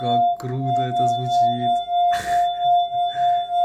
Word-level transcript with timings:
Как 0.00 0.20
круто 0.38 0.80
это 0.80 1.08
звучит. 1.08 1.70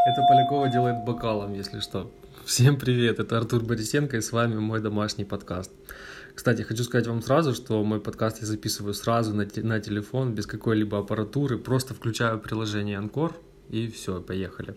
Это 0.07 0.25
Полякова 0.27 0.67
делает 0.67 1.03
бокалом, 1.03 1.53
если 1.53 1.79
что. 1.79 2.11
Всем 2.43 2.79
привет, 2.79 3.19
это 3.19 3.37
Артур 3.37 3.63
Борисенко 3.63 4.17
и 4.17 4.21
с 4.21 4.31
вами 4.31 4.55
мой 4.55 4.81
домашний 4.81 5.25
подкаст. 5.25 5.71
Кстати, 6.33 6.63
хочу 6.63 6.83
сказать 6.83 7.05
вам 7.05 7.21
сразу, 7.21 7.53
что 7.53 7.83
мой 7.83 7.99
подкаст 7.99 8.41
я 8.41 8.47
записываю 8.47 8.95
сразу 8.95 9.35
на, 9.35 9.45
на 9.57 9.79
телефон, 9.79 10.33
без 10.33 10.47
какой-либо 10.47 10.97
аппаратуры, 10.97 11.59
просто 11.59 11.93
включаю 11.93 12.39
приложение 12.39 12.97
Анкор 12.97 13.35
и 13.69 13.87
все, 13.87 14.21
поехали. 14.21 14.75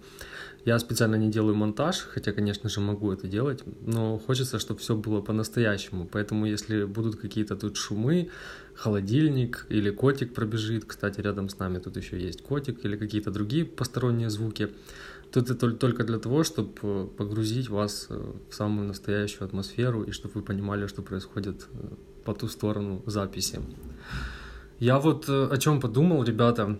Я 0.64 0.78
специально 0.78 1.14
не 1.14 1.30
делаю 1.30 1.54
монтаж, 1.54 1.98
хотя, 1.98 2.32
конечно 2.32 2.68
же, 2.68 2.80
могу 2.80 3.12
это 3.12 3.28
делать, 3.28 3.62
но 3.82 4.18
хочется, 4.18 4.58
чтобы 4.58 4.80
все 4.80 4.96
было 4.96 5.20
по-настоящему. 5.20 6.08
Поэтому, 6.10 6.46
если 6.46 6.84
будут 6.84 7.16
какие-то 7.16 7.54
тут 7.56 7.76
шумы, 7.76 8.30
холодильник 8.74 9.66
или 9.68 9.90
котик 9.90 10.34
пробежит, 10.34 10.84
кстати, 10.84 11.20
рядом 11.20 11.48
с 11.48 11.58
нами 11.58 11.78
тут 11.78 11.96
еще 11.96 12.18
есть 12.18 12.42
котик 12.42 12.84
или 12.84 12.96
какие-то 12.96 13.30
другие 13.30 13.64
посторонние 13.64 14.28
звуки, 14.28 14.70
то 15.30 15.40
это 15.40 15.54
только 15.54 16.04
для 16.04 16.18
того, 16.18 16.42
чтобы 16.42 16.72
э, 16.82 17.06
погрузить 17.16 17.68
вас 17.68 18.06
э, 18.10 18.32
в 18.50 18.54
самую 18.54 18.88
настоящую 18.88 19.46
атмосферу 19.46 20.02
и 20.02 20.10
чтобы 20.10 20.34
вы 20.34 20.42
понимали, 20.42 20.86
что 20.86 21.02
происходит 21.02 21.66
э, 21.72 21.88
по 22.24 22.34
ту 22.34 22.48
сторону 22.48 23.02
записи. 23.06 23.60
Я 24.80 24.98
вот 24.98 25.28
о 25.28 25.56
чем 25.58 25.80
подумал, 25.80 26.24
ребята, 26.24 26.78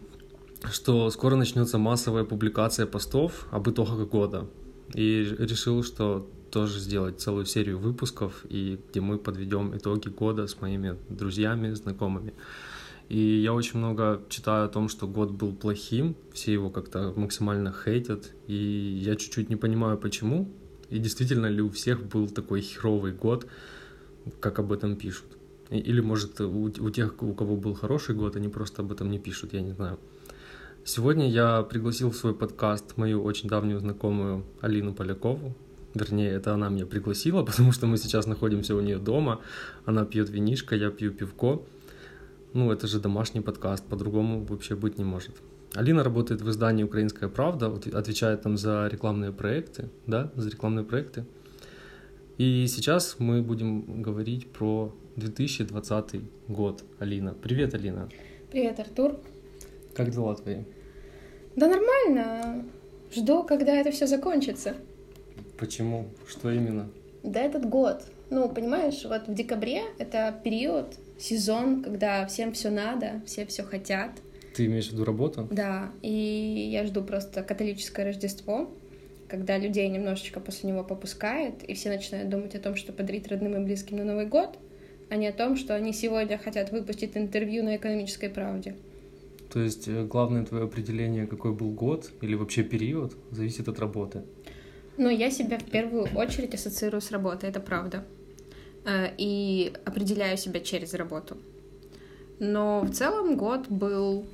что 0.65 1.11
скоро 1.11 1.37
начнется 1.37 1.79
массовая 1.79 2.25
публикация 2.25 2.87
постов 2.87 3.47
об 3.51 3.69
итогах 3.69 4.09
года. 4.09 4.47
И 4.95 5.35
решил, 5.39 5.83
что 5.83 6.29
тоже 6.51 6.79
сделать 6.79 7.21
целую 7.21 7.45
серию 7.45 7.79
выпусков, 7.79 8.45
и 8.49 8.79
где 8.89 9.01
мы 9.01 9.19
подведем 9.19 9.77
итоги 9.77 10.09
года 10.09 10.47
с 10.47 10.61
моими 10.61 10.97
друзьями, 11.09 11.73
знакомыми. 11.73 12.33
И 13.09 13.19
я 13.19 13.53
очень 13.53 13.79
много 13.79 14.23
читаю 14.29 14.67
о 14.67 14.69
том, 14.69 14.89
что 14.89 15.07
год 15.07 15.31
был 15.31 15.53
плохим, 15.53 16.17
все 16.33 16.53
его 16.53 16.71
как-то 16.71 17.13
максимально 17.15 17.73
хейтят, 17.73 18.33
и 18.49 18.55
я 18.55 19.17
чуть-чуть 19.17 19.49
не 19.49 19.57
понимаю, 19.57 19.97
почему, 19.97 20.49
и 20.91 20.99
действительно 20.99 21.47
ли 21.47 21.63
у 21.63 21.71
всех 21.71 22.05
был 22.05 22.29
такой 22.29 22.63
херовый 22.63 23.13
год, 23.13 23.47
как 24.41 24.59
об 24.59 24.73
этом 24.73 24.97
пишут. 24.97 25.27
Или, 25.71 26.01
может, 26.01 26.41
у, 26.41 26.91
тех, 26.91 27.23
у 27.23 27.35
кого 27.35 27.57
был 27.57 27.75
хороший 27.75 28.15
год, 28.15 28.37
они 28.37 28.49
просто 28.49 28.83
об 28.83 28.93
этом 28.93 29.11
не 29.11 29.19
пишут, 29.19 29.53
я 29.53 29.61
не 29.61 29.73
знаю. 29.73 29.99
Сегодня 30.89 31.29
я 31.29 31.65
пригласил 31.65 32.13
в 32.13 32.17
свой 32.17 32.33
подкаст 32.33 32.97
мою 32.97 33.25
очень 33.25 33.49
давнюю 33.49 33.81
знакомую 33.81 34.45
Алину 34.61 34.95
Полякову. 34.95 35.53
Вернее, 35.95 36.31
это 36.31 36.55
она 36.55 36.69
меня 36.69 36.87
пригласила, 36.87 37.43
потому 37.45 37.73
что 37.73 37.89
мы 37.89 37.97
сейчас 37.97 38.27
находимся 38.27 38.77
у 38.77 38.81
нее 38.81 38.99
дома. 38.99 39.41
Она 39.85 40.05
пьет 40.05 40.31
винишко, 40.31 40.77
я 40.77 40.91
пью 40.91 41.11
пивко. 41.11 41.63
Ну, 42.53 42.71
это 42.71 42.87
же 42.87 43.01
домашний 43.01 43.41
подкаст, 43.41 43.85
по-другому 43.85 44.45
вообще 44.45 44.77
быть 44.77 44.97
не 44.97 45.03
может. 45.03 45.35
Алина 45.75 46.05
работает 46.05 46.41
в 46.41 46.49
издании 46.49 46.85
«Украинская 46.85 47.29
правда», 47.29 47.67
отвечает 47.67 48.43
там 48.43 48.57
за 48.57 48.87
рекламные 48.87 49.33
проекты, 49.33 49.89
да, 50.07 50.31
за 50.37 50.51
рекламные 50.51 50.85
проекты. 50.85 51.25
И 52.39 52.65
сейчас 52.69 53.17
мы 53.19 53.43
будем 53.43 54.03
говорить 54.03 54.53
про 54.53 54.95
2020 55.17 56.21
год, 56.47 56.85
Алина. 57.01 57.35
Привет, 57.35 57.75
Алина. 57.75 58.09
Привет, 58.53 58.79
Артур. 58.79 59.17
Как 59.93 60.11
дела 60.11 60.37
твои? 60.37 60.59
Да 61.57 61.69
нормально. 61.69 62.65
Жду, 63.15 63.43
когда 63.43 63.75
это 63.75 63.91
все 63.91 64.07
закончится. 64.07 64.75
Почему? 65.59 66.07
Что 66.29 66.51
именно? 66.51 66.91
Да 67.23 67.41
этот 67.41 67.67
год. 67.67 68.05
Ну, 68.29 68.49
понимаешь, 68.49 69.05
вот 69.05 69.27
в 69.27 69.35
декабре 69.35 69.83
это 69.99 70.39
период, 70.45 70.97
сезон, 71.19 71.83
когда 71.83 72.27
всем 72.27 72.53
все 72.53 72.71
надо, 72.71 73.23
все 73.25 73.47
все 73.47 73.63
хотят. 73.63 74.11
Ты 74.55 74.67
имеешь 74.67 74.89
в 74.89 74.93
виду 74.93 75.05
работу? 75.05 75.49
Да, 75.51 75.91
и 76.03 76.69
я 76.73 76.85
жду 76.85 77.03
просто 77.03 77.43
католическое 77.43 78.07
Рождество, 78.07 78.71
когда 79.29 79.59
людей 79.59 79.89
немножечко 79.89 80.41
после 80.41 80.71
него 80.71 80.85
попускает, 80.85 81.63
и 81.63 81.75
все 81.75 81.89
начинают 81.89 82.29
думать 82.29 82.55
о 82.55 82.61
том, 82.61 82.77
что 82.77 82.93
подарить 82.93 83.29
родным 83.29 83.57
и 83.57 83.65
близким 83.65 83.97
на 83.99 84.05
Новый 84.05 84.27
год, 84.27 84.59
а 85.09 85.17
не 85.17 85.29
о 85.29 85.33
том, 85.33 85.57
что 85.57 85.75
они 85.75 85.93
сегодня 85.93 86.37
хотят 86.37 86.71
выпустить 86.71 87.17
интервью 87.17 87.65
на 87.65 87.77
экономической 87.77 88.29
правде. 88.29 88.75
То 89.57 89.63
есть 89.63 89.89
э, 89.89 90.05
главное 90.05 90.45
твое 90.45 90.65
определение, 90.65 91.27
какой 91.27 91.55
был 91.55 91.71
год 91.71 92.11
или 92.21 92.35
вообще 92.35 92.63
период, 92.63 93.17
зависит 93.31 93.69
от 93.69 93.79
работы. 93.79 94.23
Ну, 94.99 95.09
я 95.09 95.31
себя 95.31 95.59
в 95.59 95.65
первую 95.65 96.15
очередь 96.15 96.53
ассоциирую 96.53 97.01
с 97.01 97.11
работой, 97.11 97.49
это 97.49 97.59
правда. 97.59 98.05
Э, 98.85 99.09
и 99.17 99.73
определяю 99.87 100.37
себя 100.37 100.61
через 100.61 100.93
работу. 100.93 101.39
Но 102.39 102.83
в 102.83 102.91
целом 102.91 103.39
год 103.39 103.69
был, 103.69 104.27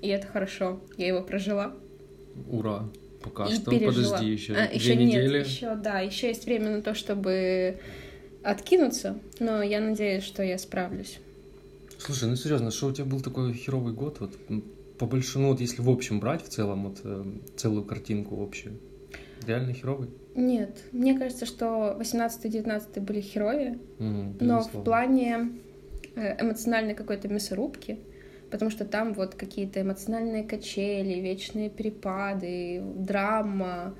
и 0.00 0.08
это 0.08 0.26
хорошо, 0.26 0.80
я 0.96 1.08
его 1.08 1.20
прожила. 1.20 1.74
Ура! 2.48 2.88
Пока 3.22 3.48
и 3.48 3.54
что, 3.56 3.70
пережила. 3.70 3.92
подожди 3.92 4.32
еще. 4.32 4.54
А, 4.54 4.72
еще 4.72 4.94
Две 4.94 5.04
нет, 5.04 5.22
недели. 5.22 5.38
еще, 5.40 5.74
да, 5.74 6.00
еще 6.00 6.28
есть 6.28 6.46
время 6.46 6.70
на 6.70 6.80
то, 6.80 6.94
чтобы 6.94 7.78
откинуться, 8.42 9.18
но 9.38 9.62
я 9.62 9.80
надеюсь, 9.80 10.24
что 10.24 10.42
я 10.42 10.56
справлюсь. 10.56 11.18
Слушай, 12.06 12.28
ну 12.28 12.36
серьезно, 12.36 12.70
что 12.70 12.86
у 12.86 12.92
тебя 12.92 13.04
был 13.04 13.20
такой 13.20 13.52
херовый 13.52 13.92
год? 13.92 14.20
Вот 14.20 14.38
по 14.96 15.06
большому, 15.06 15.46
ну 15.46 15.50
вот 15.50 15.60
если 15.60 15.82
в 15.82 15.90
общем 15.90 16.20
брать 16.20 16.44
в 16.44 16.48
целом, 16.48 16.84
вот 16.84 17.00
э, 17.02 17.24
целую 17.56 17.82
картинку 17.82 18.40
общую, 18.40 18.78
реально 19.44 19.72
херовый? 19.72 20.08
Нет, 20.36 20.84
мне 20.92 21.18
кажется, 21.18 21.46
что 21.46 21.96
18-19 21.98 23.00
были 23.00 23.20
херовее, 23.20 23.80
mm, 23.98 24.36
но 24.38 24.60
в 24.60 24.84
плане 24.84 25.50
э, 26.14 26.40
эмоциональной 26.40 26.94
какой-то 26.94 27.26
мясорубки, 27.26 27.98
потому 28.52 28.70
что 28.70 28.84
там 28.84 29.12
вот 29.12 29.34
какие-то 29.34 29.80
эмоциональные 29.80 30.44
качели, 30.44 31.20
вечные 31.20 31.70
перепады, 31.70 32.84
драма 32.94 33.96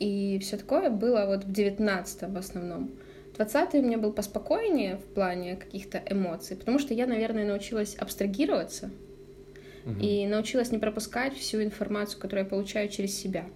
и 0.00 0.40
все 0.40 0.56
такое 0.56 0.90
было 0.90 1.26
вот 1.26 1.44
в 1.44 1.52
19 1.52 2.32
в 2.32 2.36
основном. 2.36 2.90
20-й 3.36 3.80
у 3.80 3.82
меня 3.82 3.98
был 3.98 4.12
поспокойнее 4.12 4.96
в 4.96 5.14
плане 5.14 5.56
каких-то 5.56 6.02
эмоций, 6.08 6.56
потому 6.56 6.78
что 6.78 6.94
я, 6.94 7.06
наверное, 7.06 7.46
научилась 7.46 7.94
абстрагироваться 7.96 8.90
угу. 9.84 10.00
и 10.00 10.26
научилась 10.26 10.70
не 10.70 10.78
пропускать 10.78 11.36
всю 11.36 11.62
информацию, 11.62 12.20
которую 12.20 12.44
я 12.44 12.50
получаю 12.50 12.88
через 12.88 13.14
себя. 13.14 13.46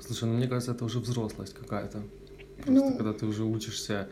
Слушай, 0.00 0.24
ну 0.24 0.34
мне 0.34 0.48
кажется, 0.48 0.72
это 0.72 0.84
уже 0.84 1.00
взрослость 1.00 1.54
какая-то. 1.54 2.02
Просто 2.56 2.72
ну... 2.72 2.96
когда 2.96 3.12
ты 3.12 3.26
уже 3.26 3.44
учишься 3.44 4.08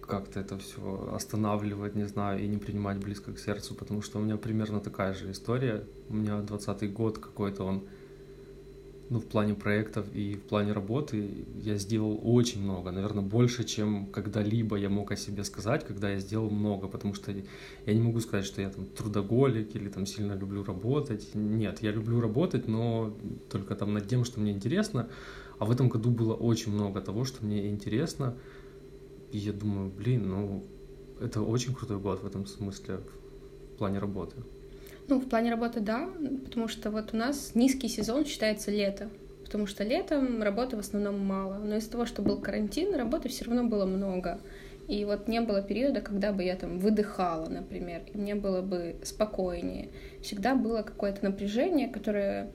как-то 0.00 0.40
это 0.40 0.58
все 0.58 1.12
останавливать, 1.14 1.94
не 1.94 2.06
знаю, 2.06 2.42
и 2.42 2.46
не 2.46 2.58
принимать 2.58 2.98
близко 2.98 3.32
к 3.32 3.38
сердцу, 3.38 3.74
потому 3.74 4.02
что 4.02 4.18
у 4.18 4.22
меня 4.22 4.36
примерно 4.36 4.80
такая 4.80 5.14
же 5.14 5.30
история. 5.30 5.84
У 6.08 6.14
меня 6.14 6.40
20-й 6.40 6.88
год 6.88 7.18
какой-то 7.18 7.64
он 7.64 7.84
ну, 9.10 9.20
в 9.20 9.26
плане 9.26 9.54
проектов 9.54 10.06
и 10.14 10.34
в 10.34 10.42
плане 10.42 10.72
работы 10.72 11.46
я 11.62 11.76
сделал 11.76 12.18
очень 12.22 12.62
много, 12.62 12.90
наверное, 12.90 13.22
больше, 13.22 13.64
чем 13.64 14.06
когда-либо 14.06 14.76
я 14.76 14.88
мог 14.88 15.12
о 15.12 15.16
себе 15.16 15.44
сказать, 15.44 15.86
когда 15.86 16.10
я 16.10 16.18
сделал 16.18 16.50
много, 16.50 16.88
потому 16.88 17.14
что 17.14 17.32
я 17.32 17.94
не 17.94 18.00
могу 18.00 18.20
сказать, 18.20 18.46
что 18.46 18.62
я 18.62 18.70
там 18.70 18.86
трудоголик 18.86 19.76
или 19.76 19.88
там 19.88 20.06
сильно 20.06 20.32
люблю 20.32 20.64
работать. 20.64 21.34
Нет, 21.34 21.82
я 21.82 21.92
люблю 21.92 22.20
работать, 22.20 22.66
но 22.66 23.14
только 23.50 23.74
там 23.74 23.92
над 23.92 24.08
тем, 24.08 24.24
что 24.24 24.40
мне 24.40 24.52
интересно. 24.52 25.08
А 25.58 25.66
в 25.66 25.70
этом 25.70 25.88
году 25.88 26.10
было 26.10 26.34
очень 26.34 26.72
много 26.72 27.00
того, 27.00 27.24
что 27.24 27.44
мне 27.44 27.68
интересно. 27.68 28.36
И 29.32 29.38
я 29.38 29.52
думаю, 29.52 29.90
блин, 29.90 30.28
ну, 30.28 30.64
это 31.20 31.42
очень 31.42 31.74
крутой 31.74 31.98
год 31.98 32.22
в 32.22 32.26
этом 32.26 32.46
смысле, 32.46 33.00
в 33.74 33.76
плане 33.76 33.98
работы. 33.98 34.36
Ну, 35.08 35.20
в 35.20 35.28
плане 35.28 35.50
работы, 35.50 35.80
да, 35.80 36.08
потому 36.44 36.68
что 36.68 36.90
вот 36.90 37.12
у 37.12 37.16
нас 37.16 37.54
низкий 37.54 37.88
сезон 37.88 38.24
считается 38.24 38.70
лето, 38.70 39.10
потому 39.44 39.66
что 39.66 39.84
летом 39.84 40.42
работы 40.42 40.76
в 40.76 40.78
основном 40.78 41.18
мало. 41.20 41.58
Но 41.58 41.76
из-за 41.76 41.90
того, 41.90 42.06
что 42.06 42.22
был 42.22 42.38
карантин, 42.40 42.94
работы 42.94 43.28
все 43.28 43.44
равно 43.44 43.64
было 43.64 43.84
много. 43.84 44.40
И 44.88 45.04
вот 45.04 45.28
не 45.28 45.40
было 45.40 45.62
периода, 45.62 46.00
когда 46.00 46.32
бы 46.32 46.42
я 46.42 46.56
там 46.56 46.78
выдыхала, 46.78 47.48
например, 47.48 48.02
и 48.12 48.18
мне 48.18 48.34
было 48.34 48.60
бы 48.60 48.96
спокойнее. 49.02 49.88
Всегда 50.22 50.54
было 50.54 50.82
какое-то 50.82 51.24
напряжение, 51.24 51.88
которое 51.88 52.50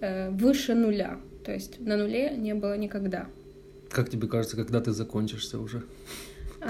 э, 0.00 0.30
выше 0.30 0.74
нуля. 0.74 1.18
То 1.44 1.52
есть 1.52 1.78
на 1.78 1.96
нуле 1.96 2.30
не 2.36 2.54
было 2.54 2.76
никогда. 2.76 3.28
Как 3.90 4.10
тебе 4.10 4.28
кажется, 4.28 4.56
когда 4.56 4.80
ты 4.80 4.92
закончишься 4.92 5.58
уже? 5.58 5.84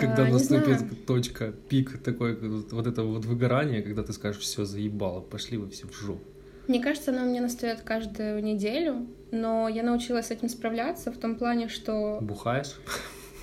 Когда 0.00 0.25
а, 0.25 0.28
наступит 0.28 1.06
точка, 1.06 1.52
пик 1.69 2.02
такой, 2.02 2.37
вот 2.37 2.87
это 2.87 3.02
вот 3.02 3.25
выгорание, 3.25 3.82
когда 3.82 4.02
ты 4.02 4.12
скажешь, 4.12 4.43
все, 4.43 4.64
заебало, 4.64 5.20
пошли 5.20 5.58
вы 5.58 5.70
все 5.70 5.87
в 5.87 5.94
жопу. 5.94 6.25
Мне 6.69 6.81
кажется, 6.81 7.12
она 7.12 7.22
у 7.22 7.26
меня 7.26 7.43
настает 7.43 7.82
каждую 7.82 8.43
неделю, 8.43 9.06
но 9.31 9.69
я 9.69 9.82
научилась 9.82 10.26
с 10.26 10.31
этим 10.31 10.48
справляться 10.48 11.12
в 11.12 11.19
том 11.19 11.37
плане, 11.37 11.69
что... 11.69 12.19
Бухаешь? 12.20 12.75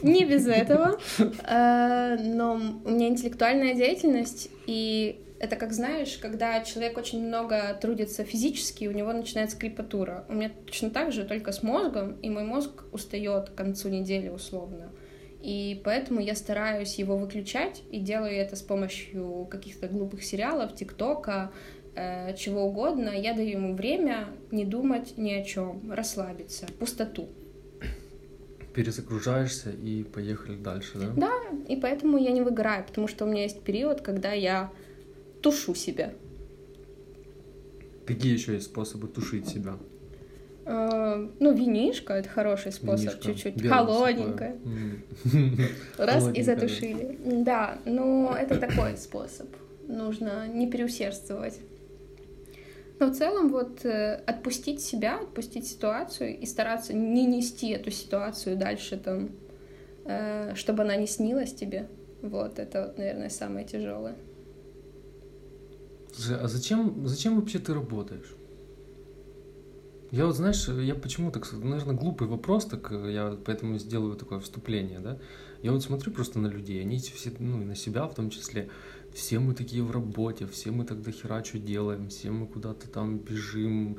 Не 0.01 0.25
без 0.25 0.45
этого, 0.47 0.99
э, 1.19 2.17
но 2.19 2.59
у 2.83 2.89
меня 2.89 3.07
интеллектуальная 3.07 3.73
деятельность, 3.75 4.49
и 4.67 5.23
это 5.39 5.55
как 5.57 5.73
знаешь, 5.73 6.17
когда 6.21 6.61
человек 6.61 6.97
очень 6.97 7.25
много 7.25 7.77
трудится 7.81 8.23
физически, 8.23 8.85
у 8.85 8.91
него 8.91 9.11
начинается 9.11 9.57
крепатура. 9.57 10.25
У 10.29 10.33
меня 10.33 10.49
точно 10.65 10.89
так 10.89 11.11
же, 11.11 11.23
только 11.23 11.51
с 11.51 11.63
мозгом, 11.63 12.13
и 12.21 12.29
мой 12.29 12.43
мозг 12.43 12.83
устает 12.91 13.49
к 13.49 13.55
концу 13.55 13.89
недели 13.89 14.29
условно. 14.29 14.89
И 15.43 15.81
поэтому 15.83 16.21
я 16.21 16.35
стараюсь 16.35 16.95
его 16.95 17.17
выключать 17.17 17.83
и 17.91 17.99
делаю 17.99 18.31
это 18.31 18.55
с 18.55 18.61
помощью 18.61 19.45
каких-то 19.51 19.89
глупых 19.89 20.23
сериалов, 20.23 20.73
ТикТока, 20.73 21.51
э, 21.95 22.33
чего 22.37 22.63
угодно. 22.63 23.09
Я 23.09 23.33
даю 23.33 23.49
ему 23.49 23.75
время 23.75 24.29
не 24.51 24.63
думать 24.63 25.17
ни 25.17 25.31
о 25.31 25.43
чем, 25.43 25.91
расслабиться, 25.91 26.65
пустоту. 26.79 27.27
Перезагружаешься 28.73 29.71
и 29.71 30.03
поехали 30.03 30.55
дальше, 30.55 30.97
да? 30.97 31.09
Да, 31.17 31.33
и 31.67 31.75
поэтому 31.75 32.17
я 32.17 32.31
не 32.31 32.41
выгораю, 32.41 32.85
потому 32.85 33.09
что 33.09 33.25
у 33.25 33.27
меня 33.27 33.43
есть 33.43 33.63
период, 33.63 33.99
когда 33.99 34.31
я 34.31 34.71
тушу 35.41 35.75
себя. 35.75 36.13
Какие 38.07 38.31
еще 38.31 38.53
есть 38.53 38.67
способы 38.67 39.09
тушить 39.09 39.49
себя? 39.49 39.73
Э, 40.65 41.27
ну, 41.39 41.53
винишка 41.53 42.13
это 42.13 42.29
хороший 42.29 42.71
способ, 42.71 43.21
чуть-чуть 43.21 43.67
холодненькое. 43.67 44.57
Раз 45.97 46.29
и 46.33 46.41
затушили. 46.41 47.19
Да, 47.43 47.79
но 47.85 48.35
это 48.37 48.57
такой 48.57 48.97
способ. 48.97 49.47
Нужно 49.87 50.47
не 50.47 50.69
переусердствовать. 50.69 51.59
Но 52.99 53.07
в 53.07 53.15
целом 53.15 53.49
вот 53.49 53.83
э, 53.83 54.21
отпустить 54.25 54.81
себя, 54.81 55.19
отпустить 55.19 55.67
ситуацию 55.67 56.39
и 56.39 56.45
стараться 56.45 56.93
не 56.93 57.25
нести 57.25 57.69
эту 57.69 57.91
ситуацию 57.91 58.55
дальше 58.55 58.97
там, 58.97 59.31
э, 60.05 60.53
чтобы 60.55 60.83
она 60.83 60.95
не 60.95 61.07
снилась 61.07 61.53
тебе. 61.53 61.89
Вот, 62.21 62.59
это, 62.59 62.83
вот, 62.83 62.97
наверное, 62.97 63.29
самое 63.29 63.65
тяжелое. 63.65 64.15
А 66.29 66.47
зачем, 66.47 67.05
зачем 67.05 67.35
вообще 67.35 67.59
ты 67.59 67.73
работаешь? 67.73 68.35
Я 70.13 70.27
вот, 70.27 70.35
знаешь, 70.35 70.67
я 70.67 70.93
почему 70.93 71.31
так, 71.31 71.51
наверное, 71.53 71.95
глупый 71.95 72.27
вопрос, 72.27 72.65
так 72.65 72.91
я 72.91 73.35
поэтому 73.43 73.79
сделаю 73.79 74.15
такое 74.15 74.39
вступление, 74.39 74.99
да. 74.99 75.17
Я 75.63 75.71
вот 75.71 75.81
смотрю 75.81 76.13
просто 76.13 76.37
на 76.37 76.45
людей, 76.45 76.79
они 76.81 76.99
все, 76.99 77.31
ну, 77.39 77.59
и 77.63 77.65
на 77.65 77.73
себя 77.73 78.05
в 78.05 78.13
том 78.13 78.29
числе, 78.29 78.69
все 79.11 79.39
мы 79.39 79.55
такие 79.55 79.81
в 79.81 79.89
работе, 79.89 80.45
все 80.45 80.69
мы 80.69 80.85
тогда 80.85 81.11
хера 81.11 81.43
что 81.43 81.57
делаем, 81.57 82.09
все 82.09 82.29
мы 82.29 82.45
куда-то 82.45 82.87
там 82.91 83.17
бежим, 83.17 83.97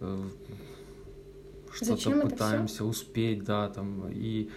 э, 0.00 0.28
что-то 1.70 2.20
пытаемся 2.20 2.84
успеть, 2.84 3.44
да, 3.44 3.68
там, 3.68 4.10
и 4.10 4.50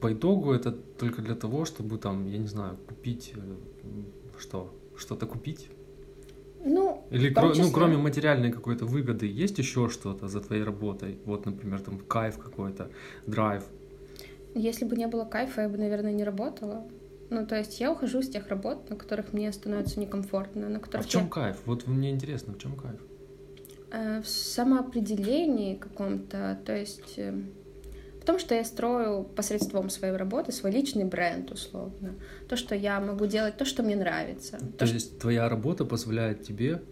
по 0.00 0.12
итогу 0.12 0.50
это 0.50 0.72
только 0.72 1.22
для 1.22 1.36
того, 1.36 1.64
чтобы 1.64 1.98
там, 1.98 2.26
я 2.26 2.38
не 2.38 2.48
знаю, 2.48 2.78
купить, 2.88 3.32
э, 3.36 3.56
что, 4.40 4.74
что-то 4.96 5.26
купить, 5.26 5.68
ну, 6.66 7.06
Или 7.10 7.32
кро- 7.32 7.54
ну, 7.56 7.70
кроме 7.70 7.96
материальной 7.96 8.50
какой-то 8.50 8.86
выгоды, 8.86 9.26
есть 9.26 9.58
еще 9.58 9.88
что-то 9.88 10.28
за 10.28 10.40
твоей 10.40 10.64
работой? 10.64 11.18
Вот, 11.24 11.46
например, 11.46 11.80
там 11.80 11.98
кайф 11.98 12.38
какой-то, 12.38 12.90
драйв. 13.26 13.64
Если 14.54 14.84
бы 14.84 14.96
не 14.96 15.06
было 15.06 15.24
кайфа, 15.24 15.62
я 15.62 15.68
бы, 15.68 15.78
наверное, 15.78 16.12
не 16.12 16.24
работала. 16.24 16.84
Ну, 17.30 17.46
то 17.46 17.56
есть 17.56 17.80
я 17.80 17.92
ухожу 17.92 18.22
с 18.22 18.28
тех 18.28 18.48
работ, 18.48 18.90
на 18.90 18.96
которых 18.96 19.32
мне 19.32 19.52
становится 19.52 20.00
некомфортно, 20.00 20.68
на 20.68 20.80
которых. 20.80 21.06
А 21.06 21.08
в 21.08 21.10
чем 21.10 21.24
я... 21.24 21.28
кайф? 21.28 21.56
Вот 21.66 21.86
мне 21.86 22.10
интересно, 22.10 22.54
в 22.54 22.58
чем 22.58 22.74
кайф? 22.76 23.00
Э, 23.92 24.20
в 24.20 24.28
самоопределении 24.28 25.76
каком-то, 25.76 26.58
то 26.64 26.76
есть 26.76 27.14
э, 27.18 27.32
том, 28.26 28.38
что 28.38 28.54
я 28.54 28.64
строю 28.64 29.24
посредством 29.24 29.88
своей 29.88 30.16
работы 30.16 30.52
свой 30.52 30.72
личный 30.72 31.04
бренд, 31.04 31.50
условно. 31.50 32.14
То, 32.48 32.56
что 32.56 32.74
я 32.74 33.00
могу 33.00 33.26
делать, 33.26 33.56
то, 33.56 33.64
что 33.64 33.82
мне 33.82 33.96
нравится. 33.96 34.58
То, 34.58 34.78
то 34.78 34.84
есть 34.84 35.06
что... 35.12 35.20
твоя 35.20 35.48
работа 35.48 35.84
позволяет 35.84 36.42
тебе 36.42 36.82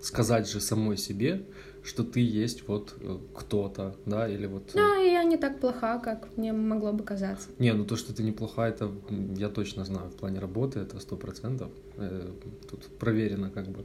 сказать 0.00 0.48
же 0.48 0.60
самой 0.60 0.96
себе, 0.96 1.44
что 1.82 2.04
ты 2.04 2.20
есть 2.20 2.68
вот 2.68 2.94
э, 3.00 3.18
кто-то, 3.34 3.96
да, 4.06 4.28
или 4.28 4.46
вот... 4.46 4.70
Да, 4.74 5.00
и 5.00 5.12
я 5.12 5.24
не 5.24 5.36
так 5.36 5.60
плоха, 5.60 5.98
как 5.98 6.36
мне 6.36 6.52
могло 6.52 6.92
бы 6.92 7.04
казаться. 7.04 7.48
Не, 7.58 7.72
ну 7.72 7.84
то, 7.84 7.96
что 7.96 8.14
ты 8.14 8.22
неплоха, 8.22 8.68
это 8.68 8.90
я 9.36 9.48
точно 9.48 9.84
знаю 9.84 10.10
в 10.10 10.16
плане 10.16 10.38
работы, 10.38 10.80
это 10.80 11.00
сто 11.00 11.16
процентов. 11.16 11.70
Э, 11.96 12.30
тут 12.70 12.86
проверено 12.98 13.50
как 13.50 13.68
бы. 13.68 13.84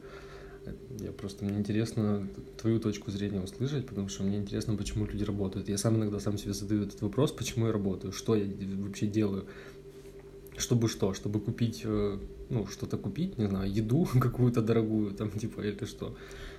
Я 1.00 1.12
просто, 1.12 1.46
мне 1.46 1.58
интересно 1.58 2.28
твою 2.58 2.80
точку 2.80 3.12
зрения 3.12 3.42
услышать, 3.42 3.86
потому 3.86 4.10
что 4.10 4.24
мне 4.24 4.38
интересно, 4.38 4.76
почему 4.76 5.06
люди 5.06 5.24
работают. 5.24 5.70
Я 5.70 5.78
сам 5.78 5.96
иногда 5.96 6.20
сам 6.20 6.38
себе 6.38 6.54
задаю 6.54 6.84
этот 6.84 7.02
вопрос, 7.02 7.32
почему 7.32 7.68
я 7.68 7.72
работаю, 7.72 8.14
что 8.14 8.36
я 8.36 8.46
вообще 8.78 9.08
делаю. 9.08 9.46
Чтобы 10.58 10.90
что? 10.90 11.14
Чтобы 11.14 11.40
купить, 11.40 11.82
э, 11.84 12.18
ну, 12.50 12.66
что-то 12.66 12.98
купить, 12.98 13.38
не 13.38 13.48
знаю, 13.48 13.72
еду 13.72 14.08
какую-то 14.20 14.62
дорогую, 14.62 15.12
там, 15.12 15.30
типа, 15.30 15.62
или 15.62 15.86
что? 15.86 16.16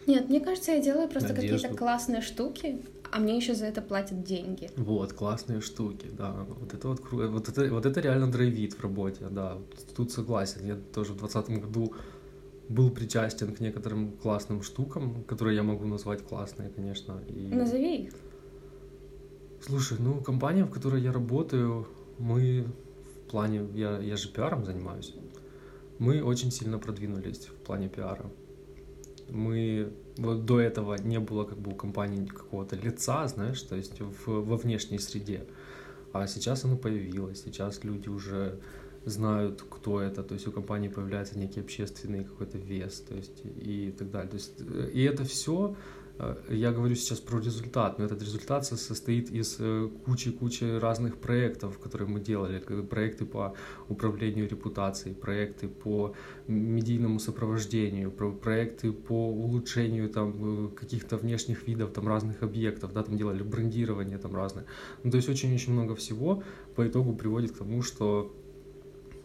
Нет, 0.07 0.29
мне 0.29 0.41
кажется, 0.41 0.73
я 0.73 0.81
делаю 0.81 1.09
просто 1.09 1.35
какие-то 1.35 1.69
классные 1.69 2.23
штуки, 2.23 2.81
а 3.11 3.19
мне 3.19 3.37
еще 3.37 3.55
за 3.55 3.67
это 3.67 3.83
платят 3.83 4.25
деньги. 4.25 4.71
Вот, 4.77 5.13
классные 5.13 5.61
штуки, 5.61 6.07
да. 6.17 6.47
Вот 6.61 6.75
это 6.75 6.89
вот 6.89 7.01
круто. 7.01 7.29
Вот 7.29 7.49
это, 7.49 7.71
вот 7.71 7.87
это 7.87 8.01
реально 8.01 8.31
драйвит 8.31 8.75
в 8.75 8.83
работе, 8.83 9.27
да. 9.31 9.59
Тут 9.97 10.13
согласен. 10.13 10.67
Я 10.67 10.77
тоже 10.95 11.13
в 11.13 11.17
двадцатом 11.17 11.61
году 11.61 11.93
был 12.69 12.91
причастен 12.91 13.55
к 13.55 13.61
некоторым 13.61 14.13
классным 14.13 14.63
штукам, 14.63 15.25
которые 15.25 15.57
я 15.57 15.63
могу 15.63 15.87
назвать 15.87 16.23
классные, 16.23 16.69
конечно. 16.69 17.23
И... 17.29 17.49
Назови 17.55 18.05
их. 18.05 18.15
Слушай, 19.61 19.99
ну, 20.01 20.21
компания, 20.21 20.65
в 20.65 20.71
которой 20.71 21.03
я 21.03 21.13
работаю, 21.13 21.89
мы 22.19 22.67
в 23.15 23.31
плане, 23.31 23.67
я, 23.75 23.99
я 23.99 24.17
же 24.17 24.29
пиаром 24.29 24.65
занимаюсь, 24.65 25.15
мы 25.99 26.23
очень 26.23 26.51
сильно 26.51 26.79
продвинулись 26.79 27.47
в 27.47 27.55
плане 27.55 27.89
пиара. 27.89 28.31
Мы 29.31 29.93
вот 30.17 30.45
до 30.45 30.61
этого 30.61 30.95
не 30.95 31.19
было 31.19 31.45
как 31.45 31.59
бы 31.59 31.73
у 31.73 31.75
компании 31.75 32.25
какого-то 32.25 32.77
лица, 32.77 33.27
знаешь, 33.29 33.61
то 33.63 33.77
есть 33.77 34.01
в, 34.01 34.27
во 34.27 34.57
внешней 34.57 34.99
среде. 34.99 35.47
А 36.13 36.27
сейчас 36.27 36.65
оно 36.65 36.77
появилось, 36.77 37.43
сейчас 37.43 37.85
люди 37.85 38.09
уже 38.09 38.61
знают, 39.05 39.65
кто 39.69 40.01
это, 40.01 40.23
то 40.23 40.35
есть 40.35 40.47
у 40.47 40.53
компании 40.53 40.89
появляется 40.89 41.39
некий 41.39 41.61
общественный 41.61 42.25
какой-то 42.25 42.59
вес, 42.59 43.01
то 43.01 43.15
есть 43.15 43.43
и 43.45 43.95
так 43.99 44.11
далее. 44.11 44.31
То 44.31 44.37
есть, 44.37 44.53
э, 44.59 44.91
и 44.93 45.03
это 45.03 45.25
все, 45.25 45.77
э, 46.19 46.37
я 46.51 46.73
говорю 46.73 46.95
сейчас 46.95 47.21
про 47.21 47.39
результат, 47.39 47.99
но 47.99 48.05
этот 48.05 48.23
результат 48.23 48.67
состоит 48.67 49.31
из 49.31 49.57
э, 49.61 49.89
кучи-кучи 50.05 50.79
разных 50.79 51.17
проектов, 51.17 51.79
которые 51.79 52.09
мы 52.09 52.21
делали, 52.21 52.59
проекты 52.83 53.25
по 53.25 53.55
управлению 53.89 54.49
репутацией, 54.49 55.15
проекты 55.15 55.69
по 55.69 56.15
медийному 56.49 57.19
сопровождению, 57.19 58.11
проекты 58.11 58.93
по 58.93 59.29
улучшению 59.29 60.11
там 60.11 60.71
каких-то 60.71 61.17
внешних 61.17 61.67
видов 61.69 61.93
там 61.93 62.09
разных 62.09 62.43
объектов, 62.43 62.93
да, 62.93 63.03
там 63.03 63.17
делали 63.17 63.43
брендирование 63.43 64.19
там 64.19 64.35
разное. 64.35 64.65
Ну, 65.05 65.11
то 65.11 65.17
есть 65.17 65.29
очень-очень 65.29 65.73
много 65.73 65.95
всего 65.95 66.43
по 66.75 66.87
итогу 66.87 67.15
приводит 67.15 67.53
к 67.53 67.59
тому, 67.59 67.83
что 67.83 68.35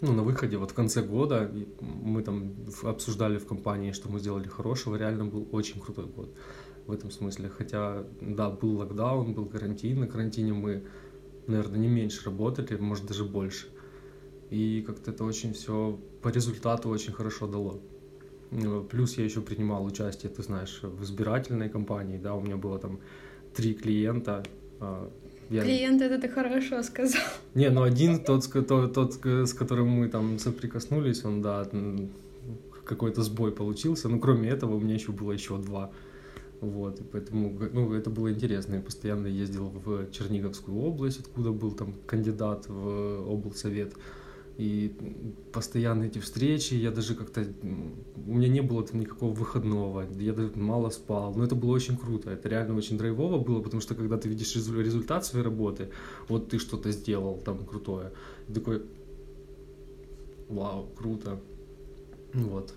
ну, 0.04 0.12
на 0.12 0.24
выходе, 0.24 0.58
вот 0.58 0.72
в 0.72 0.74
конце 0.74 1.02
года, 1.02 1.50
мы 1.80 2.22
там 2.24 2.54
обсуждали 2.84 3.38
в 3.38 3.48
компании, 3.48 3.94
что 3.94 4.12
мы 4.12 4.20
сделали 4.20 4.50
хорошего, 4.50 4.98
реально 4.98 5.26
был 5.26 5.48
очень 5.52 5.80
крутой 5.80 6.08
год 6.08 6.36
в 6.86 6.92
этом 6.92 7.10
смысле. 7.10 7.48
Хотя, 7.48 8.04
да, 8.20 8.50
был 8.50 8.80
локдаун, 8.80 9.34
был 9.34 9.46
карантин, 9.46 10.02
на 10.02 10.08
карантине 10.08 10.52
мы, 10.54 10.84
наверное, 11.48 11.80
не 11.80 11.88
меньше 11.88 12.26
работали, 12.26 12.76
может, 12.76 13.06
даже 13.06 13.24
больше. 13.24 13.68
И 14.50 14.84
как-то 14.86 15.12
это 15.12 15.24
очень 15.24 15.54
все 15.54 15.98
по 16.22 16.28
результату 16.28 16.90
очень 16.90 17.14
хорошо 17.14 17.48
дало. 17.48 17.80
Ну, 18.52 18.84
плюс 18.84 19.18
я 19.18 19.24
еще 19.24 19.40
принимал 19.40 19.86
участие, 19.86 20.30
ты 20.32 20.44
знаешь, 20.44 20.82
в 20.84 21.02
избирательной 21.04 21.70
кампании, 21.70 22.18
да, 22.18 22.36
у 22.36 22.42
меня 22.42 22.58
было 22.58 22.78
там 22.78 23.00
три 23.54 23.74
клиента, 23.74 24.44
а, 24.82 25.10
я... 25.50 25.64
Клиент, 25.64 26.02
это 26.02 26.20
ты 26.20 26.30
хорошо 26.30 26.84
сказал. 26.84 27.22
Не, 27.54 27.70
ну 27.70 27.84
один, 27.84 28.24
тот, 28.24 28.50
тот, 28.68 28.94
тот, 28.94 29.26
с 29.26 29.54
которым 29.54 29.90
мы 29.90 30.08
там 30.08 30.40
соприкоснулись, 30.40 31.26
он, 31.26 31.42
да, 31.42 31.68
какой-то 32.86 33.24
сбой 33.24 33.52
получился. 33.52 34.10
Но 34.10 34.20
кроме 34.20 34.50
этого 34.50 34.76
у 34.76 34.80
меня 34.80 34.96
еще 34.96 35.12
было 35.12 35.32
еще 35.32 35.58
два. 35.58 35.92
Вот, 36.62 37.02
и 37.02 37.04
поэтому, 37.04 37.54
ну, 37.74 37.94
это 37.94 38.10
было 38.10 38.32
интересно. 38.32 38.76
Я 38.76 38.82
постоянно 38.82 39.28
ездил 39.28 39.66
в 39.66 40.10
Черниговскую 40.12 40.78
область, 40.78 41.20
откуда 41.20 41.52
был 41.52 41.72
там 41.72 41.94
кандидат 42.06 42.68
в 42.70 43.30
облсовет 43.30 43.94
и 44.58 44.96
постоянно 45.52 46.04
эти 46.04 46.20
встречи, 46.20 46.76
я 46.76 46.92
даже 46.92 47.16
как-то, 47.16 47.46
у 48.28 48.34
меня 48.34 48.48
не 48.48 48.62
было 48.62 48.84
там 48.84 49.00
никакого 49.00 49.34
выходного, 49.34 50.08
я 50.20 50.34
даже 50.34 50.52
мало 50.56 50.90
спал, 50.90 51.34
но 51.34 51.44
это 51.44 51.56
было 51.56 51.72
очень 51.72 51.98
круто, 51.98 52.30
это 52.30 52.50
реально 52.50 52.76
очень 52.76 52.98
драйвово 52.98 53.40
было, 53.40 53.62
потому 53.62 53.82
что 53.82 53.96
когда 53.96 54.18
ты 54.18 54.30
видишь 54.30 54.56
результат 54.56 55.26
своей 55.26 55.44
работы, 55.44 55.90
вот 56.28 56.50
ты 56.50 56.60
что-то 56.60 56.92
сделал 56.92 57.38
там 57.38 57.66
крутое, 57.66 58.12
такой, 58.54 58.84
вау, 60.50 60.88
круто, 60.96 61.42
вот. 62.34 62.76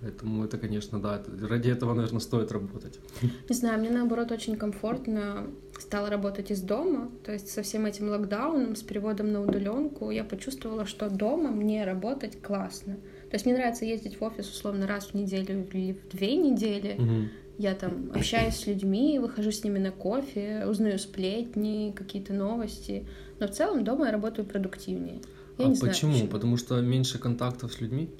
Поэтому 0.00 0.44
это, 0.44 0.58
конечно, 0.58 1.00
да, 1.00 1.22
ради 1.40 1.70
этого, 1.70 1.94
наверное, 1.94 2.20
стоит 2.20 2.52
работать. 2.52 2.98
Не 3.22 3.54
знаю, 3.54 3.80
мне 3.80 3.90
наоборот 3.90 4.30
очень 4.30 4.56
комфортно 4.56 5.46
стало 5.78 6.10
работать 6.10 6.50
из 6.50 6.60
дома, 6.60 7.10
то 7.24 7.32
есть 7.32 7.48
со 7.48 7.62
всем 7.62 7.86
этим 7.86 8.08
локдауном, 8.08 8.76
с 8.76 8.82
переводом 8.82 9.32
на 9.32 9.40
удаленку, 9.42 10.10
я 10.10 10.24
почувствовала, 10.24 10.86
что 10.86 11.08
дома 11.08 11.50
мне 11.50 11.84
работать 11.84 12.40
классно. 12.40 12.94
То 13.30 13.34
есть 13.34 13.46
мне 13.46 13.54
нравится 13.54 13.84
ездить 13.84 14.20
в 14.20 14.24
офис 14.24 14.48
условно 14.50 14.86
раз 14.86 15.06
в 15.06 15.14
неделю 15.14 15.66
или 15.72 15.92
в 15.92 16.08
две 16.08 16.36
недели, 16.36 16.96
угу. 16.98 17.28
я 17.58 17.74
там 17.74 18.10
общаюсь 18.14 18.54
с 18.54 18.66
людьми, 18.66 19.18
выхожу 19.18 19.50
с 19.50 19.64
ними 19.64 19.78
на 19.78 19.90
кофе, 19.90 20.64
узнаю 20.66 20.98
сплетни, 20.98 21.92
какие-то 21.96 22.32
новости. 22.32 23.06
Но 23.40 23.48
в 23.48 23.50
целом 23.50 23.84
дома 23.84 24.06
я 24.06 24.12
работаю 24.12 24.46
продуктивнее. 24.46 25.20
Я 25.58 25.66
а 25.66 25.68
почему? 25.68 25.74
Знаю, 25.74 25.92
почему? 25.94 26.26
Потому 26.28 26.56
что 26.56 26.80
меньше 26.80 27.18
контактов 27.18 27.72
с 27.72 27.80
людьми? 27.80 28.10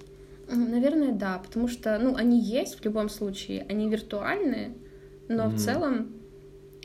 Наверное, 0.48 1.12
да, 1.12 1.38
потому 1.38 1.66
что, 1.66 1.98
ну, 1.98 2.14
они 2.14 2.40
есть 2.40 2.78
в 2.80 2.84
любом 2.84 3.08
случае, 3.08 3.66
они 3.68 3.88
виртуальные, 3.88 4.74
но 5.28 5.46
mm. 5.46 5.48
в 5.48 5.58
целом 5.58 6.12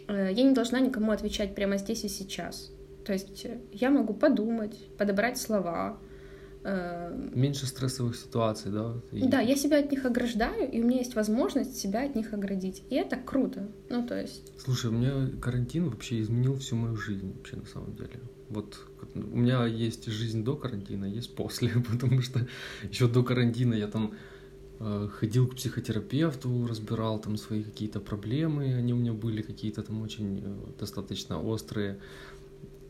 э, 0.07 0.29
я 0.31 0.43
не 0.43 0.53
должна 0.53 0.79
никому 0.79 1.11
отвечать 1.11 1.53
прямо 1.53 1.77
здесь 1.77 2.03
и 2.03 2.09
сейчас. 2.09 2.71
То 3.05 3.13
есть 3.13 3.45
я 3.71 3.89
могу 3.89 4.13
подумать, 4.13 4.77
подобрать 4.97 5.37
слова, 5.37 5.99
Меньше 6.63 7.65
стрессовых 7.65 8.15
ситуаций, 8.15 8.71
да? 8.71 8.93
И... 9.11 9.27
Да, 9.27 9.39
я 9.39 9.55
себя 9.55 9.79
от 9.79 9.91
них 9.91 10.05
ограждаю, 10.05 10.69
и 10.71 10.79
у 10.79 10.85
меня 10.85 10.99
есть 10.99 11.15
возможность 11.15 11.75
себя 11.75 12.03
от 12.03 12.15
них 12.15 12.33
оградить. 12.33 12.83
И 12.89 12.95
это 12.95 13.15
круто. 13.15 13.67
Ну, 13.89 14.05
то 14.05 14.19
есть... 14.19 14.51
Слушай, 14.59 14.91
у 14.91 14.93
меня 14.93 15.29
карантин 15.41 15.89
вообще 15.89 16.21
изменил 16.21 16.55
всю 16.57 16.75
мою 16.75 16.95
жизнь, 16.95 17.33
вообще, 17.35 17.55
на 17.55 17.65
самом 17.65 17.95
деле. 17.95 18.19
Вот 18.49 18.77
у 19.15 19.37
меня 19.37 19.65
есть 19.65 20.05
жизнь 20.05 20.43
до 20.43 20.55
карантина, 20.55 21.05
есть 21.05 21.35
после, 21.35 21.69
потому 21.91 22.21
что 22.21 22.47
еще 22.89 23.07
до 23.07 23.23
карантина 23.23 23.73
я 23.73 23.87
там 23.87 24.13
э, 24.79 25.09
ходил 25.11 25.47
к 25.47 25.55
психотерапевту, 25.55 26.67
разбирал 26.67 27.19
там 27.19 27.37
свои 27.37 27.63
какие-то 27.63 27.99
проблемы, 27.99 28.75
они 28.75 28.93
у 28.93 28.97
меня 28.97 29.13
были 29.13 29.41
какие-то 29.41 29.83
там 29.83 30.01
очень 30.01 30.41
э, 30.43 30.79
достаточно 30.79 31.41
острые 31.41 31.99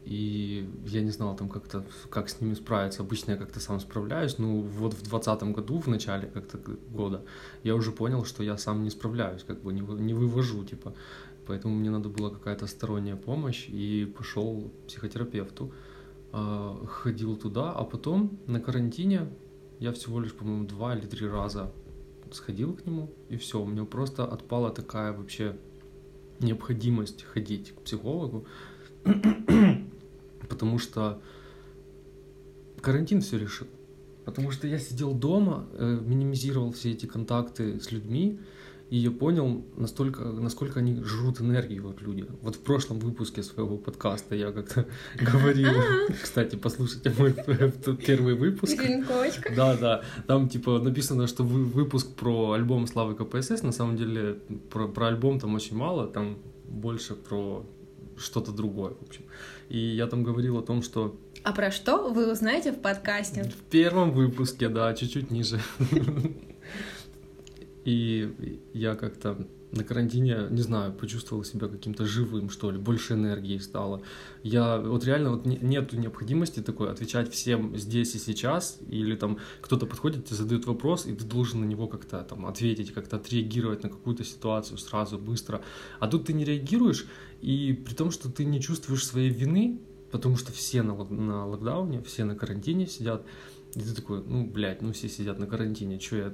и 0.03 0.67
я 0.87 1.01
не 1.01 1.11
знал 1.11 1.35
там 1.35 1.49
как-то, 1.49 1.85
как 2.09 2.29
с 2.29 2.41
ними 2.41 2.53
справиться. 2.55 3.03
Обычно 3.03 3.31
я 3.31 3.37
как-то 3.37 3.59
сам 3.59 3.79
справляюсь, 3.79 4.37
ну 4.37 4.61
вот 4.61 4.93
в 4.93 5.03
двадцатом 5.03 5.53
году, 5.53 5.79
в 5.79 5.87
начале 5.87 6.27
как-то 6.27 6.57
года, 6.89 7.23
я 7.63 7.75
уже 7.75 7.91
понял, 7.91 8.25
что 8.25 8.43
я 8.43 8.57
сам 8.57 8.83
не 8.83 8.89
справляюсь, 8.89 9.43
как 9.43 9.61
бы 9.61 9.73
не, 9.73 9.81
не 9.81 10.13
вывожу, 10.13 10.63
типа. 10.63 10.93
Поэтому 11.47 11.75
мне 11.75 11.89
надо 11.89 12.09
была 12.09 12.29
какая-то 12.29 12.67
сторонняя 12.67 13.15
помощь, 13.15 13.67
и 13.67 14.05
пошел 14.17 14.69
к 14.69 14.87
психотерапевту, 14.87 15.73
а, 16.31 16.85
ходил 16.87 17.35
туда, 17.35 17.71
а 17.71 17.83
потом 17.83 18.39
на 18.47 18.59
карантине 18.59 19.29
я 19.79 19.91
всего 19.91 20.19
лишь, 20.19 20.33
по-моему, 20.33 20.65
два 20.65 20.95
или 20.95 21.05
три 21.05 21.27
раза 21.27 21.71
сходил 22.31 22.73
к 22.73 22.85
нему, 22.85 23.11
и 23.29 23.37
все, 23.37 23.61
у 23.61 23.65
меня 23.65 23.83
просто 23.83 24.25
отпала 24.25 24.71
такая 24.71 25.11
вообще 25.11 25.57
необходимость 26.39 27.23
ходить 27.23 27.75
к 27.75 27.81
психологу, 27.81 28.45
потому 30.51 30.79
что 30.79 31.21
карантин 32.81 33.21
все 33.21 33.39
решил. 33.39 33.67
Потому 34.25 34.51
что 34.51 34.67
я 34.67 34.79
сидел 34.79 35.13
дома, 35.13 35.65
э, 35.73 35.99
минимизировал 36.05 36.73
все 36.73 36.91
эти 36.91 37.05
контакты 37.05 37.79
с 37.79 37.91
людьми, 37.91 38.39
и 38.89 38.97
я 38.97 39.09
понял, 39.09 39.63
настолько, 39.77 40.23
насколько 40.23 40.79
они 40.79 41.01
жрут 41.05 41.39
энергию, 41.39 41.83
вот 41.83 42.01
люди. 42.01 42.25
Вот 42.41 42.57
в 42.57 42.59
прошлом 42.59 42.99
выпуске 42.99 43.41
своего 43.41 43.77
подкаста 43.77 44.35
я 44.35 44.51
как-то 44.51 44.85
говорил, 45.31 45.71
кстати, 46.21 46.57
послушайте 46.57 47.13
мой 47.17 47.33
первый 48.05 48.35
выпуск. 48.35 48.77
Да, 49.55 49.77
да. 49.77 50.01
Там 50.27 50.49
типа 50.49 50.79
написано, 50.79 51.27
что 51.27 51.43
выпуск 51.43 52.13
про 52.15 52.51
альбом 52.51 52.85
Славы 52.87 53.15
КПСС, 53.15 53.63
на 53.63 53.71
самом 53.71 53.95
деле 53.95 54.39
про, 54.69 54.89
про 54.89 55.07
альбом 55.07 55.39
там 55.39 55.55
очень 55.55 55.77
мало, 55.77 56.07
там 56.07 56.39
больше 56.65 57.15
про 57.15 57.65
что-то 58.21 58.51
другое, 58.51 58.93
в 58.93 59.03
общем. 59.03 59.23
И 59.69 59.77
я 59.77 60.07
там 60.07 60.23
говорил 60.23 60.57
о 60.57 60.61
том, 60.61 60.81
что... 60.81 61.19
А 61.43 61.53
про 61.53 61.71
что 61.71 62.09
вы 62.09 62.31
узнаете 62.31 62.71
в 62.71 62.79
подкасте? 62.79 63.43
В 63.43 63.69
первом 63.69 64.11
выпуске, 64.11 64.69
да, 64.69 64.93
чуть-чуть 64.93 65.31
ниже. 65.31 65.59
И 67.85 68.59
я 68.73 68.95
как-то 68.95 69.47
на 69.71 69.83
карантине, 69.83 70.47
не 70.49 70.61
знаю, 70.61 70.93
почувствовал 70.93 71.43
себя 71.43 71.67
каким-то 71.67 72.05
живым, 72.05 72.49
что 72.49 72.71
ли, 72.71 72.77
больше 72.77 73.13
энергии 73.13 73.57
стало. 73.57 74.01
Я 74.43 74.77
вот 74.77 75.05
реально 75.05 75.31
вот 75.31 75.45
не, 75.45 75.57
нету 75.57 75.97
необходимости 75.97 76.59
такой 76.61 76.91
отвечать 76.91 77.31
всем 77.31 77.77
здесь 77.77 78.15
и 78.15 78.19
сейчас, 78.19 78.79
или 78.87 79.15
там 79.15 79.37
кто-то 79.61 79.85
подходит, 79.85 80.25
тебе 80.25 80.35
задает 80.35 80.65
вопрос, 80.65 81.05
и 81.05 81.13
ты 81.13 81.23
должен 81.23 81.61
на 81.61 81.65
него 81.65 81.87
как-то 81.87 82.21
там 82.23 82.45
ответить, 82.45 82.93
как-то 82.93 83.15
отреагировать 83.17 83.83
на 83.83 83.89
какую-то 83.89 84.23
ситуацию 84.23 84.77
сразу, 84.77 85.17
быстро. 85.17 85.61
А 85.99 86.07
тут 86.07 86.25
ты 86.25 86.33
не 86.33 86.43
реагируешь, 86.43 87.05
и 87.41 87.73
при 87.73 87.93
том, 87.93 88.11
что 88.11 88.29
ты 88.29 88.45
не 88.45 88.59
чувствуешь 88.61 89.05
своей 89.05 89.29
вины, 89.29 89.79
потому 90.11 90.37
что 90.37 90.51
все 90.51 90.83
на, 90.83 90.93
на 90.95 91.47
локдауне, 91.47 92.03
все 92.03 92.25
на 92.25 92.35
карантине 92.35 92.87
сидят, 92.87 93.25
и 93.75 93.79
ты 93.79 93.93
такой, 93.95 94.23
ну, 94.27 94.45
блядь, 94.45 94.81
ну 94.81 94.91
все 94.91 95.07
сидят 95.07 95.39
на 95.39 95.47
карантине, 95.47 95.99
что 95.99 96.17
я 96.17 96.33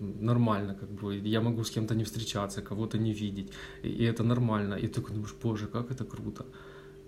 нормально, 0.00 0.74
как 0.74 0.90
бы, 0.90 1.16
я 1.16 1.40
могу 1.40 1.62
с 1.62 1.70
кем-то 1.70 1.94
не 1.94 2.02
встречаться, 2.02 2.60
кого-то 2.60 2.98
не 2.98 3.12
видеть, 3.12 3.52
и, 3.82 3.88
и 3.88 4.04
это 4.04 4.24
нормально. 4.24 4.74
И 4.74 4.88
ты 4.88 4.94
такой 4.94 5.14
думаешь, 5.14 5.34
боже, 5.42 5.66
как 5.66 5.90
это 5.90 6.04
круто. 6.04 6.44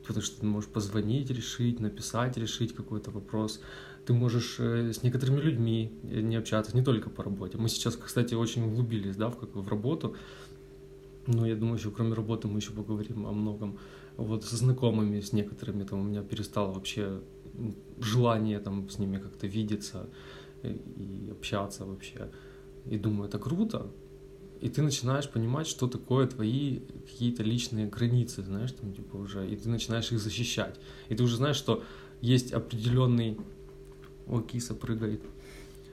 Потому 0.06 0.22
что 0.22 0.40
ты 0.40 0.46
можешь 0.46 0.70
позвонить, 0.70 1.30
решить, 1.30 1.80
написать, 1.80 2.36
решить 2.36 2.74
какой-то 2.74 3.10
вопрос. 3.10 3.60
Ты 4.06 4.12
можешь 4.12 4.56
э, 4.58 4.92
с 4.92 5.02
некоторыми 5.02 5.40
людьми 5.40 5.90
э, 6.02 6.20
не 6.20 6.36
общаться, 6.36 6.76
не 6.76 6.84
только 6.84 7.10
по 7.10 7.24
работе. 7.24 7.56
Мы 7.58 7.68
сейчас, 7.68 7.96
кстати, 7.96 8.34
очень 8.34 8.64
углубились, 8.64 9.16
да, 9.16 9.28
в, 9.28 9.38
как, 9.38 9.56
в 9.56 9.68
работу. 9.68 10.14
Но 11.26 11.46
я 11.46 11.56
думаю, 11.56 11.78
еще 11.78 11.90
кроме 11.90 12.12
работы 12.12 12.48
мы 12.48 12.58
еще 12.58 12.72
поговорим 12.72 13.26
о 13.26 13.32
многом. 13.32 13.78
Вот 14.18 14.44
со 14.44 14.56
знакомыми, 14.56 15.20
с 15.20 15.32
некоторыми 15.32 15.84
там 15.84 16.00
у 16.00 16.04
меня 16.04 16.22
перестало 16.22 16.72
вообще 16.72 17.22
желание 18.00 18.58
там 18.60 18.88
с 18.88 18.98
ними 18.98 19.18
как-то 19.18 19.46
видеться 19.46 20.08
и 20.62 21.28
общаться 21.30 21.84
вообще. 21.84 22.30
И 22.86 22.98
думаю, 22.98 23.28
это 23.28 23.38
круто. 23.38 23.90
И 24.60 24.68
ты 24.68 24.82
начинаешь 24.82 25.28
понимать, 25.28 25.66
что 25.66 25.86
такое 25.86 26.26
твои 26.26 26.80
какие-то 26.80 27.42
личные 27.42 27.86
границы, 27.86 28.42
знаешь, 28.42 28.72
там 28.72 28.92
типа 28.92 29.16
уже, 29.16 29.48
и 29.48 29.56
ты 29.56 29.68
начинаешь 29.68 30.10
их 30.12 30.18
защищать. 30.18 30.80
И 31.08 31.14
ты 31.14 31.22
уже 31.22 31.36
знаешь, 31.36 31.56
что 31.56 31.82
есть 32.20 32.52
определенный... 32.52 33.36
О, 34.26 34.40
киса 34.40 34.74
прыгает. 34.74 35.22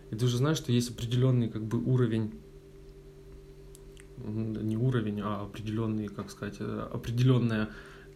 И 0.10 0.15
ты 0.15 0.25
уже 0.25 0.38
знаешь, 0.38 0.58
что 0.58 0.72
есть 0.72 0.89
определенный 0.89 1.50
как 1.50 1.63
бы 1.65 1.84
уровень 1.84 2.32
не 4.24 4.77
уровень, 4.77 5.22
а 5.22 5.41
определенный, 5.41 6.08
как 6.08 6.30
сказать, 6.30 6.58
э, 6.60 6.88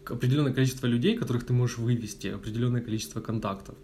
определенное 0.09 0.53
количество 0.53 0.87
людей, 0.87 1.17
которых 1.17 1.45
ты 1.45 1.53
можешь 1.53 1.77
вывести, 1.77 2.27
определенное 2.27 2.81
количество 2.81 3.21
контактов. 3.21 3.75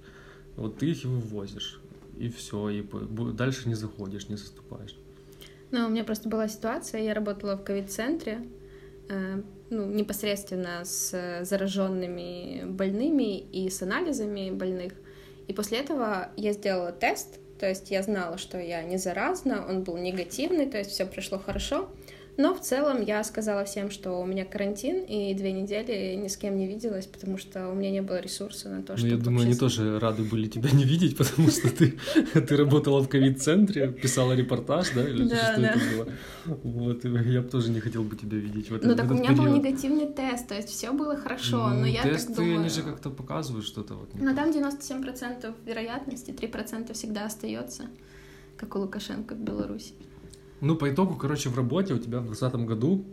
Вот 0.56 0.78
ты 0.78 0.92
их 0.92 1.04
и 1.04 1.08
вывозишь, 1.08 1.80
и 2.18 2.30
все, 2.30 2.70
и 2.70 2.86
дальше 3.34 3.70
не 3.70 3.75
заходишь, 3.75 4.30
не 4.30 4.36
заступаешь. 4.36 4.96
Ну, 5.72 5.88
у 5.88 5.90
меня 5.90 6.04
просто 6.04 6.28
была 6.28 6.48
ситуация, 6.48 7.01
я 7.01 7.13
работала 7.13 7.56
в 7.56 7.63
ковид-центре, 7.63 8.46
э, 9.10 9.42
ну, 9.70 9.86
непосредственно 9.86 10.84
с 10.84 11.44
зараженными 11.44 12.66
больными 12.66 13.40
и 13.40 13.70
с 13.70 13.82
анализами 13.82 14.51
больных. 14.51 14.94
И 15.48 15.54
после 15.54 15.80
этого 15.80 16.30
я 16.36 16.51
сделала 16.51 16.92
тест, 16.92 17.40
то 17.60 17.70
есть 17.70 17.90
я 17.92 18.04
знала, 18.04 18.38
что 18.38 18.60
я 18.60 18.84
не 18.84 18.98
заразна, 18.98 19.66
он 19.68 19.84
был 19.84 19.96
негативный, 19.98 20.66
то 20.66 20.78
есть 20.78 20.92
все 20.92 21.06
прошло 21.06 21.40
хорошо. 21.40 21.90
Но 22.38 22.56
в 22.56 22.62
целом 22.62 23.02
я 23.02 23.24
сказала 23.24 23.66
всем, 23.66 23.92
что 23.92 24.14
у 24.22 24.26
меня 24.26 24.46
карантин, 24.46 25.04
и 25.04 25.34
две 25.34 25.52
недели 25.52 26.16
ни 26.16 26.28
с 26.28 26.38
кем 26.38 26.58
не 26.58 26.68
виделась, 26.68 27.06
потому 27.06 27.38
что 27.38 27.70
у 27.70 27.74
меня 27.74 27.92
не 27.92 28.02
было 28.02 28.20
ресурса 28.20 28.70
на 28.70 28.84
то, 28.84 28.94
ну, 28.94 28.98
чтобы... 28.98 29.12
Ну, 29.12 29.18
я 29.18 29.24
думаю, 29.24 29.46
они 29.46 29.56
тоже 29.56 30.00
рады 30.00 30.24
были 30.24 30.48
тебя 30.48 30.72
не 30.72 30.86
видеть, 30.86 31.18
потому 31.18 31.50
что 31.50 31.70
ты, 31.70 31.98
ты 32.34 32.58
работала 32.58 33.02
в 33.02 33.10
ковид-центре, 33.10 33.92
писала 33.92 34.34
репортаж, 34.34 34.92
да, 34.96 35.08
или 35.08 35.28
да, 35.28 35.52
что 35.52 35.62
да. 35.62 35.68
это 35.70 35.80
было. 35.96 36.08
Вот, 36.64 37.04
я 37.04 37.42
бы 37.42 37.50
тоже 37.50 37.70
не 37.72 37.80
хотел 37.80 38.04
бы 38.04 38.16
тебя 38.16 38.38
видеть 38.38 38.70
в 38.70 38.76
этом 38.76 38.90
Ну, 38.90 38.96
так 38.96 39.12
у 39.12 39.14
меня 39.14 39.30
период. 39.30 39.46
был 39.46 39.56
негативный 39.56 40.08
тест, 40.08 40.48
то 40.48 40.56
есть 40.56 40.70
все 40.70 40.92
было 40.94 41.18
хорошо, 41.18 41.70
ну, 41.70 41.82
но 41.82 41.86
я 41.86 42.02
тесты, 42.02 42.28
так 42.28 42.38
думаю... 42.38 42.60
они 42.60 42.70
же 42.70 42.82
как-то 42.82 43.10
показывают 43.10 43.66
что-то 43.66 43.96
вот. 43.96 44.10
Но 44.14 44.34
там 44.34 44.52
97% 44.52 45.54
вероятности, 45.66 46.32
3% 46.32 46.94
всегда 46.94 47.26
остается, 47.26 47.88
как 48.58 48.76
у 48.76 48.80
Лукашенко 48.80 49.36
в 49.36 49.40
Беларуси. 49.40 49.94
Ну, 50.62 50.75
по 50.75 50.89
итогу, 50.89 51.15
короче, 51.15 51.50
в 51.50 51.58
работе 51.58 51.96
у 51.96 51.98
тебя 51.98 52.20
в 52.20 52.27
2020 52.27 52.68
году 52.68 53.03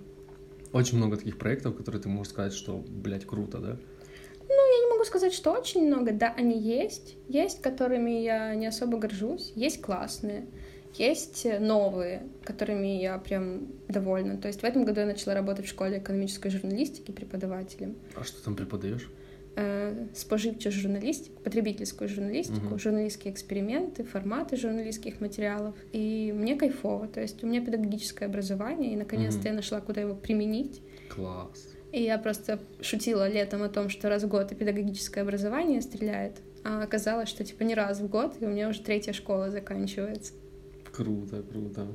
очень 0.73 0.99
много 0.99 1.17
таких 1.17 1.39
проектов, 1.39 1.77
которые 1.77 2.03
ты 2.03 2.09
можешь 2.09 2.33
сказать, 2.33 2.53
что, 2.53 2.85
блядь, 2.87 3.25
круто, 3.25 3.59
да? 3.59 3.79
Ну, 4.49 4.55
я 4.55 4.85
не 4.85 4.91
могу 4.91 5.05
сказать, 5.05 5.33
что 5.33 5.53
очень 5.53 5.87
много. 5.87 6.13
Да, 6.13 6.35
они 6.37 6.61
есть. 6.61 7.17
Есть, 7.27 7.63
которыми 7.63 8.11
я 8.11 8.55
не 8.55 8.67
особо 8.67 8.99
горжусь. 8.99 9.53
Есть 9.55 9.81
классные. 9.81 10.47
Есть 10.95 11.47
новые, 11.61 12.27
которыми 12.45 13.01
я 13.01 13.19
прям 13.19 13.69
довольна. 13.89 14.37
То 14.37 14.49
есть 14.49 14.61
в 14.61 14.65
этом 14.65 14.85
году 14.85 15.01
я 15.01 15.07
начала 15.07 15.35
работать 15.35 15.67
в 15.67 15.69
школе 15.69 15.99
экономической 15.99 16.51
журналистики 16.51 17.13
преподавателем. 17.13 17.97
А 18.15 18.25
что 18.25 18.43
там 18.43 18.57
преподаешь? 18.57 19.09
Э, 19.61 20.07
споживчу 20.15 20.71
журналистику, 20.71 21.43
потребительскую 21.43 22.09
журналистику, 22.09 22.67
угу. 22.67 22.79
журналистские 22.79 23.33
эксперименты, 23.35 24.05
форматы 24.05 24.57
журналистских 24.57 25.21
материалов. 25.21 25.75
И 25.93 26.33
мне 26.33 26.55
кайфово. 26.55 27.09
То 27.09 27.21
есть 27.21 27.43
у 27.43 27.49
меня 27.49 27.61
педагогическое 27.61 28.29
образование, 28.29 28.93
и 28.93 28.97
наконец-то 28.97 29.41
угу. 29.41 29.49
я 29.49 29.55
нашла, 29.55 29.81
куда 29.81 30.01
его 30.01 30.15
применить. 30.15 30.81
Класс. 31.09 31.71
И 31.91 32.01
я 32.01 32.19
просто 32.19 32.61
шутила 32.81 33.29
летом 33.29 33.65
о 33.65 33.69
том, 33.69 33.89
что 33.89 34.09
раз 34.09 34.23
в 34.23 34.29
год 34.29 34.53
и 34.53 34.55
педагогическое 34.55 35.25
образование 35.25 35.83
стреляет, 35.83 36.37
а 36.63 36.85
оказалось, 36.85 37.29
что 37.29 37.43
типа 37.43 37.65
не 37.65 37.75
раз 37.75 37.99
в 37.99 38.09
год, 38.09 38.37
и 38.39 38.45
у 38.45 38.49
меня 38.51 38.69
уже 38.69 38.81
третья 38.83 39.13
школа 39.13 39.51
заканчивается. 39.51 40.35
Круто, 40.93 41.43
круто. 41.43 41.89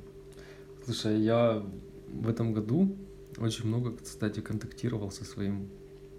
Слушай, 0.83 1.21
я 1.21 1.63
в 2.09 2.27
этом 2.27 2.53
году 2.53 2.93
очень 3.37 3.67
много, 3.67 3.95
кстати, 3.95 4.41
контактировал 4.41 5.11
со 5.11 5.23
своим 5.23 5.69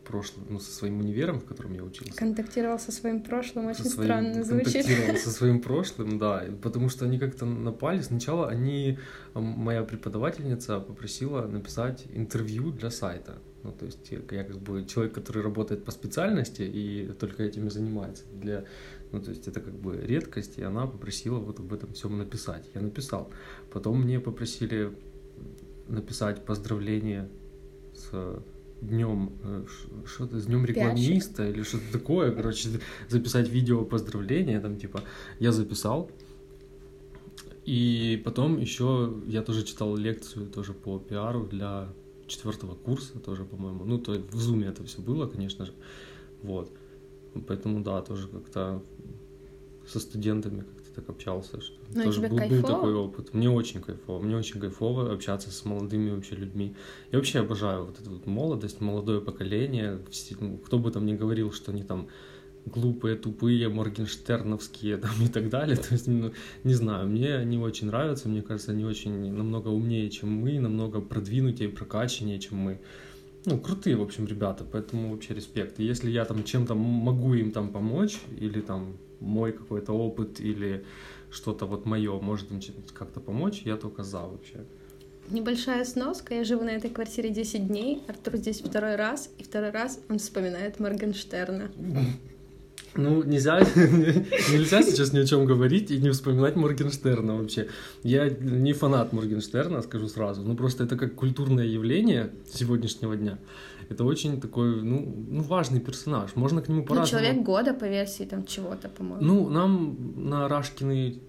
прошлым, 0.04 0.46
ну, 0.50 0.60
со 0.60 0.70
своим 0.70 1.00
универом, 1.00 1.40
в 1.40 1.44
котором 1.44 1.72
я 1.72 1.82
учился. 1.82 2.14
Контактировал 2.14 2.78
со 2.78 2.92
своим 2.92 3.22
прошлым, 3.22 3.66
очень 3.66 3.84
со 3.84 3.90
своим, 3.90 4.08
странно 4.08 4.44
звучит. 4.44 4.86
Контактировал 4.86 5.16
со 5.16 5.30
своим 5.30 5.60
прошлым, 5.62 6.18
да, 6.18 6.44
потому 6.62 6.88
что 6.88 7.04
они 7.04 7.18
как-то 7.18 7.46
напали. 7.46 8.00
Сначала 8.02 8.48
они, 8.48 8.98
моя 9.34 9.82
преподавательница 9.82 10.80
попросила 10.80 11.46
написать 11.46 12.04
интервью 12.12 12.70
для 12.70 12.90
сайта. 12.90 13.38
Ну, 13.62 13.72
то 13.72 13.86
есть 13.86 14.10
я 14.10 14.44
как 14.44 14.58
бы 14.58 14.84
человек, 14.84 15.14
который 15.14 15.42
работает 15.42 15.84
по 15.84 15.90
специальности 15.90 16.62
и 16.62 17.10
только 17.18 17.42
этим 17.42 17.66
и 17.66 17.70
занимается. 17.70 18.24
Для, 18.34 18.64
ну, 19.10 19.22
то 19.22 19.30
есть 19.30 19.48
это 19.48 19.60
как 19.60 19.74
бы 19.74 19.96
редкость, 19.96 20.58
и 20.58 20.62
она 20.62 20.86
попросила 20.86 21.38
вот 21.38 21.60
об 21.60 21.72
этом 21.72 21.94
всем 21.94 22.18
написать. 22.18 22.68
Я 22.74 22.82
написал. 22.82 23.30
Потом 23.72 24.02
мне 24.02 24.20
попросили 24.20 24.92
написать 25.88 26.44
поздравление 26.44 27.30
с 27.94 28.42
днем 28.88 29.32
э, 29.42 29.64
что-то 30.06 30.40
с 30.40 30.46
днем 30.46 30.64
рекламиста 30.64 31.42
Пячек. 31.42 31.56
или 31.56 31.62
что-то 31.62 31.92
такое, 31.92 32.32
короче, 32.32 32.68
записать 33.08 33.48
видео 33.48 33.84
поздравления, 33.84 34.60
там 34.60 34.76
типа 34.76 35.02
я 35.40 35.52
записал. 35.52 36.10
И 37.64 38.20
потом 38.24 38.58
еще 38.58 39.14
я 39.26 39.42
тоже 39.42 39.64
читал 39.64 39.96
лекцию 39.96 40.46
тоже 40.48 40.74
по 40.74 40.98
пиару 40.98 41.46
для 41.46 41.88
четвертого 42.26 42.74
курса 42.74 43.18
тоже, 43.18 43.44
по-моему. 43.44 43.84
Ну, 43.84 43.98
то 43.98 44.12
в 44.12 44.36
зуме 44.36 44.66
это 44.66 44.84
все 44.84 45.00
было, 45.00 45.26
конечно 45.26 45.66
же. 45.66 45.72
Вот. 46.42 46.70
Поэтому 47.46 47.82
да, 47.82 48.00
тоже 48.02 48.28
как-то 48.28 48.82
со 49.86 50.00
студентами 50.00 50.60
как-то 50.60 50.83
так 50.94 51.08
общался, 51.08 51.60
что 51.60 51.76
Но 51.92 51.98
ну, 51.98 52.04
тоже 52.04 52.20
был, 52.20 52.36
был 52.36 52.62
такой 52.62 52.94
опыт. 52.94 53.34
Мне 53.34 53.50
очень 53.50 53.80
кайфово, 53.80 54.22
мне 54.22 54.36
очень 54.36 54.60
кайфово 54.60 55.12
общаться 55.12 55.50
с 55.50 55.64
молодыми 55.64 56.10
вообще 56.10 56.36
людьми. 56.36 56.74
Я 57.12 57.18
вообще 57.18 57.40
обожаю 57.40 57.86
вот 57.86 58.00
эту 58.00 58.10
вот 58.10 58.26
молодость, 58.26 58.80
молодое 58.80 59.20
поколение. 59.20 60.00
Ну, 60.40 60.58
кто 60.58 60.78
бы 60.78 60.90
там 60.90 61.06
ни 61.06 61.14
говорил, 61.14 61.52
что 61.52 61.72
они 61.72 61.82
там 61.82 62.08
глупые, 62.66 63.16
тупые, 63.16 63.68
моргенштерновские 63.68 64.96
там 64.98 65.14
и 65.22 65.28
так 65.28 65.48
далее. 65.48 65.76
То 65.76 65.92
есть, 65.92 66.06
ну, 66.06 66.32
не 66.64 66.74
знаю, 66.74 67.08
мне 67.08 67.34
они 67.34 67.58
очень 67.58 67.88
нравятся, 67.88 68.28
мне 68.28 68.42
кажется, 68.42 68.72
они 68.72 68.84
очень 68.84 69.32
намного 69.32 69.68
умнее, 69.68 70.08
чем 70.10 70.30
мы, 70.30 70.58
намного 70.60 71.00
продвинутее, 71.00 71.68
прокачаннее, 71.68 72.38
чем 72.38 72.58
мы. 72.58 72.80
Ну, 73.46 73.58
крутые, 73.58 73.96
в 73.96 74.02
общем, 74.02 74.26
ребята, 74.26 74.64
поэтому 74.64 75.10
вообще 75.10 75.34
респект. 75.34 75.78
И 75.78 75.84
если 75.84 76.10
я 76.10 76.24
там 76.24 76.44
чем-то 76.44 76.74
могу 76.74 77.34
им 77.34 77.52
там 77.52 77.70
помочь, 77.70 78.18
или 78.40 78.60
там 78.60 78.96
мой 79.20 79.52
какой-то 79.52 79.92
опыт, 79.92 80.40
или 80.40 80.84
что-то 81.30 81.66
вот 81.66 81.84
мое 81.84 82.18
может 82.20 82.50
им 82.50 82.60
как-то 82.94 83.20
помочь, 83.20 83.62
я 83.64 83.76
только 83.76 84.02
за 84.02 84.20
вообще. 84.20 84.64
Небольшая 85.30 85.84
сноска. 85.84 86.34
Я 86.34 86.44
живу 86.44 86.64
на 86.64 86.70
этой 86.70 86.90
квартире 86.90 87.30
10 87.30 87.66
дней. 87.66 88.02
Артур 88.08 88.36
здесь 88.36 88.60
второй 88.60 88.96
раз. 88.96 89.30
И 89.38 89.42
второй 89.42 89.70
раз 89.70 89.98
он 90.08 90.18
вспоминает 90.18 90.80
Моргенштерна. 90.80 91.70
Ну, 92.96 93.22
нельзя, 93.22 93.60
нельзя 94.52 94.82
сейчас 94.82 95.12
ни 95.12 95.18
о 95.18 95.26
чем 95.26 95.44
говорить 95.44 95.90
и 95.90 95.98
не 95.98 96.10
вспоминать 96.10 96.56
Моргенштерна 96.56 97.36
вообще. 97.36 97.68
Я 98.02 98.28
не 98.28 98.72
фанат 98.72 99.12
Моргенштерна, 99.12 99.82
скажу 99.82 100.08
сразу. 100.08 100.42
Ну, 100.42 100.56
просто 100.56 100.84
это 100.84 100.96
как 100.96 101.14
культурное 101.14 101.66
явление 101.66 102.30
сегодняшнего 102.52 103.16
дня. 103.16 103.38
Это 103.90 104.04
очень 104.04 104.40
такой, 104.40 104.82
ну, 104.82 105.26
ну 105.28 105.42
важный 105.42 105.80
персонаж. 105.80 106.36
Можно 106.36 106.62
к 106.62 106.68
нему 106.68 106.80
ну, 106.80 106.86
по-разному... 106.86 107.20
Ну, 107.20 107.26
человек 107.26 107.46
года 107.46 107.74
по 107.74 107.84
версии 107.84 108.24
там 108.24 108.44
чего-то, 108.44 108.88
по-моему. 108.88 109.24
Ну, 109.24 109.48
нам 109.48 109.96
на 110.16 110.48
Рашкины 110.48 111.20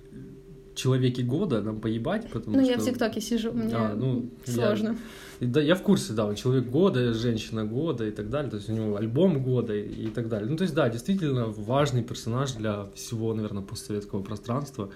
человеки 0.75 1.22
года 1.22 1.62
нам 1.62 1.79
поебать, 1.79 2.29
потому 2.29 2.58
ну, 2.58 2.63
что... 2.63 2.72
Ну, 2.74 2.77
я 2.77 2.77
в 2.77 2.86
ТикТоке 2.86 3.22
сижу, 3.22 3.51
мне 3.53 3.74
а, 3.74 3.96
ну, 3.96 4.29
сложно. 4.46 4.98
Я... 5.39 5.48
Да, 5.48 5.62
я 5.62 5.75
в 5.75 5.82
курсе, 5.82 6.13
да, 6.13 6.25
он 6.25 6.36
человек 6.36 6.70
года, 6.70 7.13
женщина 7.13 7.65
года 7.65 8.08
и 8.08 8.12
так 8.12 8.29
далее, 8.29 8.51
то 8.51 8.58
есть 8.58 8.70
у 8.70 8.74
него 8.74 8.96
альбом 8.96 9.41
года 9.41 9.75
и, 9.75 10.05
и 10.05 10.08
так 10.08 10.29
далее. 10.29 10.50
Ну, 10.50 10.58
то 10.58 10.63
есть, 10.63 10.74
да, 10.74 10.89
действительно 10.89 11.48
важный 11.48 12.03
персонаж 12.03 12.53
для 12.53 12.89
всего, 12.96 13.34
наверное, 13.34 13.63
постсоветского 13.63 14.22
пространства. 14.22 14.89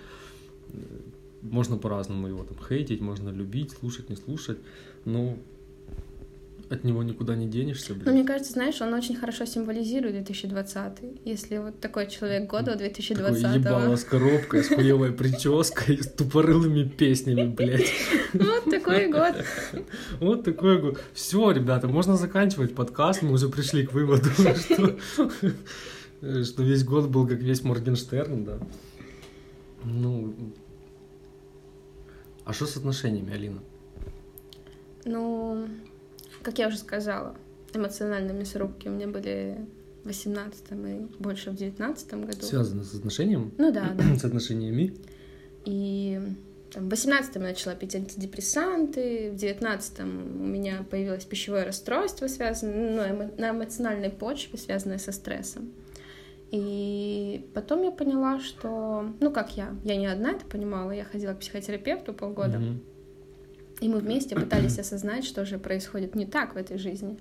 Можно 1.41 1.77
по-разному 1.77 2.27
его 2.27 2.43
там 2.43 2.57
хейтить, 2.67 3.01
можно 3.01 3.29
любить, 3.29 3.71
слушать, 3.71 4.09
не 4.09 4.15
слушать, 4.15 4.59
но 5.05 5.37
от 6.69 6.83
него 6.83 7.01
никуда 7.01 7.35
не 7.35 7.47
денешься, 7.47 7.93
блин. 7.93 8.05
Но 8.05 8.11
мне 8.11 8.23
кажется, 8.23 8.53
знаешь, 8.53 8.79
он 8.81 8.93
очень 8.93 9.15
хорошо 9.15 9.45
символизирует 9.45 10.13
2020 10.13 10.93
Если 11.25 11.57
вот 11.57 11.79
такой 11.79 12.07
человек 12.07 12.49
года 12.49 12.75
2020 12.75 13.41
Такой 13.41 13.59
ебало 13.59 13.95
с 13.95 14.03
коробкой, 14.03 14.63
с 14.63 14.67
хуевой 14.67 15.11
прической, 15.11 16.01
с 16.01 16.07
тупорылыми 16.11 16.83
песнями, 16.83 17.47
блядь. 17.47 17.91
Вот 18.33 18.65
такой 18.65 19.11
год. 19.11 19.35
Вот 20.19 20.43
такой 20.43 20.79
год. 20.79 20.99
Все, 21.13 21.51
ребята, 21.51 21.87
можно 21.87 22.15
заканчивать 22.17 22.75
подкаст. 22.75 23.23
Мы 23.23 23.31
уже 23.31 23.49
пришли 23.49 23.85
к 23.85 23.93
выводу, 23.93 24.29
что, 24.29 24.97
что 26.43 26.63
весь 26.63 26.83
год 26.83 27.09
был 27.09 27.27
как 27.27 27.39
весь 27.39 27.63
Моргенштерн, 27.63 28.45
да. 28.45 28.59
Ну, 29.83 30.35
а 32.45 32.53
что 32.53 32.65
с 32.65 32.77
отношениями, 32.77 33.33
Алина? 33.33 33.59
Ну, 35.05 35.67
как 36.43 36.59
я 36.59 36.67
уже 36.67 36.77
сказала, 36.77 37.35
эмоциональные 37.73 38.33
мясорубки 38.33 38.87
у 38.87 38.91
меня 38.91 39.07
были 39.07 39.57
в 40.03 40.07
18 40.07 40.63
и 40.71 41.07
больше 41.19 41.51
в 41.51 41.55
19 41.55 42.13
году. 42.25 42.41
Связано 42.41 42.83
с 42.83 42.93
отношением? 42.93 43.51
Ну 43.57 43.71
да, 43.71 43.91
да. 43.95 44.15
с 44.19 44.25
отношениями? 44.25 44.95
И 45.65 46.19
там, 46.73 46.87
в 46.87 46.89
18 46.89 47.35
я 47.35 47.41
начала 47.41 47.75
пить 47.75 47.95
антидепрессанты, 47.95 49.31
в 49.31 49.35
19 49.35 49.99
у 49.99 50.03
меня 50.03 50.85
появилось 50.89 51.25
пищевое 51.25 51.65
расстройство, 51.65 52.27
связанное 52.27 52.91
ну, 52.91 53.01
эмо- 53.01 53.39
на 53.39 53.51
эмоциональной 53.51 54.09
почве, 54.09 54.57
связанное 54.57 54.99
со 54.99 55.11
стрессом. 55.11 55.71
И 56.51 57.47
потом 57.53 57.83
я 57.83 57.91
поняла, 57.91 58.39
что, 58.39 59.13
ну 59.19 59.31
как 59.31 59.55
я, 59.55 59.75
я 59.83 59.95
не 59.95 60.07
одна 60.07 60.31
это 60.31 60.45
понимала, 60.45 60.91
я 60.91 61.05
ходила 61.05 61.33
к 61.33 61.39
психотерапевту 61.39 62.13
полгода. 62.13 62.57
Mm-hmm. 62.57 62.77
И 63.79 63.87
мы 63.89 63.99
вместе 63.99 64.35
пытались 64.35 64.79
осознать, 64.79 65.25
что 65.25 65.45
же 65.45 65.57
происходит 65.57 66.15
не 66.15 66.25
так 66.25 66.55
в 66.55 66.57
этой 66.57 66.77
жизни. 66.77 67.17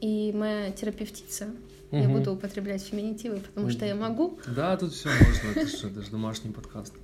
И 0.00 0.32
моя 0.34 0.70
терапевтица, 0.70 1.48
угу. 1.90 2.00
я 2.00 2.08
буду 2.08 2.32
употреблять 2.32 2.82
феминитивы, 2.82 3.38
потому 3.40 3.70
что 3.70 3.84
я 3.84 3.94
могу. 3.94 4.38
Да, 4.54 4.76
тут 4.76 4.92
все 4.92 5.10
можно, 5.10 5.60
это 5.60 5.66
же, 5.66 5.88
это 5.88 6.02
же 6.02 6.10
домашний 6.10 6.50
подкаст. 6.50 6.94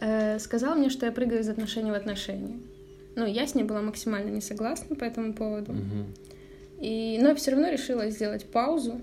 Э, 0.00 0.38
сказала 0.38 0.74
мне, 0.74 0.90
что 0.90 1.06
я 1.06 1.12
прыгаю 1.12 1.40
из 1.40 1.48
отношений 1.48 1.90
в 1.90 1.94
отношения. 1.94 2.58
Ну, 3.16 3.26
я 3.26 3.46
с 3.46 3.54
ней 3.54 3.62
была 3.62 3.80
максимально 3.80 4.30
не 4.30 4.40
согласна 4.40 4.96
по 4.96 5.04
этому 5.04 5.34
поводу. 5.34 5.72
Угу. 5.72 6.06
И, 6.80 7.18
но 7.20 7.28
я 7.28 7.34
все 7.34 7.52
равно 7.52 7.68
решила 7.68 8.10
сделать 8.10 8.44
паузу. 8.46 9.00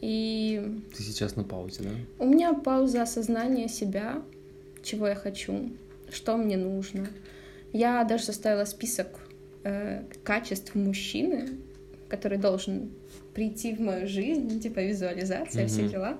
И... 0.00 0.80
Ты 0.96 1.02
сейчас 1.02 1.36
на 1.36 1.44
паузе, 1.44 1.84
да? 1.84 1.90
У 2.18 2.26
меня 2.26 2.52
пауза 2.54 3.02
осознания 3.02 3.68
себя, 3.68 4.22
чего 4.82 5.06
я 5.06 5.14
хочу, 5.14 5.70
что 6.10 6.36
мне 6.36 6.56
нужно, 6.56 7.08
я 7.72 8.04
даже 8.04 8.24
составила 8.24 8.64
список 8.64 9.08
э, 9.64 10.04
качеств 10.24 10.74
мужчины, 10.74 11.58
который 12.08 12.38
должен 12.38 12.90
прийти 13.34 13.74
в 13.74 13.80
мою 13.80 14.06
жизнь, 14.06 14.60
типа 14.60 14.80
визуализация, 14.80 15.64
mm-hmm. 15.64 15.68
все 15.68 15.88
дела. 15.88 16.18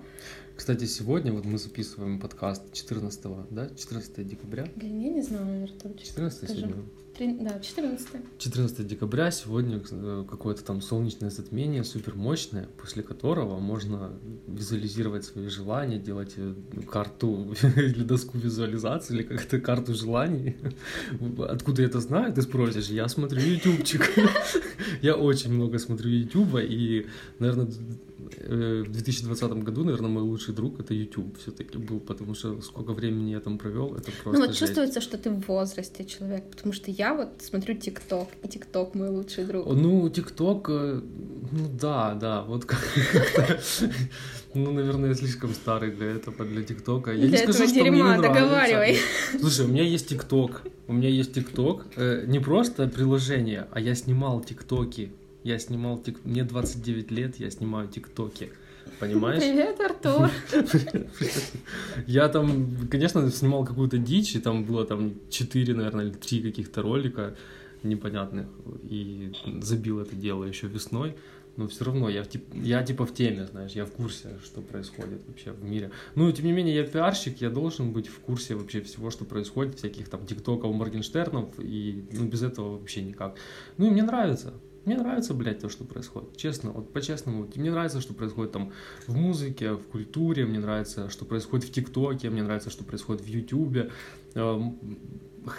Кстати, 0.56 0.84
сегодня 0.84 1.32
вот 1.32 1.44
мы 1.44 1.58
записываем 1.58 2.20
подкаст 2.20 2.72
14, 2.72 3.26
да? 3.50 3.68
14 3.76 4.26
декабря. 4.26 4.66
Блин, 4.76 5.00
я 5.00 5.10
не 5.10 5.22
знаю, 5.22 5.46
наверное, 5.46 5.78
точно. 5.78 5.98
14 5.98 6.50
сегодня? 6.50 6.76
Да, 7.18 7.60
14. 7.60 8.08
14 8.38 8.86
декабря, 8.86 9.30
сегодня 9.30 9.82
э, 9.90 10.24
какое-то 10.28 10.64
там 10.64 10.80
солнечное 10.80 11.30
затмение, 11.30 11.84
супер 11.84 12.14
мощное, 12.14 12.68
после 12.80 13.02
которого 13.02 13.58
можно 13.58 14.12
визуализировать 14.46 15.24
свои 15.24 15.48
желания, 15.48 15.98
делать 15.98 16.32
э, 16.36 16.54
карту 16.90 17.54
или 17.76 18.02
доску 18.02 18.38
визуализации, 18.38 19.14
или 19.14 19.22
как-то 19.24 19.60
карту 19.60 19.94
желаний. 19.94 20.56
Откуда 21.38 21.82
я 21.82 21.88
это 21.88 22.00
знаю, 22.00 22.32
ты 22.32 22.40
спросишь? 22.40 22.88
Я 22.88 23.08
смотрю 23.08 23.40
ютубчик. 23.40 24.10
Я 25.02 25.16
очень 25.16 25.52
много 25.52 25.78
смотрю 25.78 26.10
ютуба, 26.10 26.60
и, 26.60 27.06
наверное, 27.38 27.68
Э, 28.38 28.82
в 28.86 28.92
2020 28.92 29.52
году, 29.64 29.84
наверное, 29.84 30.10
мой 30.10 30.22
лучший 30.22 30.54
друг 30.54 30.80
это 30.80 30.94
YouTube 30.94 31.38
все-таки 31.38 31.78
был, 31.78 32.00
потому 32.00 32.34
что 32.34 32.60
сколько 32.60 32.92
времени 32.92 33.30
я 33.30 33.40
там 33.40 33.58
провел, 33.58 33.94
это 33.94 34.10
просто. 34.22 34.32
Ну 34.32 34.40
вот 34.40 34.48
жесть. 34.48 34.60
чувствуется, 34.60 35.00
что 35.00 35.18
ты 35.18 35.30
в 35.30 35.46
возрасте 35.48 36.04
человек, 36.04 36.44
потому 36.50 36.72
что 36.72 36.90
я 36.90 37.01
вот 37.14 37.28
смотрю 37.40 37.74
ТикТок, 37.74 38.28
и 38.42 38.48
ТикТок 38.48 38.94
мой 38.94 39.08
лучший 39.08 39.44
друг. 39.44 39.66
Ну, 39.66 40.08
ТикТок, 40.08 40.68
э, 40.70 41.00
ну 41.52 41.68
да, 41.80 42.14
да, 42.14 42.42
вот 42.42 42.64
как 42.64 42.80
ну, 44.54 44.72
наверное, 44.72 45.10
я 45.10 45.14
слишком 45.14 45.52
старый 45.54 45.90
для 45.90 46.12
этого, 46.12 46.44
для 46.44 46.62
ТикТока. 46.62 47.12
Я 47.12 47.26
для 47.26 47.30
не 47.30 47.36
скажу, 47.38 47.64
этого 47.64 47.68
что 47.68 47.74
дерьма, 47.74 48.04
мне 48.04 48.16
не 48.16 48.22
договаривай. 48.22 48.96
Слушай, 49.40 49.66
у 49.66 49.68
меня 49.68 49.84
есть 49.84 50.08
ТикТок. 50.08 50.62
У 50.86 50.92
меня 50.92 51.08
есть 51.08 51.34
ТикТок. 51.34 51.86
Э, 51.96 52.24
не 52.26 52.38
просто 52.38 52.86
приложение, 52.88 53.66
а 53.72 53.80
я 53.80 53.94
снимал 53.94 54.40
ТикТоки 54.40 55.10
я 55.44 55.58
снимал 55.58 55.98
тик... 55.98 56.18
Мне 56.24 56.44
29 56.44 57.10
лет, 57.10 57.36
я 57.40 57.50
снимаю 57.50 57.88
тиктоки. 57.88 58.50
Понимаешь? 59.00 59.42
Привет, 59.42 59.80
Артур. 59.80 60.30
Я 62.06 62.28
там, 62.28 62.88
конечно, 62.90 63.30
снимал 63.30 63.64
какую-то 63.64 63.98
дичь, 63.98 64.36
и 64.36 64.40
там 64.40 64.64
было 64.64 64.84
там 64.84 65.14
4, 65.30 65.74
наверное, 65.74 66.06
или 66.06 66.12
3 66.12 66.42
каких-то 66.42 66.82
ролика. 66.82 67.34
непонятных 67.82 68.46
и 68.82 69.32
забил 69.60 70.00
это 70.00 70.14
дело 70.14 70.44
еще 70.44 70.68
весной, 70.68 71.16
но 71.56 71.68
все 71.68 71.84
равно 71.84 72.08
я, 72.08 72.24
я 72.54 72.82
типа 72.82 73.04
в 73.04 73.14
теме, 73.14 73.46
знаешь, 73.46 73.72
я 73.72 73.84
в 73.84 73.90
курсе, 73.90 74.38
что 74.44 74.60
происходит 74.60 75.20
вообще 75.26 75.52
в 75.52 75.62
мире. 75.62 75.90
Ну, 76.14 76.30
тем 76.32 76.46
не 76.46 76.52
менее, 76.52 76.74
я 76.74 76.84
пиарщик, 76.84 77.40
я 77.40 77.50
должен 77.50 77.92
быть 77.92 78.08
в 78.08 78.20
курсе 78.20 78.54
вообще 78.54 78.80
всего, 78.80 79.10
что 79.10 79.24
происходит, 79.24 79.78
всяких 79.78 80.08
там 80.08 80.26
тиктоков, 80.26 80.74
Моргенштернов, 80.74 81.48
и 81.58 82.04
ну, 82.12 82.26
без 82.26 82.42
этого 82.42 82.78
вообще 82.78 83.02
никак. 83.02 83.36
Ну, 83.76 83.86
и 83.86 83.90
мне 83.90 84.02
нравится. 84.02 84.54
Мне 84.84 84.96
нравится, 84.96 85.32
блядь, 85.32 85.60
то, 85.60 85.68
что 85.68 85.84
происходит. 85.84 86.36
Честно, 86.36 86.72
вот 86.72 86.92
по-честному. 86.92 87.48
Мне 87.54 87.70
нравится, 87.70 88.00
что 88.00 88.14
происходит 88.14 88.52
там 88.52 88.72
в 89.06 89.14
музыке, 89.14 89.74
в 89.74 89.84
культуре, 89.84 90.44
мне 90.44 90.58
нравится, 90.58 91.08
что 91.08 91.24
происходит 91.24 91.66
в 91.66 91.72
ТикТоке, 91.72 92.30
мне 92.30 92.42
нравится, 92.42 92.70
что 92.70 92.82
происходит 92.82 93.22
в 93.22 93.26
Ютубе. 93.26 93.92
Эм, 94.34 94.78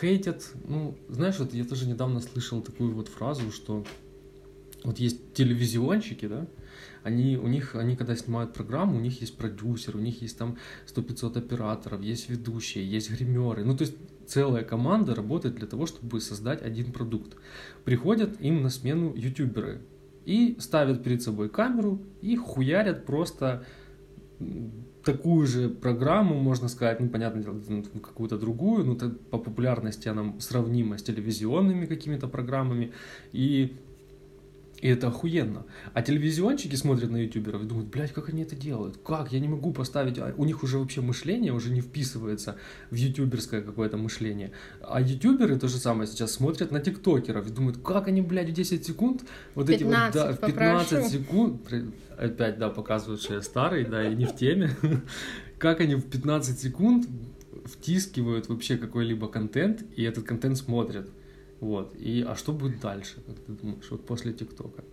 хейтят, 0.02 0.52
ну, 0.68 0.98
знаешь, 1.08 1.40
вот 1.40 1.54
я 1.54 1.64
тоже 1.64 1.88
недавно 1.88 2.20
слышал 2.20 2.62
такую 2.62 2.94
вот 2.94 3.08
фразу, 3.08 3.52
что 3.52 3.86
вот 4.84 5.00
есть 5.00 5.34
телевизионщики, 5.34 6.28
да, 6.28 6.46
они, 7.04 7.38
у 7.38 7.48
них, 7.48 7.76
они 7.76 7.96
когда 7.96 8.16
снимают 8.16 8.54
программу, 8.54 8.98
у 8.98 9.00
них 9.00 9.22
есть 9.22 9.38
продюсер, 9.38 9.96
у 9.96 10.00
них 10.00 10.22
есть 10.22 10.38
там 10.38 10.58
100-500 10.88 11.38
операторов, 11.38 12.02
есть 12.02 12.30
ведущие, 12.30 12.90
есть 12.90 13.12
гримеры. 13.12 13.64
Ну, 13.64 13.76
то 13.76 13.84
есть 13.84 13.96
целая 14.28 14.64
команда 14.64 15.16
работает 15.16 15.56
для 15.56 15.68
того, 15.68 15.86
чтобы 15.86 16.22
создать 16.22 16.62
один 16.62 16.92
продукт. 16.92 17.36
Приходят 17.84 18.40
им 18.42 18.64
на 18.64 18.70
смену 18.70 19.14
ютуберы 19.16 19.82
и 20.26 20.58
ставят 20.60 21.04
перед 21.04 21.22
собой 21.22 21.50
камеру 21.50 22.02
и 22.22 22.36
хуярят 22.36 23.06
просто 23.06 23.66
такую 25.04 25.46
же 25.48 25.70
программу, 25.70 26.40
можно 26.40 26.70
сказать, 26.70 27.00
ну, 27.00 27.10
понятно, 27.10 27.44
ну, 27.68 27.84
какую-то 27.84 28.38
другую, 28.38 28.86
ну, 28.86 28.96
по 28.96 29.38
популярности 29.38 30.08
она 30.08 30.34
сравнима 30.40 30.98
с 30.98 31.04
телевизионными 31.04 31.86
какими-то 31.86 32.28
программами, 32.28 32.94
и 33.34 33.76
и 34.84 34.90
это 34.90 35.08
охуенно. 35.08 35.66
А 35.94 36.02
телевизионщики 36.02 36.76
смотрят 36.76 37.10
на 37.10 37.16
ютуберов 37.16 37.64
и 37.64 37.66
думают, 37.66 37.88
блядь, 37.88 38.12
как 38.12 38.28
они 38.28 38.44
это 38.44 38.58
делают? 38.58 38.98
Как? 38.98 39.32
Я 39.32 39.40
не 39.40 39.48
могу 39.48 39.72
поставить... 39.72 40.20
А 40.20 40.34
у 40.36 40.44
них 40.44 40.62
уже 40.62 40.78
вообще 40.78 41.00
мышление 41.00 41.54
уже 41.54 41.72
не 41.72 41.80
вписывается 41.80 42.58
в 42.92 42.96
ютуберское 42.96 43.62
какое-то 43.62 43.96
мышление. 43.96 44.52
А 44.82 45.00
ютуберы 45.00 45.58
то 45.58 45.70
же 45.70 45.78
самое 45.78 46.06
сейчас 46.06 46.34
смотрят 46.34 46.72
на 46.72 46.82
тиктокеров 46.82 47.48
и 47.48 47.50
думают, 47.50 47.78
как 47.78 48.10
они, 48.10 48.22
блядь, 48.22 48.50
в 48.50 48.52
10 48.52 48.86
секунд... 48.86 49.24
Вот 49.56 49.68
15, 49.68 49.74
эти 49.74 49.84
вот, 49.84 50.14
да, 50.14 50.34
в 50.34 50.46
15 50.46 50.90
попрошу. 50.90 51.10
секунд... 51.10 51.74
Опять, 52.18 52.60
да, 52.60 52.70
показывают, 52.70 53.22
что 53.22 53.36
я 53.36 53.42
старый, 53.42 53.86
да, 53.86 54.06
и 54.06 54.14
не 54.14 54.26
в 54.26 54.36
теме. 54.36 54.70
Как 55.60 55.80
они 55.80 55.96
в 55.96 56.04
15 56.04 56.60
секунд 56.60 57.08
втискивают 57.64 58.50
вообще 58.50 58.76
какой-либо 58.76 59.30
контент, 59.30 59.86
и 59.96 60.04
этот 60.04 60.26
контент 60.26 60.58
смотрят. 60.58 61.10
Вот. 61.64 61.96
И, 61.96 62.26
а 62.28 62.36
что 62.36 62.52
будет 62.52 62.82
дальше, 62.82 63.22
как 63.26 63.40
ты 63.40 63.54
думаешь, 63.54 63.90
вот 63.90 64.06
после 64.06 64.34
ТикТока? 64.34 64.84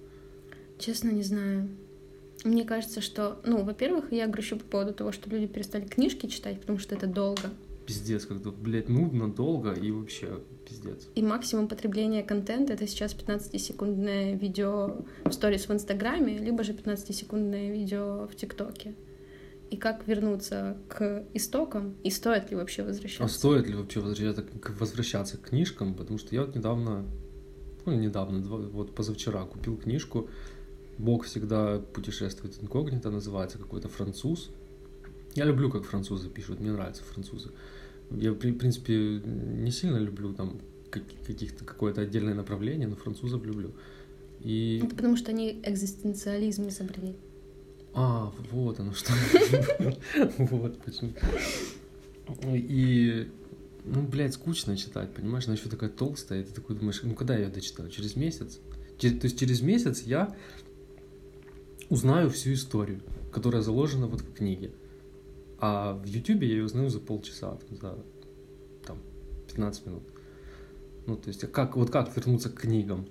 Честно, 0.78 1.10
не 1.10 1.24
знаю. 1.24 1.68
Мне 2.44 2.64
кажется, 2.64 3.00
что, 3.00 3.40
ну, 3.44 3.64
во-первых, 3.64 4.12
я 4.12 4.28
грущу 4.28 4.56
по 4.56 4.64
поводу 4.64 4.94
того, 4.94 5.10
что 5.10 5.28
люди 5.28 5.48
перестали 5.48 5.84
книжки 5.84 6.26
читать, 6.26 6.60
потому 6.60 6.78
что 6.78 6.94
это 6.94 7.08
долго. 7.08 7.50
Пиздец, 7.86 8.24
как-то, 8.24 8.52
блядь, 8.52 8.88
нудно, 8.88 9.28
долго 9.28 9.72
и 9.72 9.90
вообще 9.90 10.38
пиздец. 10.68 11.08
И 11.16 11.22
максимум 11.22 11.66
потребления 11.66 12.22
контента— 12.22 12.72
это 12.74 12.86
сейчас 12.86 13.16
15-секундное 13.16 14.36
видео 14.36 15.04
в 15.24 15.32
сторис 15.32 15.66
в 15.66 15.72
Инстаграме, 15.72 16.38
либо 16.38 16.62
же 16.62 16.72
15-секундное 16.72 17.72
видео 17.72 18.28
в 18.28 18.36
ТикТоке 18.36 18.94
и 19.70 19.76
как 19.76 20.06
вернуться 20.08 20.76
к 20.88 21.24
истокам, 21.32 21.94
и 22.02 22.10
стоит 22.10 22.50
ли 22.50 22.56
вообще 22.56 22.82
возвращаться? 22.82 23.24
А 23.24 23.28
стоит 23.28 23.68
ли 23.68 23.74
вообще 23.74 24.00
возвращаться, 24.00 24.44
возвращаться 24.78 25.38
к 25.38 25.42
книжкам, 25.50 25.94
потому 25.94 26.18
что 26.18 26.34
я 26.34 26.44
вот 26.44 26.56
недавно, 26.56 27.06
ну 27.86 27.92
недавно, 27.92 28.40
вот 28.40 28.94
позавчера 28.94 29.44
купил 29.44 29.76
книжку 29.76 30.28
«Бог 30.98 31.24
всегда 31.24 31.78
путешествует 31.78 32.60
инкогнито», 32.60 33.10
называется 33.10 33.58
какой-то 33.58 33.88
француз. 33.88 34.50
Я 35.36 35.44
люблю, 35.44 35.70
как 35.70 35.84
французы 35.84 36.28
пишут, 36.28 36.58
мне 36.58 36.72
нравятся 36.72 37.04
французы. 37.04 37.50
Я, 38.10 38.32
в 38.32 38.36
принципе, 38.36 39.20
не 39.24 39.70
сильно 39.70 39.98
люблю 39.98 40.34
там 40.34 40.60
каких-то 40.90 41.64
какое-то 41.64 42.00
отдельное 42.00 42.34
направление, 42.34 42.88
но 42.88 42.96
французов 42.96 43.44
люблю. 43.44 43.72
И... 44.40 44.80
Это 44.84 44.96
потому 44.96 45.16
что 45.16 45.30
они 45.30 45.60
экзистенциализм 45.62 46.66
изобрели. 46.66 47.14
А, 47.94 48.32
вот 48.50 48.80
оно 48.80 48.92
что. 48.92 49.12
Вот 50.38 50.80
почему. 50.82 51.12
И, 52.44 53.28
ну, 53.84 54.02
блядь, 54.02 54.34
скучно 54.34 54.76
читать, 54.76 55.12
понимаешь? 55.12 55.46
Она 55.46 55.54
еще 55.54 55.68
такая 55.68 55.90
толстая, 55.90 56.42
и 56.42 56.44
ты 56.44 56.52
такой 56.52 56.76
думаешь, 56.76 57.00
ну, 57.02 57.14
когда 57.14 57.34
я 57.34 57.46
ее 57.46 57.50
дочитаю? 57.50 57.90
Через 57.90 58.16
месяц? 58.16 58.60
То 58.98 59.06
есть 59.06 59.38
через 59.38 59.62
месяц 59.62 60.02
я 60.02 60.36
узнаю 61.88 62.30
всю 62.30 62.52
историю, 62.52 63.00
которая 63.32 63.62
заложена 63.62 64.06
вот 64.06 64.20
в 64.20 64.32
книге. 64.32 64.72
А 65.58 65.94
в 65.94 66.06
Ютубе 66.06 66.46
я 66.48 66.54
ее 66.54 66.64
узнаю 66.64 66.88
за 66.90 67.00
полчаса, 67.00 67.58
за 67.70 67.98
там, 68.86 68.98
15 69.48 69.86
минут. 69.86 70.02
Ну, 71.06 71.16
то 71.16 71.28
есть, 71.28 71.42
а 71.44 71.46
как, 71.48 71.76
вот 71.76 71.90
как 71.90 72.14
вернуться 72.16 72.50
к 72.50 72.60
книгам? 72.60 73.08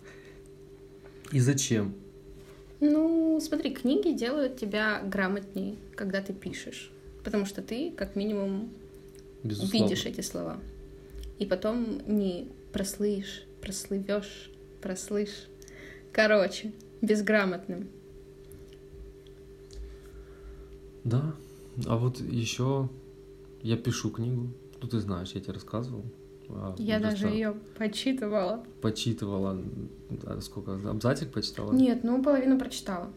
И 1.31 1.39
зачем? 1.39 1.95
Ну, 2.79 3.39
смотри, 3.41 3.71
книги 3.73 4.11
делают 4.11 4.57
тебя 4.57 5.01
грамотней, 5.03 5.77
когда 5.95 6.21
ты 6.21 6.33
пишешь. 6.33 6.91
Потому 7.23 7.45
что 7.45 7.61
ты, 7.61 7.91
как 7.91 8.15
минимум, 8.15 8.69
Безусловно. 9.43 9.83
видишь 9.87 10.05
эти 10.05 10.21
слова. 10.21 10.59
И 11.37 11.45
потом 11.45 12.01
не 12.07 12.47
прослышь, 12.71 13.43
прослывешь, 13.61 14.49
прослышь. 14.81 15.47
Короче, 16.13 16.71
безграмотным. 17.01 17.89
Да. 21.03 21.35
А 21.85 21.97
вот 21.97 22.19
еще 22.19 22.89
я 23.61 23.77
пишу 23.77 24.09
книгу. 24.09 24.49
Ну, 24.81 24.87
ты 24.87 24.99
знаешь, 24.99 25.31
я 25.31 25.41
тебе 25.41 25.53
рассказывал. 25.53 26.03
А, 26.49 26.75
я 26.77 26.99
даже 26.99 27.27
ее 27.27 27.55
почитывала. 27.77 28.63
Почитывала. 28.81 29.57
Сколько? 30.41 30.73
Абзацик 30.73 31.31
почитала? 31.31 31.71
Нет, 31.71 32.03
ну 32.03 32.21
половину 32.23 32.57
прочитала. 32.57 33.09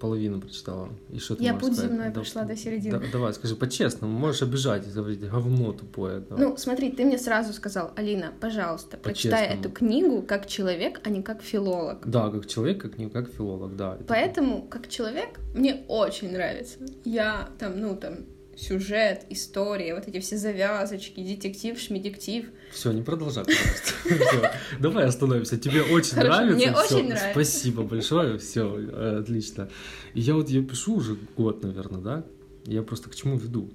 Половину 0.00 0.40
прочитала. 0.40 0.88
И 1.10 1.18
что 1.18 1.36
ты 1.36 1.44
Я 1.44 1.54
путь 1.54 1.74
земной 1.74 2.08
да, 2.08 2.14
прошла 2.14 2.42
до 2.42 2.56
середины. 2.56 2.98
Да, 2.98 3.06
давай, 3.12 3.32
скажи 3.32 3.54
по-честному, 3.54 4.12
можешь 4.18 4.42
обижать 4.42 4.86
и 4.86 4.90
говорить, 4.90 5.20
говно 5.20 5.72
тупое. 5.72 6.20
Давай. 6.20 6.44
Ну, 6.44 6.56
смотри, 6.56 6.90
ты 6.90 7.04
мне 7.04 7.16
сразу 7.16 7.52
сказал, 7.52 7.92
Алина, 7.96 8.32
пожалуйста, 8.40 8.96
прочитай 8.96 9.46
эту 9.46 9.70
книгу 9.70 10.22
как 10.22 10.46
человек, 10.46 11.00
а 11.04 11.10
не 11.10 11.22
как 11.22 11.42
филолог. 11.42 12.06
Да, 12.06 12.28
как 12.30 12.46
человек, 12.46 12.82
как 12.82 12.98
не 12.98 13.08
как 13.08 13.28
филолог, 13.28 13.76
да. 13.76 13.98
Поэтому, 14.08 14.62
как 14.62 14.88
человек, 14.88 15.40
мне 15.54 15.84
очень 15.88 16.32
нравится. 16.32 16.78
Я 17.04 17.48
там, 17.58 17.80
ну, 17.80 17.96
там, 17.96 18.26
сюжет, 18.56 19.26
история, 19.30 19.94
вот 19.94 20.08
эти 20.08 20.20
все 20.20 20.36
завязочки, 20.36 21.22
детектив, 21.22 21.78
шмедектив. 21.78 22.46
Все, 22.72 22.92
не 22.92 23.02
продолжай, 23.02 23.44
пожалуйста. 23.44 24.58
Давай 24.80 25.04
остановимся. 25.04 25.58
Тебе 25.58 25.82
очень 25.82 26.16
нравится. 26.16 26.56
Мне 26.56 26.72
очень 26.72 27.08
нравится. 27.08 27.30
Спасибо 27.32 27.82
большое. 27.82 28.38
Все, 28.38 29.18
отлично. 29.20 29.68
И 30.14 30.20
я 30.20 30.34
вот 30.34 30.48
я 30.48 30.62
пишу 30.62 30.96
уже 30.96 31.16
год, 31.36 31.62
наверное, 31.62 32.00
да? 32.00 32.26
Я 32.66 32.82
просто 32.82 33.10
к 33.10 33.14
чему 33.14 33.36
веду? 33.36 33.70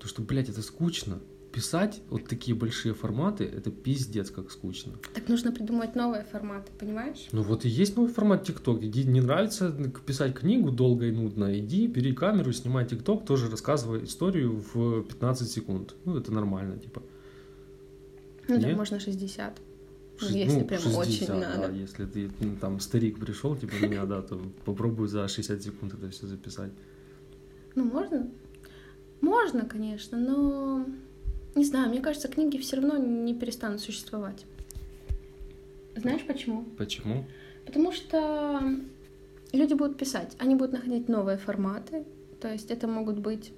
То, 0.00 0.08
что, 0.08 0.22
блядь, 0.22 0.48
это 0.48 0.62
скучно 0.62 1.20
писать 1.52 2.00
вот 2.10 2.26
такие 2.26 2.56
большие 2.56 2.94
форматы, 2.94 3.44
это 3.44 3.70
пиздец 3.70 4.30
как 4.30 4.50
скучно. 4.50 4.92
Так 5.14 5.28
нужно 5.28 5.52
придумать 5.52 5.94
новые 5.94 6.24
форматы, 6.24 6.70
понимаешь? 6.78 7.28
Ну 7.32 7.42
вот 7.42 7.64
и 7.64 7.68
есть 7.68 7.96
новый 7.96 8.12
формат 8.12 8.44
ТикТок. 8.44 8.82
Иди, 8.82 9.04
не 9.04 9.20
нравится 9.20 9.74
писать 10.06 10.34
книгу 10.34 10.70
долго 10.70 11.06
и 11.06 11.12
нудно, 11.12 11.58
иди, 11.58 11.86
бери 11.86 12.14
камеру, 12.14 12.52
снимай 12.52 12.86
ТикТок, 12.86 13.24
тоже 13.26 13.50
рассказывай 13.50 14.04
историю 14.04 14.62
в 14.72 15.02
15 15.02 15.50
секунд. 15.50 15.94
Ну 16.04 16.16
это 16.16 16.32
нормально, 16.32 16.78
типа. 16.78 17.02
Ну 18.48 18.60
так 18.60 18.76
можно 18.76 19.00
60. 19.00 19.60
Ну, 20.22 20.28
если 20.28 20.60
ну, 20.60 20.66
прям 20.66 20.80
60, 20.80 21.00
очень 21.00 21.26
да, 21.26 21.56
надо. 21.56 21.72
Если 21.72 22.04
ты 22.04 22.30
ну, 22.40 22.56
там 22.60 22.78
старик 22.80 23.18
пришел, 23.18 23.56
типа 23.56 23.74
меня, 23.82 24.04
да, 24.04 24.20
то 24.20 24.40
попробуй 24.64 25.08
за 25.08 25.26
60 25.26 25.62
секунд 25.62 25.94
это 25.94 26.10
все 26.10 26.26
записать. 26.26 26.72
Ну, 27.74 27.84
можно? 27.84 28.30
Можно, 29.20 29.64
конечно, 29.64 30.18
но 30.18 30.86
не 31.54 31.64
знаю, 31.64 31.90
мне 31.90 32.00
кажется, 32.00 32.28
книги 32.28 32.58
все 32.58 32.76
равно 32.76 32.96
не 32.96 33.34
перестанут 33.34 33.80
существовать. 33.80 34.44
Знаешь 35.96 36.24
почему? 36.26 36.64
Почему? 36.78 37.26
Потому 37.66 37.92
что 37.92 38.60
люди 39.52 39.74
будут 39.74 39.98
писать, 39.98 40.34
они 40.38 40.54
будут 40.54 40.72
находить 40.72 41.08
новые 41.08 41.38
форматы. 41.38 42.04
То 42.40 42.50
есть 42.50 42.70
это 42.70 42.86
могут 42.86 43.18
быть, 43.18 43.52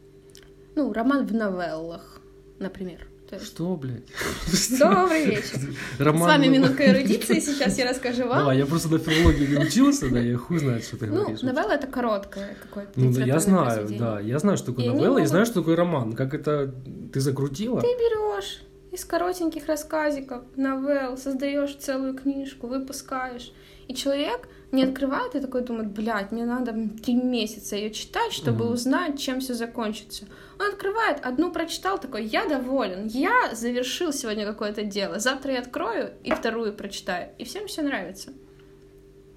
ну, 0.75 0.93
роман 0.93 1.27
в 1.27 1.33
новеллах, 1.33 2.21
например. 2.59 3.07
Что, 3.41 3.77
блядь? 3.77 4.03
Добрый 4.79 5.27
вечер. 5.27 5.61
Роман... 5.99 6.23
С 6.23 6.27
вами 6.27 6.47
минутка 6.49 6.91
эрудиции, 6.91 7.41
сейчас 7.41 7.79
я 7.79 7.89
расскажу 7.89 8.27
вам. 8.27 8.39
Давай, 8.39 8.59
я 8.59 8.67
просто 8.67 8.89
на 8.89 8.99
филологии 8.99 9.47
не 9.47 9.65
учился, 9.65 10.11
да, 10.11 10.21
я 10.21 10.37
хуй 10.37 10.59
знает, 10.59 10.85
что 10.85 10.97
ты 10.99 11.07
ну, 11.07 11.23
говоришь. 11.23 11.43
Ну, 11.43 11.53
новелла— 11.53 11.73
это 11.73 11.87
короткое 11.87 12.57
какое-то 12.63 12.93
Ну, 12.97 13.13
да, 13.13 13.25
я 13.25 13.39
знаю, 13.39 13.89
да, 13.99 14.21
я 14.21 14.39
знаю, 14.39 14.57
что 14.57 14.73
такое 14.73 14.93
новелла, 14.93 15.19
и 15.19 15.27
знаю, 15.27 15.47
что 15.47 15.61
такое 15.61 15.77
роман. 15.77 16.13
Как 16.15 16.35
это 16.35 16.75
ты 17.13 17.21
закрутила? 17.21 17.81
Ты 17.81 17.87
берешь 17.87 18.63
из 18.93 19.05
коротеньких 19.07 19.67
рассказиков, 19.67 20.43
новелл, 20.57 21.17
создаешь 21.17 21.75
целую 21.77 22.15
книжку, 22.15 22.67
выпускаешь. 22.67 23.53
И 23.93 23.95
человек 23.95 24.49
не 24.73 24.85
открывает 24.85 25.35
и 25.35 25.41
такой 25.41 25.61
думает, 25.63 25.91
блядь, 25.93 26.33
мне 26.33 26.47
надо 26.47 26.73
три 27.05 27.15
месяца 27.15 27.77
ее 27.77 27.91
читать, 27.91 28.33
чтобы 28.33 28.65
mm-hmm. 28.65 28.73
узнать, 28.73 29.21
чем 29.21 29.41
все 29.41 29.53
закончится. 29.53 30.25
Он 30.59 30.71
открывает, 30.71 31.21
одну 31.23 31.53
прочитал, 31.53 32.01
такой, 32.01 32.25
я 32.25 32.49
доволен, 32.49 33.07
я 33.07 33.55
завершил 33.55 34.15
сегодня 34.15 34.47
какое-то 34.47 34.83
дело, 34.83 35.19
завтра 35.19 35.53
я 35.53 35.61
открою 35.61 36.13
и 36.25 36.31
вторую 36.31 36.73
прочитаю, 36.73 37.33
и 37.37 37.45
всем 37.45 37.67
все 37.67 37.83
нравится. 37.83 38.31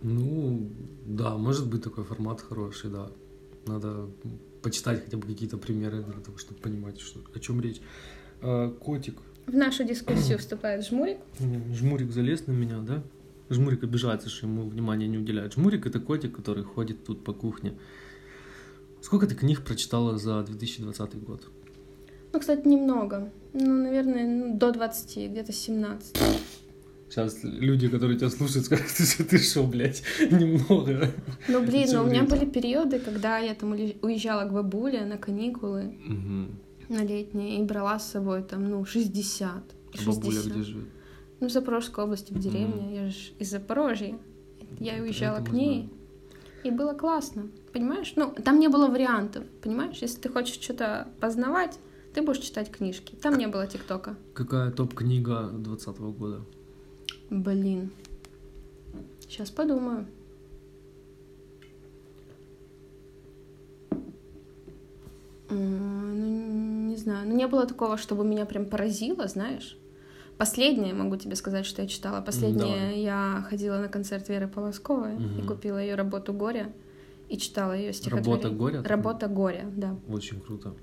Ну, 0.01 0.69
да, 1.05 1.35
может 1.35 1.69
быть 1.69 1.83
такой 1.83 2.05
формат 2.05 2.39
хороший, 2.39 2.89
да. 2.89 3.11
Надо 3.67 4.07
почитать 4.61 5.03
хотя 5.03 5.17
бы 5.17 5.27
какие-то 5.27 5.57
примеры 5.57 6.01
для 6.01 6.21
того, 6.23 6.37
чтобы 6.37 6.61
понимать, 6.61 7.01
что, 7.01 7.19
о 7.33 7.39
чем 7.39 7.59
речь. 7.59 7.81
А, 8.41 8.71
котик. 8.71 9.17
В 9.47 9.53
нашу 9.53 9.83
дискуссию 9.83 10.37
вступает 10.37 10.85
жмурик. 10.85 11.17
Жмурик 11.73 12.11
залез 12.11 12.47
на 12.47 12.53
меня, 12.53 12.79
да? 12.79 13.03
Жмурик 13.49 13.83
обижается, 13.83 14.29
что 14.29 14.47
ему 14.47 14.67
внимания 14.67 15.07
не 15.07 15.17
уделяют. 15.17 15.53
Жмурик— 15.53 15.85
это 15.87 15.99
котик, 15.99 16.35
который 16.35 16.63
ходит 16.63 17.03
тут 17.03 17.23
по 17.23 17.33
кухне. 17.33 17.73
Сколько 19.01 19.27
ты 19.27 19.35
книг 19.35 19.61
прочитала 19.61 20.17
за 20.17 20.43
2020 20.43 21.23
год? 21.23 21.47
Ну, 22.33 22.39
кстати, 22.39 22.67
немного. 22.67 23.31
Ну, 23.53 23.83
наверное, 23.83 24.27
ну, 24.27 24.57
до 24.57 24.71
20, 24.71 25.31
где-то 25.31 25.53
17. 25.53 26.17
Сейчас 27.09 27.43
люди, 27.43 27.87
которые 27.87 28.17
тебя 28.17 28.29
слушают, 28.29 28.65
скажут, 28.65 28.87
что 28.89 29.23
ты 29.23 29.37
что, 29.37 29.63
блядь, 29.63 30.01
немного. 30.19 31.11
Ну, 31.47 31.63
блин, 31.63 31.87
ну, 31.93 32.03
у 32.03 32.07
меня 32.07 32.23
были 32.23 32.45
периоды, 32.45 32.99
когда 32.99 33.37
я 33.37 33.53
там 33.53 33.71
уезжала 33.71 34.49
к 34.49 34.53
бабуле 34.53 35.05
на 35.05 35.17
каникулы, 35.17 35.95
угу. 36.05 36.93
на 36.93 37.03
летние, 37.05 37.61
и 37.61 37.63
брала 37.63 37.99
с 37.99 38.11
собой 38.11 38.43
там, 38.43 38.69
ну, 38.69 38.83
60. 38.83 39.63
60. 39.93 40.15
Бабуля 40.15 40.41
где 40.41 40.63
живет? 40.63 40.87
Ну, 41.39 41.47
в 41.47 41.51
Запорожской 41.51 42.03
области, 42.03 42.33
в 42.33 42.39
деревне. 42.39 42.83
Mm. 42.83 42.95
Я 42.95 43.09
же 43.09 43.31
из 43.39 43.51
Запорожья. 43.51 44.17
Я 44.79 45.01
уезжала 45.01 45.43
к 45.43 45.51
ней. 45.51 45.89
И 46.63 46.71
было 46.71 46.93
классно. 46.93 47.47
Понимаешь? 47.73 48.13
Ну, 48.15 48.31
там 48.31 48.59
не 48.59 48.69
было 48.69 48.87
вариантов. 48.87 49.43
Понимаешь? 49.61 49.97
Если 49.97 50.19
ты 50.19 50.29
хочешь 50.29 50.59
что-то 50.59 51.07
познавать, 51.19 51.77
ты 52.13 52.21
будешь 52.21 52.39
читать 52.39 52.71
книжки. 52.71 53.15
Там 53.15 53.37
не 53.37 53.47
было 53.47 53.67
ТикТока. 53.67 54.15
Какая 54.33 54.71
топ-книга 54.71 55.49
2020 55.51 55.99
года? 56.17 56.41
Блин. 57.29 57.91
Сейчас 59.19 59.51
подумаю. 59.51 60.07
Ну, 65.49 66.87
не 66.87 66.95
знаю. 66.95 67.27
Ну, 67.27 67.35
не 67.35 67.47
было 67.47 67.67
такого, 67.67 67.97
чтобы 67.97 68.23
меня 68.23 68.45
прям 68.45 68.65
поразило, 68.65 69.27
знаешь. 69.27 69.77
Последнее, 70.37 70.93
могу 70.93 71.15
тебе 71.15 71.35
сказать, 71.35 71.65
что 71.65 71.81
я 71.81 71.87
читала. 71.87 72.21
Последнее 72.21 72.79
Давай. 72.79 72.99
я 72.99 73.45
ходила 73.49 73.77
на 73.77 73.87
концерт 73.87 74.27
Веры 74.27 74.47
Полосковой 74.47 75.15
угу. 75.15 75.39
и 75.39 75.41
купила 75.47 75.77
ее 75.77 75.95
работу 75.95 76.33
Горя 76.33 76.71
и 77.29 77.37
читала 77.37 77.73
ее 77.73 77.93
стихотворение. 77.93 78.43
Работа 78.43 78.57
горя? 78.57 78.83
Работа 78.83 79.27
горя, 79.27 79.65
да. 79.75 79.97
Очень 80.07 80.41
круто. 80.41 80.73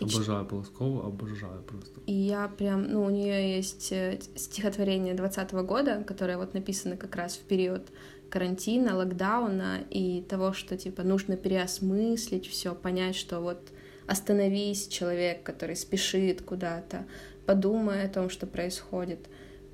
И 0.00 0.04
обожаю 0.04 0.44
ч... 0.44 0.50
Полоскову, 0.50 1.02
обожаю 1.02 1.62
просто. 1.62 2.00
И 2.06 2.12
я 2.12 2.48
прям, 2.48 2.90
ну, 2.90 3.04
у 3.04 3.10
нее 3.10 3.56
есть 3.56 3.92
э, 3.92 4.18
стихотворение 4.36 5.14
двадцатого 5.14 5.62
года, 5.62 6.02
которое 6.06 6.38
вот 6.38 6.54
написано 6.54 6.96
как 6.96 7.16
раз 7.16 7.34
в 7.36 7.40
период 7.40 7.88
карантина, 8.30 8.96
локдауна 8.96 9.80
и 9.90 10.22
того, 10.22 10.52
что 10.52 10.76
типа 10.76 11.02
нужно 11.02 11.36
переосмыслить 11.36 12.46
все, 12.46 12.74
понять, 12.74 13.16
что 13.16 13.40
вот 13.40 13.60
остановись, 14.06 14.88
человек, 14.88 15.42
который 15.42 15.76
спешит 15.76 16.42
куда-то, 16.42 17.06
подумай 17.50 18.04
о 18.04 18.08
том, 18.08 18.30
что 18.30 18.46
происходит. 18.46 19.18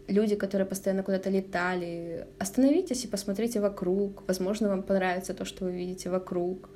Люди, 0.09 0.35
которые 0.35 0.67
постоянно 0.67 1.03
куда-то 1.03 1.29
летали, 1.29 2.27
остановитесь 2.39 3.05
и 3.05 3.09
посмотрите 3.09 3.61
вокруг. 3.61 4.27
Возможно, 4.27 4.71
вам 4.71 4.83
понравится 4.83 5.35
то, 5.35 5.45
что 5.45 5.65
вы 5.67 5.73
видите 5.73 6.09
вокруг. 6.09 6.71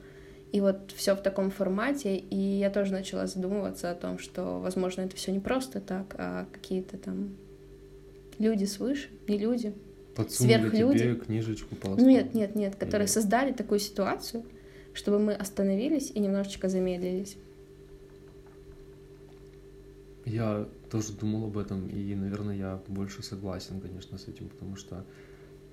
И 0.53 0.61
вот 0.61 0.93
все 0.95 1.15
в 1.15 1.23
таком 1.23 1.51
формате, 1.51 2.17
и 2.17 2.37
я 2.37 2.69
тоже 2.69 2.93
начала 2.93 3.27
задумываться 3.27 3.91
о 3.91 3.95
том, 3.95 4.19
что, 4.19 4.61
возможно, 4.61 5.03
это 5.03 5.17
все 5.17 5.33
не 5.33 5.41
просто 5.41 5.81
так, 5.81 6.15
а 6.19 6.47
какие-то 6.53 6.99
там 6.99 7.31
люди 8.39 8.67
свыше, 8.67 9.09
не 9.27 9.39
люди, 9.39 9.73
Подсунули 10.17 10.55
сверхлюди. 10.59 10.99
тебе 10.99 11.15
книжечку 11.15 11.77
по 11.77 11.89
Нет, 11.99 12.35
нет, 12.35 12.55
нет, 12.57 12.75
которые 12.75 13.07
нет. 13.07 13.11
создали 13.11 13.53
такую 13.53 13.79
ситуацию, 13.81 14.43
чтобы 14.93 15.19
мы 15.19 15.33
остановились 15.33 16.11
и 16.11 16.21
немножечко 16.21 16.69
замедлились. 16.69 17.39
Я 20.27 20.69
тоже 20.91 21.13
думал 21.13 21.45
об 21.45 21.59
этом, 21.59 21.89
и, 21.89 22.15
наверное, 22.15 22.57
я 22.57 22.83
больше 22.89 23.23
согласен, 23.23 23.81
конечно, 23.81 24.19
с 24.19 24.29
этим, 24.29 24.49
потому 24.49 24.77
что 24.77 25.05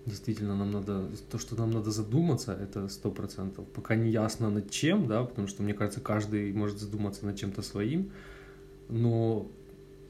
действительно 0.05 0.55
нам 0.55 0.71
надо, 0.71 1.09
то, 1.29 1.37
что 1.37 1.55
нам 1.55 1.71
надо 1.71 1.91
задуматься, 1.91 2.53
это 2.53 2.87
сто 2.87 3.11
процентов. 3.11 3.67
Пока 3.69 3.95
не 3.95 4.09
ясно 4.09 4.49
над 4.49 4.71
чем, 4.71 5.07
да, 5.07 5.23
потому 5.23 5.47
что, 5.47 5.63
мне 5.63 5.73
кажется, 5.73 5.99
каждый 5.99 6.53
может 6.53 6.79
задуматься 6.79 7.25
над 7.25 7.35
чем-то 7.35 7.61
своим, 7.61 8.11
но 8.89 9.51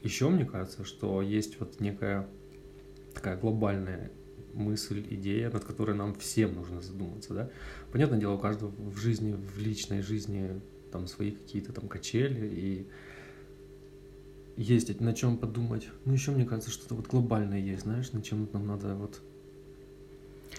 еще 0.02 0.28
мне 0.28 0.44
кажется, 0.44 0.84
что 0.84 1.22
есть 1.22 1.58
вот 1.58 1.80
некая 1.80 2.28
такая 3.14 3.36
глобальная 3.36 4.12
мысль, 4.54 5.04
идея, 5.10 5.50
над 5.50 5.64
которой 5.64 5.96
нам 5.96 6.14
всем 6.14 6.54
нужно 6.54 6.80
задуматься, 6.80 7.34
да. 7.34 7.50
Понятное 7.92 8.20
дело, 8.20 8.34
у 8.34 8.38
каждого 8.38 8.70
в 8.70 8.96
жизни, 8.98 9.34
в 9.34 9.58
личной 9.58 10.02
жизни 10.02 10.60
там 10.92 11.06
свои 11.06 11.32
какие-то 11.32 11.72
там 11.72 11.88
качели 11.88 12.46
и 12.46 12.86
ездить, 14.58 15.00
на 15.00 15.14
чем 15.14 15.38
подумать. 15.38 15.88
Ну, 16.04 16.12
еще 16.12 16.32
мне 16.32 16.44
кажется, 16.44 16.70
что-то 16.70 16.96
вот 16.96 17.06
глобальное 17.06 17.60
есть, 17.60 17.84
знаешь, 17.84 18.12
на 18.12 18.20
чем 18.22 18.48
нам 18.52 18.66
надо 18.66 18.94
вот 18.94 19.20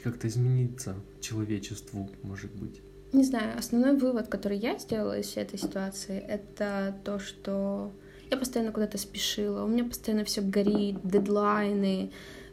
как-то 0.01 0.27
измениться 0.27 0.95
человечеству, 1.19 2.09
может 2.23 2.51
быть. 2.55 2.81
Не 3.11 3.23
знаю, 3.23 3.57
основной 3.57 3.97
вывод, 3.97 4.27
который 4.27 4.57
я 4.57 4.77
сделала 4.77 5.19
из 5.19 5.27
всей 5.27 5.43
этой 5.43 5.59
ситуации, 5.59 6.17
это 6.17 6.95
то, 7.03 7.19
что 7.19 7.91
я 8.31 8.37
постоянно 8.37 8.71
куда-то 8.71 8.97
спешила, 8.97 9.63
у 9.63 9.67
меня 9.67 9.83
постоянно 9.83 10.23
все 10.23 10.41
горит, 10.41 10.99
дедлайны, 11.03 12.11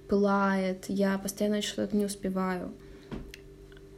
пылает, 0.09 0.87
я 0.89 1.19
постоянно 1.19 1.63
что-то 1.63 1.97
не 1.97 2.07
успеваю. 2.07 2.73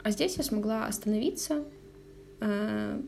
А 0.03 0.11
здесь 0.11 0.35
я 0.37 0.43
смогла 0.43 0.85
остановиться, 0.85 1.63
э, 2.41 3.01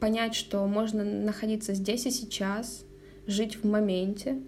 понять, 0.00 0.34
что 0.34 0.66
можно 0.66 1.04
находиться 1.04 1.74
здесь 1.74 2.06
и 2.06 2.10
сейчас, 2.10 2.84
жить 3.30 3.56
в 3.56 3.64
моменте 3.66 4.40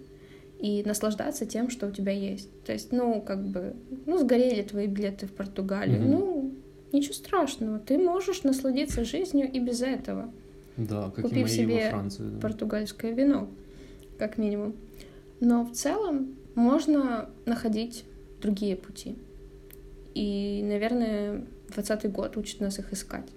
и 0.59 0.83
наслаждаться 0.85 1.45
тем, 1.45 1.69
что 1.69 1.87
у 1.87 1.91
тебя 1.91 2.11
есть. 2.11 2.49
То 2.63 2.71
есть, 2.71 2.91
ну, 2.91 3.21
как 3.21 3.45
бы, 3.45 3.75
ну, 4.05 4.17
сгорели 4.17 4.61
твои 4.61 4.87
билеты 4.87 5.27
в 5.27 5.33
Португалию, 5.33 6.01
mm-hmm. 6.01 6.07
ну, 6.07 6.53
ничего 6.91 7.13
страшного, 7.13 7.79
ты 7.79 7.97
можешь 7.97 8.43
насладиться 8.43 9.03
жизнью 9.03 9.51
и 9.51 9.59
без 9.59 9.81
этого. 9.81 10.31
Да, 10.77 11.11
как 11.11 11.25
Купив 11.25 11.37
и 11.37 11.41
мои 11.41 11.51
себе 11.51 11.85
во 11.85 11.89
Франции, 11.91 12.23
да. 12.23 12.39
португальское 12.39 13.11
вино, 13.11 13.49
как 14.17 14.37
минимум. 14.37 14.75
Но 15.39 15.65
в 15.65 15.71
целом 15.73 16.35
можно 16.55 17.29
находить 17.45 18.05
другие 18.41 18.75
пути. 18.75 19.15
И, 20.15 20.61
наверное, 20.63 21.45
двадцатый 21.73 22.09
год 22.09 22.37
учит 22.37 22.59
нас 22.59 22.79
их 22.79 22.93
искать 22.93 23.27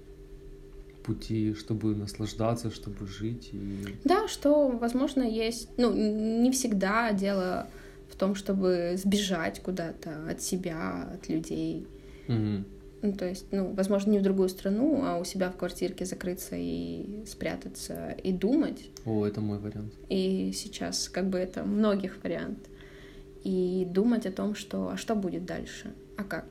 пути, 1.07 1.55
чтобы 1.55 1.95
наслаждаться, 1.95 2.71
чтобы 2.71 3.07
жить. 3.07 3.51
И... 3.53 3.97
Да, 4.05 4.29
что, 4.29 4.69
возможно, 4.69 5.23
есть, 5.23 5.69
ну, 5.77 5.93
не 5.93 6.51
всегда 6.51 7.13
дело 7.13 7.69
в 8.11 8.17
том, 8.17 8.35
чтобы 8.35 8.95
сбежать 8.97 9.61
куда-то 9.61 10.29
от 10.31 10.43
себя, 10.43 11.09
от 11.15 11.29
людей. 11.29 11.87
Угу. 12.29 12.65
Ну, 13.03 13.13
то 13.13 13.29
есть, 13.29 13.47
ну, 13.53 13.73
возможно, 13.73 14.11
не 14.11 14.19
в 14.19 14.23
другую 14.23 14.49
страну, 14.49 15.03
а 15.05 15.19
у 15.19 15.25
себя 15.25 15.51
в 15.51 15.57
квартирке 15.57 16.05
закрыться 16.05 16.57
и 16.57 17.25
спрятаться 17.27 18.17
и 18.23 18.33
думать. 18.33 18.91
О, 19.05 19.25
это 19.25 19.41
мой 19.41 19.59
вариант. 19.59 19.93
И 20.09 20.51
сейчас, 20.53 21.09
как 21.09 21.29
бы, 21.29 21.39
это 21.39 21.63
многих 21.63 22.23
вариант. 22.25 22.69
И 23.45 23.87
думать 23.89 24.27
о 24.27 24.33
том, 24.33 24.55
что, 24.55 24.89
а 24.89 24.97
что 24.97 25.15
будет 25.15 25.45
дальше, 25.45 25.95
а 26.17 26.25
как, 26.25 26.47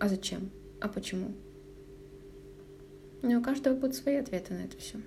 а 0.00 0.08
зачем, 0.08 0.50
а 0.80 0.88
почему. 0.88 1.32
Ну, 3.22 3.38
у 3.38 3.42
каждого 3.42 3.74
будут 3.74 3.94
свои 3.94 4.16
ответы 4.16 4.54
на 4.54 4.64
это 4.64 4.76
все. 4.76 4.98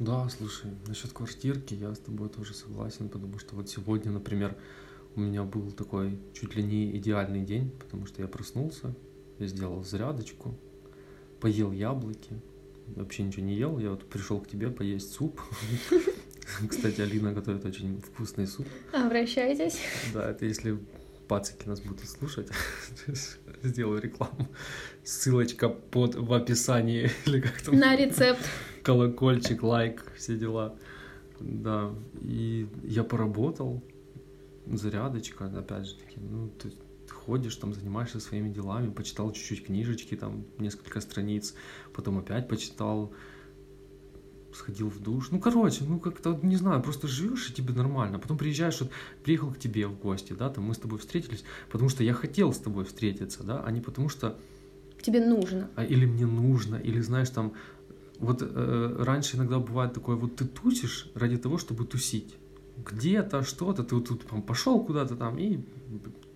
Да, 0.00 0.28
слушай, 0.28 0.70
насчет 0.86 1.12
квартирки 1.12 1.74
я 1.74 1.94
с 1.94 1.98
тобой 1.98 2.28
тоже 2.28 2.54
согласен, 2.54 3.08
потому 3.08 3.38
что 3.38 3.56
вот 3.56 3.68
сегодня, 3.68 4.12
например, 4.12 4.56
у 5.16 5.20
меня 5.20 5.42
был 5.42 5.72
такой 5.72 6.18
чуть 6.32 6.54
ли 6.54 6.62
не 6.62 6.96
идеальный 6.96 7.44
день, 7.44 7.70
потому 7.70 8.06
что 8.06 8.22
я 8.22 8.28
проснулся, 8.28 8.94
я 9.38 9.46
сделал 9.46 9.82
зарядочку, 9.82 10.54
поел 11.40 11.72
яблоки, 11.72 12.40
вообще 12.94 13.24
ничего 13.24 13.44
не 13.44 13.56
ел, 13.56 13.78
я 13.78 13.90
вот 13.90 14.08
пришел 14.08 14.40
к 14.40 14.48
тебе 14.48 14.70
поесть 14.70 15.12
суп. 15.12 15.40
Кстати, 16.68 17.00
Алина 17.00 17.32
готовит 17.32 17.64
очень 17.64 18.00
вкусный 18.00 18.46
суп. 18.46 18.66
Обращайтесь. 18.92 19.80
Да, 20.14 20.30
это 20.30 20.46
если 20.46 20.78
пацики 21.26 21.66
нас 21.66 21.80
будут 21.80 22.08
слушать, 22.08 22.48
сделаю 23.62 24.00
рекламу. 24.00 24.48
Ссылочка 25.04 25.68
под 25.68 26.14
в 26.14 26.32
описании 26.32 27.10
или 27.26 27.40
как 27.40 27.60
там. 27.62 27.78
На 27.78 27.96
рецепт. 27.96 28.40
Колокольчик, 28.82 29.62
лайк, 29.62 30.04
все 30.16 30.36
дела. 30.36 30.76
Да, 31.40 31.94
и 32.20 32.66
я 32.82 33.04
поработал, 33.04 33.82
зарядочка, 34.66 35.46
опять 35.46 35.86
же 35.86 35.94
таки, 35.94 36.18
ну, 36.18 36.48
ты 36.48 36.72
ходишь, 37.10 37.56
там, 37.56 37.74
занимаешься 37.74 38.20
своими 38.20 38.48
делами, 38.48 38.90
почитал 38.90 39.32
чуть-чуть 39.32 39.66
книжечки, 39.66 40.16
там, 40.16 40.44
несколько 40.58 41.00
страниц, 41.00 41.54
потом 41.92 42.18
опять 42.18 42.48
почитал, 42.48 43.12
сходил 44.58 44.88
в 44.90 45.00
душ. 45.00 45.30
Ну, 45.30 45.40
короче, 45.40 45.84
ну, 45.84 45.98
как-то, 45.98 46.38
не 46.42 46.56
знаю, 46.56 46.82
просто 46.82 47.08
живешь, 47.08 47.50
и 47.50 47.52
тебе 47.52 47.72
нормально. 47.74 48.18
Потом 48.18 48.36
приезжаешь, 48.36 48.80
вот, 48.80 48.90
приехал 49.24 49.52
к 49.52 49.58
тебе 49.58 49.86
в 49.86 49.98
гости, 49.98 50.34
да, 50.34 50.48
там, 50.50 50.64
мы 50.64 50.74
с 50.74 50.78
тобой 50.78 50.98
встретились, 50.98 51.44
потому 51.70 51.88
что 51.88 52.04
я 52.04 52.12
хотел 52.12 52.52
с 52.52 52.58
тобой 52.58 52.84
встретиться, 52.84 53.42
да, 53.44 53.62
а 53.64 53.70
не 53.70 53.80
потому 53.80 54.08
что... 54.08 54.36
Тебе 55.00 55.24
нужно. 55.24 55.70
А, 55.76 55.84
или 55.84 56.06
мне 56.06 56.26
нужно, 56.26 56.76
или, 56.76 57.00
знаешь, 57.00 57.30
там, 57.30 57.52
вот 58.18 58.42
э, 58.42 58.96
раньше 58.98 59.36
иногда 59.36 59.58
бывает 59.58 59.92
такое, 59.92 60.16
вот 60.16 60.36
ты 60.36 60.44
тусишь 60.44 61.10
ради 61.14 61.36
того, 61.36 61.58
чтобы 61.58 61.84
тусить. 61.84 62.34
Где-то, 62.76 63.42
что-то, 63.42 63.82
ты 63.82 63.94
вот 63.94 64.08
тут 64.08 64.26
там, 64.26 64.42
пошел 64.42 64.84
куда-то 64.84 65.16
там 65.16 65.38
и 65.38 65.60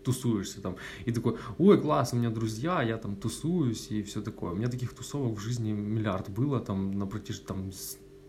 тусуешься 0.02 0.60
там. 0.60 0.76
И 1.06 1.12
такой, 1.12 1.36
ой, 1.58 1.80
класс, 1.80 2.12
у 2.12 2.16
меня 2.16 2.30
друзья, 2.30 2.82
я 2.82 2.96
там 2.96 3.16
тусуюсь 3.16 3.90
и 3.90 4.02
все 4.02 4.20
такое. 4.20 4.52
У 4.52 4.56
меня 4.56 4.68
таких 4.68 4.92
тусовок 4.92 5.38
в 5.38 5.40
жизни 5.40 5.72
миллиард 5.72 6.28
было 6.30 6.60
там 6.60 6.92
на 6.92 7.06
протяжении 7.06 7.46
там 7.46 7.72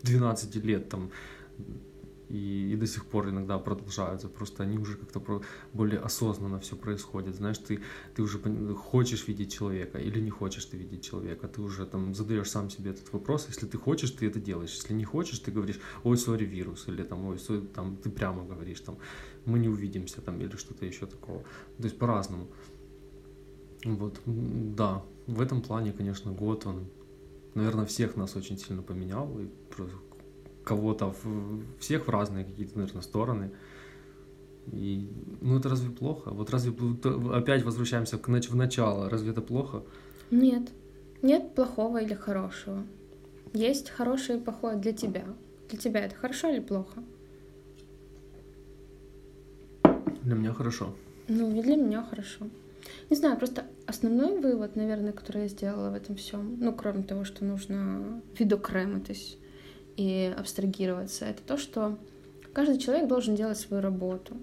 12 0.04 0.56
лет 0.64 0.88
там 0.88 1.10
и, 2.28 2.72
и 2.72 2.76
до 2.76 2.86
сих 2.86 3.04
пор 3.06 3.28
иногда 3.28 3.58
продолжаются. 3.58 4.28
Просто 4.28 4.62
они 4.62 4.78
уже 4.78 4.96
как-то 4.96 5.42
более 5.72 6.00
осознанно 6.00 6.58
все 6.58 6.76
происходит. 6.76 7.34
Знаешь, 7.34 7.58
ты, 7.58 7.80
ты 8.14 8.22
уже 8.22 8.38
хочешь 8.74 9.28
видеть 9.28 9.52
человека 9.52 9.98
или 9.98 10.20
не 10.20 10.30
хочешь 10.30 10.64
ты 10.64 10.76
видеть 10.76 11.04
человека. 11.04 11.48
Ты 11.48 11.62
уже 11.62 11.86
там 11.86 12.14
задаешь 12.14 12.50
сам 12.50 12.70
себе 12.70 12.90
этот 12.90 13.12
вопрос. 13.12 13.46
Если 13.48 13.66
ты 13.66 13.78
хочешь, 13.78 14.10
ты 14.10 14.26
это 14.26 14.40
делаешь. 14.40 14.74
Если 14.74 14.94
не 14.94 15.04
хочешь, 15.04 15.38
ты 15.38 15.52
говоришь, 15.52 15.80
ой, 16.02 16.16
сори, 16.16 16.44
вирус. 16.44 16.88
Или 16.88 17.02
там, 17.02 17.26
ой, 17.26 17.36
sorry, 17.36 17.66
там, 17.66 17.96
ты 17.96 18.10
прямо 18.10 18.44
говоришь, 18.44 18.80
там, 18.80 18.98
мы 19.44 19.58
не 19.58 19.68
увидимся 19.68 20.20
там 20.20 20.40
или 20.40 20.56
что-то 20.56 20.86
еще 20.86 21.06
такого. 21.06 21.42
То 21.78 21.84
есть 21.84 21.98
по-разному. 21.98 22.48
Вот, 23.84 24.20
да, 24.26 25.02
в 25.26 25.40
этом 25.40 25.60
плане, 25.60 25.92
конечно, 25.92 26.32
год 26.32 26.66
он, 26.66 26.86
наверное, 27.54 27.86
всех 27.86 28.16
нас 28.16 28.36
очень 28.36 28.58
сильно 28.58 28.82
поменял. 28.82 29.38
И 29.38 29.48
кого-то, 30.64 31.14
в, 31.22 31.62
всех 31.78 32.06
в 32.06 32.10
разные 32.10 32.44
какие-то, 32.44 32.78
наверное, 32.78 33.02
стороны. 33.02 33.50
И, 34.72 35.10
ну, 35.40 35.58
это 35.58 35.68
разве 35.68 35.90
плохо? 35.90 36.30
Вот 36.30 36.50
разве 36.50 36.74
опять 37.32 37.64
возвращаемся 37.64 38.18
к, 38.18 38.28
в 38.28 38.56
начало? 38.56 39.10
Разве 39.10 39.32
это 39.32 39.42
плохо? 39.42 39.82
Нет. 40.30 40.70
Нет 41.22 41.54
плохого 41.54 42.02
или 42.02 42.14
хорошего. 42.14 42.82
Есть 43.52 43.90
хорошее 43.90 44.38
и 44.38 44.42
плохое 44.42 44.76
для 44.76 44.92
тебя. 44.92 45.24
Для 45.68 45.78
тебя 45.78 46.04
это 46.04 46.14
хорошо 46.16 46.48
или 46.48 46.60
плохо? 46.60 47.02
Для 50.22 50.34
меня 50.34 50.54
хорошо. 50.54 50.94
Ну, 51.28 51.54
и 51.54 51.62
для 51.62 51.76
меня 51.76 52.02
хорошо. 52.02 52.46
Не 53.10 53.16
знаю, 53.16 53.38
просто 53.38 53.64
основной 53.86 54.40
вывод, 54.40 54.76
наверное, 54.76 55.12
который 55.12 55.42
я 55.42 55.48
сделала 55.48 55.90
в 55.90 55.94
этом 55.94 56.16
всем, 56.16 56.56
ну, 56.60 56.72
кроме 56.72 57.02
того, 57.02 57.24
что 57.24 57.44
нужно 57.44 58.22
видокремитись 58.38 59.38
и 59.96 60.34
абстрагироваться, 60.36 61.24
это 61.26 61.42
то, 61.42 61.56
что 61.56 61.98
каждый 62.52 62.78
человек 62.78 63.08
должен 63.08 63.36
делать 63.36 63.58
свою 63.58 63.82
работу. 63.82 64.36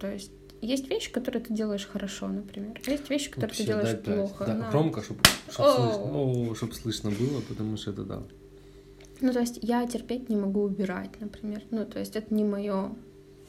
То 0.00 0.10
есть 0.10 0.32
есть 0.60 0.88
вещи, 0.88 1.12
которые 1.12 1.42
ты 1.42 1.52
делаешь 1.52 1.86
хорошо, 1.86 2.26
например. 2.28 2.80
Есть 2.86 3.10
вещи, 3.10 3.30
которые 3.30 3.50
Вообще, 3.50 3.64
ты 3.64 3.68
делаешь 3.68 4.00
плохо. 4.02 4.44
Да, 4.46 4.54
на... 4.54 4.70
громко, 4.70 5.02
чтобы 5.02 5.20
чтоб 5.50 5.66
слышно, 5.66 6.54
чтоб 6.54 6.74
слышно 6.74 7.10
было, 7.10 7.40
потому 7.42 7.76
что 7.76 7.90
это 7.90 8.04
да. 8.04 8.22
Ну, 9.20 9.32
то 9.32 9.40
есть 9.40 9.58
я 9.62 9.86
терпеть 9.86 10.28
не 10.28 10.36
могу 10.36 10.62
убирать, 10.62 11.20
например. 11.20 11.62
Ну, 11.70 11.84
то 11.84 11.98
есть 11.98 12.16
это 12.16 12.34
не 12.34 12.44
мое. 12.44 12.94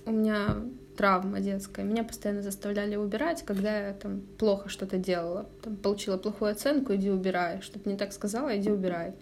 У 0.06 0.12
меня 0.12 0.58
травма 0.96 1.40
детская. 1.40 1.84
Меня 1.84 2.04
постоянно 2.04 2.42
заставляли 2.42 2.96
убирать, 2.96 3.44
когда 3.44 3.88
я 3.88 3.94
там 3.94 4.22
плохо 4.38 4.70
что-то 4.70 4.98
делала. 4.98 5.48
Там, 5.62 5.76
получила 5.76 6.18
плохую 6.18 6.52
оценку, 6.52 6.96
иди 6.96 7.10
убирай. 7.10 7.62
Что-то 7.62 7.90
не 7.90 7.98
так 7.98 8.14
сказала, 8.14 8.58
иди 8.58 8.72
убирай. 8.72 9.14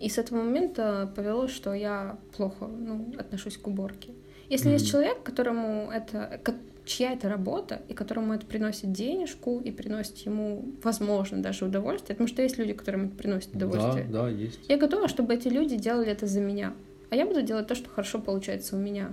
И 0.00 0.08
с 0.08 0.18
этого 0.18 0.38
момента 0.38 1.10
повелось, 1.14 1.52
что 1.52 1.72
я 1.72 2.18
плохо 2.36 2.66
ну, 2.66 3.14
отношусь 3.18 3.56
к 3.56 3.66
уборке. 3.66 4.12
Если 4.48 4.68
mm-hmm. 4.68 4.72
есть 4.74 4.90
человек, 4.90 5.22
которому 5.22 5.90
это, 5.90 6.40
чья 6.84 7.12
это 7.12 7.28
работа, 7.28 7.82
и 7.88 7.94
которому 7.94 8.34
это 8.34 8.44
приносит 8.44 8.92
денежку, 8.92 9.60
и 9.60 9.70
приносит 9.70 10.18
ему, 10.18 10.64
возможно, 10.82 11.42
даже 11.42 11.64
удовольствие, 11.64 12.14
потому 12.14 12.28
что 12.28 12.42
есть 12.42 12.58
люди, 12.58 12.72
которым 12.72 13.06
это 13.06 13.16
приносит 13.16 13.54
удовольствие. 13.54 14.06
Да, 14.10 14.24
да, 14.24 14.28
есть. 14.28 14.60
Я 14.68 14.76
готова, 14.76 15.08
чтобы 15.08 15.34
эти 15.34 15.48
люди 15.48 15.76
делали 15.76 16.10
это 16.10 16.26
за 16.26 16.40
меня. 16.40 16.74
А 17.10 17.16
я 17.16 17.26
буду 17.26 17.42
делать 17.42 17.66
то, 17.68 17.74
что 17.74 17.88
хорошо 17.88 18.18
получается 18.18 18.76
у 18.76 18.78
меня. 18.78 19.12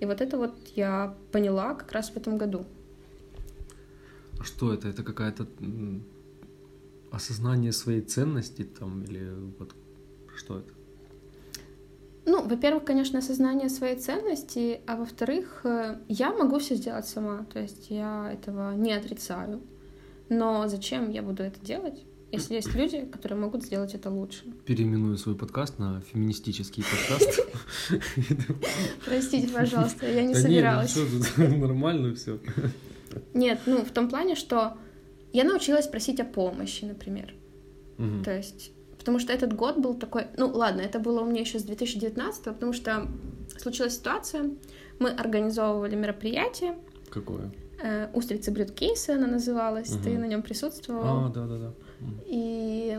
И 0.00 0.06
вот 0.06 0.20
это 0.20 0.38
вот 0.38 0.54
я 0.74 1.14
поняла 1.30 1.74
как 1.74 1.92
раз 1.92 2.10
в 2.10 2.16
этом 2.16 2.38
году. 2.38 2.64
А 4.38 4.44
что 4.44 4.72
это? 4.72 4.88
Это 4.88 5.02
какая-то 5.02 5.46
осознание 7.10 7.72
своей 7.72 8.00
ценности 8.00 8.62
там 8.64 9.02
или 9.02 9.30
вот 9.58 9.74
что 10.36 10.58
это? 10.58 10.72
Ну, 12.24 12.46
во-первых, 12.46 12.84
конечно, 12.84 13.18
осознание 13.18 13.68
своей 13.68 13.96
ценности, 13.96 14.80
а 14.86 14.96
во-вторых, 14.96 15.62
э, 15.64 15.98
я 16.08 16.32
могу 16.32 16.58
все 16.58 16.76
сделать 16.76 17.08
сама, 17.08 17.44
то 17.52 17.58
есть 17.58 17.90
я 17.90 18.30
этого 18.32 18.74
не 18.74 18.92
отрицаю. 18.92 19.60
Но 20.28 20.68
зачем 20.68 21.10
я 21.10 21.22
буду 21.22 21.42
это 21.42 21.58
делать, 21.60 22.04
если 22.32 22.54
есть 22.54 22.74
люди, 22.74 23.04
которые 23.06 23.38
могут 23.38 23.64
сделать 23.64 23.94
это 23.94 24.10
лучше? 24.10 24.44
Переименую 24.64 25.16
свой 25.18 25.36
подкаст 25.36 25.78
на 25.78 26.00
феминистический 26.00 26.84
подкаст. 26.84 27.40
Простите, 29.04 29.48
пожалуйста, 29.48 30.10
я 30.10 30.22
не 30.22 30.34
собиралась. 30.34 30.96
Нормально 31.36 32.14
все. 32.14 32.38
Нет, 33.34 33.60
ну, 33.66 33.84
в 33.84 33.90
том 33.90 34.08
плане, 34.08 34.34
что 34.36 34.76
я 35.32 35.44
научилась 35.44 35.86
просить 35.86 36.20
о 36.20 36.24
помощи, 36.24 36.84
например. 36.84 37.34
То 38.24 38.34
есть 38.34 38.72
Потому 39.00 39.18
что 39.18 39.32
этот 39.32 39.54
год 39.54 39.78
был 39.78 39.94
такой... 39.94 40.26
Ну, 40.36 40.48
ладно, 40.48 40.82
это 40.82 40.98
было 40.98 41.22
у 41.22 41.24
меня 41.24 41.40
еще 41.40 41.58
с 41.58 41.62
2019, 41.62 42.44
потому 42.44 42.74
что 42.74 43.08
случилась 43.56 43.94
ситуация. 43.94 44.50
Мы 44.98 45.08
организовывали 45.08 45.96
мероприятие. 45.96 46.76
Какое? 47.08 47.50
Э, 47.82 48.08
«Устрицы 48.14 48.50
блюд 48.50 48.72
кейсы» 48.72 49.10
она 49.10 49.26
называлась. 49.26 49.90
Угу. 49.94 50.02
Ты 50.04 50.18
на 50.18 50.26
нем 50.26 50.42
присутствовал. 50.42 51.26
А, 51.26 51.28
да-да-да. 51.28 51.72
И 52.26 52.98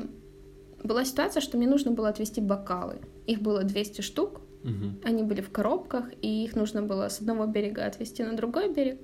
была 0.84 1.06
ситуация, 1.06 1.42
что 1.42 1.58
мне 1.58 1.68
нужно 1.68 1.92
было 1.92 2.10
отвезти 2.10 2.42
бокалы. 2.42 2.98
Их 3.28 3.42
было 3.42 3.64
200 3.64 4.02
штук. 4.02 4.42
Угу. 4.64 5.02
Они 5.04 5.24
были 5.24 5.42
в 5.42 5.52
коробках, 5.52 6.06
и 6.22 6.44
их 6.44 6.56
нужно 6.56 6.82
было 6.82 7.10
с 7.10 7.20
одного 7.20 7.46
берега 7.46 7.86
отвезти 7.86 8.24
на 8.24 8.36
другой 8.36 8.74
берег. 8.74 9.00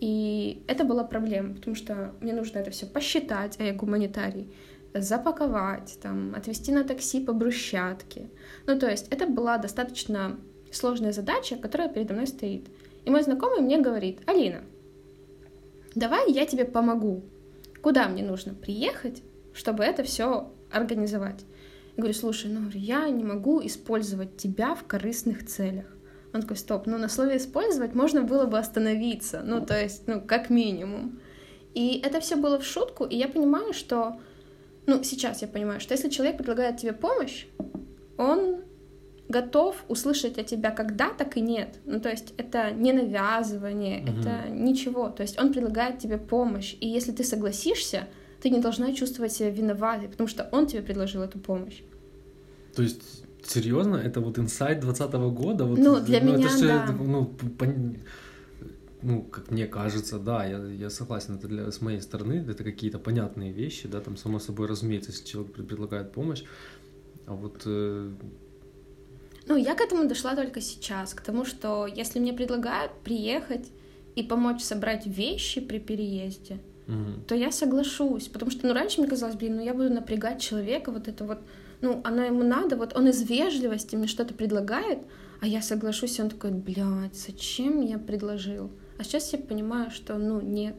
И 0.00 0.64
это 0.66 0.84
была 0.84 1.04
проблема, 1.04 1.54
потому 1.54 1.76
что 1.76 2.14
мне 2.20 2.32
нужно 2.32 2.58
это 2.58 2.70
все 2.70 2.86
посчитать, 2.86 3.56
а 3.58 3.64
я 3.64 3.74
гуманитарий 3.74 4.50
запаковать, 4.94 5.98
там, 6.02 6.34
отвезти 6.34 6.72
на 6.72 6.84
такси 6.84 7.20
по 7.20 7.32
брусчатке. 7.32 8.30
Ну, 8.66 8.78
то 8.78 8.90
есть 8.90 9.08
это 9.08 9.26
была 9.26 9.58
достаточно 9.58 10.38
сложная 10.72 11.12
задача, 11.12 11.56
которая 11.56 11.88
передо 11.88 12.14
мной 12.14 12.26
стоит. 12.26 12.68
И 13.04 13.10
мой 13.10 13.22
знакомый 13.22 13.60
мне 13.60 13.80
говорит, 13.80 14.20
Алина, 14.26 14.62
давай 15.94 16.30
я 16.32 16.46
тебе 16.46 16.64
помогу. 16.64 17.24
Куда 17.82 18.08
мне 18.08 18.22
нужно 18.22 18.54
приехать, 18.54 19.22
чтобы 19.52 19.84
это 19.84 20.02
все 20.02 20.52
организовать? 20.70 21.44
Я 21.96 22.02
говорю, 22.02 22.14
слушай, 22.14 22.50
ну, 22.50 22.70
я 22.72 23.08
не 23.08 23.24
могу 23.24 23.64
использовать 23.64 24.36
тебя 24.36 24.74
в 24.74 24.84
корыстных 24.84 25.46
целях. 25.46 25.86
Он 26.32 26.42
такой, 26.42 26.56
стоп, 26.56 26.86
ну, 26.86 26.96
на 26.96 27.08
слове 27.08 27.38
«использовать» 27.38 27.94
можно 27.94 28.22
было 28.22 28.46
бы 28.46 28.58
остановиться, 28.58 29.42
ну, 29.44 29.64
то 29.64 29.80
есть, 29.80 30.06
ну, 30.06 30.20
как 30.20 30.48
минимум. 30.48 31.18
И 31.74 32.00
это 32.04 32.20
все 32.20 32.36
было 32.36 32.60
в 32.60 32.64
шутку, 32.64 33.04
и 33.04 33.16
я 33.16 33.26
понимаю, 33.26 33.72
что 33.72 34.20
ну, 34.90 35.04
сейчас 35.04 35.42
я 35.42 35.48
понимаю, 35.48 35.80
что 35.80 35.94
если 35.94 36.08
человек 36.08 36.36
предлагает 36.36 36.78
тебе 36.78 36.92
помощь, 36.92 37.46
он 38.16 38.62
готов 39.30 39.76
услышать 39.88 40.38
от 40.38 40.46
тебя 40.46 40.70
как 40.70 40.96
да, 40.96 41.10
так 41.10 41.36
и 41.36 41.40
нет. 41.40 41.78
Ну, 41.86 42.00
то 42.00 42.10
есть 42.10 42.34
это 42.36 42.72
не 42.72 42.92
навязывание, 42.92 44.02
угу. 44.02 44.20
это 44.20 44.50
ничего. 44.50 45.08
То 45.08 45.22
есть 45.22 45.40
он 45.40 45.52
предлагает 45.52 45.98
тебе 45.98 46.18
помощь, 46.18 46.76
и 46.80 46.88
если 46.88 47.12
ты 47.12 47.24
согласишься, 47.24 48.08
ты 48.42 48.50
не 48.50 48.60
должна 48.60 48.92
чувствовать 48.92 49.32
себя 49.32 49.50
виноватой, 49.50 50.08
потому 50.08 50.28
что 50.28 50.48
он 50.52 50.66
тебе 50.66 50.82
предложил 50.82 51.22
эту 51.22 51.38
помощь. 51.38 51.82
То 52.74 52.82
есть 52.82 53.24
серьезно, 53.44 53.96
это 53.96 54.20
вот 54.20 54.38
инсайт 54.38 54.80
2020 54.80 55.14
года? 55.34 55.64
Вот, 55.64 55.78
ну, 55.78 56.00
для 56.00 56.20
ну, 56.20 56.32
меня, 56.34 56.46
это 56.46 56.58
же, 56.58 56.66
да. 56.66 56.92
Ну, 56.92 57.24
пон 57.26 57.96
ну, 59.02 59.22
как 59.22 59.50
мне 59.50 59.66
кажется, 59.66 60.18
да, 60.18 60.44
я, 60.44 60.58
я 60.58 60.90
согласен, 60.90 61.36
это 61.36 61.48
для, 61.48 61.70
с 61.70 61.80
моей 61.80 62.02
стороны, 62.02 62.44
это 62.46 62.64
какие-то 62.64 62.98
понятные 62.98 63.50
вещи, 63.50 63.88
да, 63.88 64.00
там, 64.00 64.18
само 64.18 64.38
собой 64.38 64.66
разумеется, 64.66 65.10
если 65.10 65.24
человек 65.24 65.54
предлагает 65.54 66.12
помощь, 66.12 66.44
а 67.26 67.34
вот... 67.34 67.62
Э... 67.64 68.12
Ну, 69.50 69.56
я 69.56 69.74
к 69.74 69.80
этому 69.80 70.06
дошла 70.06 70.36
только 70.36 70.60
сейчас, 70.60 71.12
к 71.12 71.22
тому, 71.22 71.44
что 71.44 71.88
если 71.88 72.20
мне 72.20 72.32
предлагают 72.32 72.92
приехать 73.02 73.66
и 74.14 74.22
помочь 74.22 74.62
собрать 74.62 75.08
вещи 75.08 75.60
при 75.60 75.80
переезде, 75.80 76.58
угу. 76.86 77.20
то 77.26 77.34
я 77.34 77.50
соглашусь, 77.50 78.28
потому 78.28 78.52
что, 78.52 78.68
ну, 78.68 78.74
раньше 78.74 79.00
мне 79.00 79.10
казалось, 79.10 79.34
блин, 79.34 79.56
ну, 79.56 79.64
я 79.64 79.74
буду 79.74 79.90
напрягать 79.92 80.40
человека, 80.40 80.92
вот 80.92 81.08
это 81.08 81.24
вот 81.24 81.40
ну, 81.80 82.00
оно 82.04 82.22
ему 82.22 82.44
надо, 82.44 82.76
вот 82.76 82.96
он 82.96 83.08
из 83.08 83.28
вежливости 83.28 83.96
мне 83.96 84.06
что-то 84.06 84.34
предлагает, 84.34 85.00
а 85.40 85.48
я 85.48 85.62
соглашусь, 85.62 86.20
и 86.20 86.22
он 86.22 86.30
такой, 86.30 86.52
блядь, 86.52 87.16
зачем 87.16 87.80
я 87.80 87.98
предложил? 87.98 88.70
А 88.98 89.02
сейчас 89.02 89.32
я 89.32 89.38
понимаю, 89.40 89.90
что, 89.90 90.16
ну, 90.16 90.40
нет. 90.40 90.76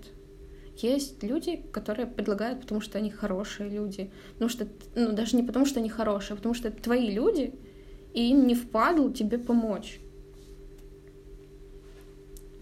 Есть 0.78 1.22
люди, 1.24 1.62
которые 1.74 2.08
предлагают, 2.08 2.62
потому 2.62 2.80
что 2.80 3.00
они 3.00 3.10
хорошие 3.10 3.70
люди. 3.70 4.12
Потому 4.34 4.50
что, 4.50 4.66
ну, 4.96 5.12
даже 5.12 5.36
не 5.36 5.44
потому, 5.44 5.66
что 5.66 5.82
они 5.82 5.90
хорошие, 5.90 6.36
а 6.36 6.38
потому 6.38 6.54
что 6.54 6.70
это 6.70 6.82
твои 6.82 7.12
люди, 7.12 7.54
и 8.14 8.32
им 8.32 8.48
не 8.48 8.56
впадло 8.56 9.12
тебе 9.12 9.38
помочь. 9.38 10.00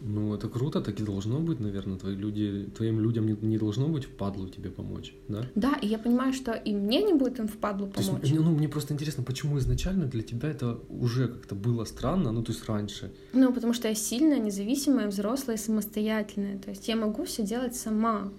Ну, 0.02 0.34
это 0.34 0.48
круто, 0.48 0.80
так 0.82 1.00
и 1.00 1.04
должно 1.04 1.40
быть, 1.40 1.60
наверное. 1.60 1.98
Твои 1.98 2.16
люди, 2.16 2.70
твоим 2.76 3.02
людям 3.02 3.26
не, 3.26 3.36
не 3.42 3.58
должно 3.58 3.88
быть 3.88 4.06
впадлу 4.06 4.48
тебе 4.48 4.70
помочь, 4.70 5.14
да? 5.28 5.46
Да, 5.56 5.74
и 5.82 5.88
я 5.88 6.00
понимаю, 6.00 6.34
что 6.34 6.54
и 6.54 6.74
мне 6.74 7.04
не 7.04 7.14
будет 7.14 7.40
им 7.40 7.48
впадлу 7.48 7.88
помочь. 7.88 8.22
То 8.22 8.28
есть, 8.28 8.40
ну, 8.40 8.52
мне 8.52 8.70
просто 8.70 8.94
интересно, 8.94 9.24
почему 9.24 9.58
изначально 9.60 10.06
для 10.06 10.24
тебя 10.24 10.50
это 10.50 10.80
уже 10.90 11.28
как-то 11.28 11.56
было 11.56 11.84
странно, 11.84 12.32
ну, 12.32 12.44
то 12.44 12.54
есть 12.54 12.66
раньше? 12.70 13.12
Ну, 13.34 13.52
потому 13.52 13.74
что 13.74 13.90
я 13.90 13.96
сильная, 13.96 14.40
независимая, 14.40 15.10
взрослая 15.10 15.58
и 15.58 15.60
самостоятельная. 15.60 16.58
То 16.60 16.70
есть 16.70 16.88
я 16.88 16.96
могу 16.96 17.26
все 17.26 17.44
делать 17.44 17.76
сама. 17.76 18.32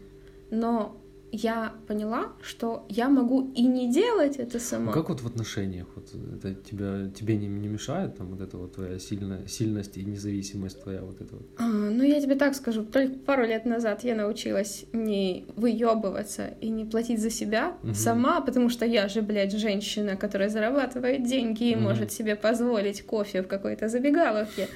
Но 0.51 1.00
я 1.33 1.75
поняла, 1.87 2.33
что 2.43 2.87
я 2.89 3.09
могу 3.09 3.53
и 3.55 3.63
не 3.63 3.93
делать 3.93 4.37
это 4.37 4.59
сама. 4.59 4.87
Ну, 4.87 4.93
как 4.93 5.09
вот 5.09 5.21
в 5.21 5.27
отношениях? 5.27 5.87
Вот 5.95 6.09
это 6.37 6.55
тебя, 6.55 7.11
тебе 7.11 7.37
не, 7.37 7.47
не 7.47 7.69
мешает 7.69 8.17
там 8.17 8.29
вот 8.29 8.41
эта 8.41 8.57
вот 8.57 8.75
твоя 8.75 8.99
сильная, 8.99 9.47
сильность 9.47 9.97
и 9.97 10.05
независимость 10.05 10.83
твоя 10.83 11.03
вот 11.03 11.21
эта 11.21 11.37
вот? 11.37 11.47
А, 11.59 11.69
ну, 11.69 12.03
я 12.03 12.21
тебе 12.21 12.35
так 12.35 12.55
скажу, 12.55 12.85
только 12.85 13.15
пару 13.15 13.45
лет 13.45 13.65
назад 13.65 14.05
я 14.05 14.15
научилась 14.15 14.85
не 14.93 15.47
выебываться 15.57 16.49
и 16.61 16.69
не 16.69 16.85
платить 16.85 17.21
за 17.21 17.31
себя 17.31 17.77
угу. 17.83 17.95
сама, 17.95 18.41
потому 18.41 18.69
что 18.69 18.85
я 18.85 19.09
же, 19.09 19.23
блядь, 19.23 19.53
женщина, 19.53 20.17
которая 20.17 20.49
зарабатывает 20.49 21.25
деньги 21.25 21.71
и 21.71 21.75
угу. 21.75 21.85
может 21.85 22.13
себе 22.13 22.35
позволить 22.35 23.03
кофе 23.03 23.43
в 23.43 23.47
какой-то 23.47 23.89
забегаловке. 23.89 24.69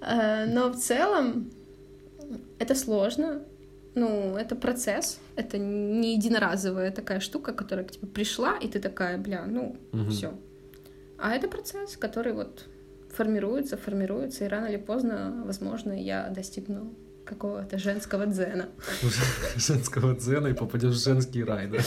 А, 0.00 0.46
но 0.46 0.70
в 0.70 0.76
целом 0.76 1.50
это 2.58 2.74
сложно, 2.74 3.42
ну, 3.94 4.36
это 4.36 4.54
процесс, 4.56 5.18
это 5.36 5.58
не 5.58 6.14
единоразовая 6.14 6.90
такая 6.92 7.20
штука, 7.20 7.52
которая 7.52 7.84
к 7.84 7.90
тебе 7.90 8.06
пришла, 8.06 8.56
и 8.56 8.68
ты 8.68 8.80
такая, 8.80 9.18
бля, 9.18 9.44
ну, 9.46 9.76
угу. 9.92 10.10
все. 10.10 10.32
А 11.18 11.34
это 11.34 11.48
процесс, 11.48 11.96
который 11.96 12.32
вот 12.32 12.66
формируется, 13.10 13.76
формируется, 13.76 14.44
и 14.44 14.48
рано 14.48 14.66
или 14.66 14.76
поздно, 14.76 15.42
возможно, 15.44 15.92
я 15.92 16.28
достигну 16.30 16.94
какого-то 17.24 17.78
женского 17.78 18.26
дзена. 18.26 18.68
Женского 19.56 20.14
дзена 20.14 20.48
и 20.48 20.54
попадешь 20.54 20.94
в 20.94 21.04
женский 21.04 21.44
рай, 21.44 21.68
да? 21.68 21.78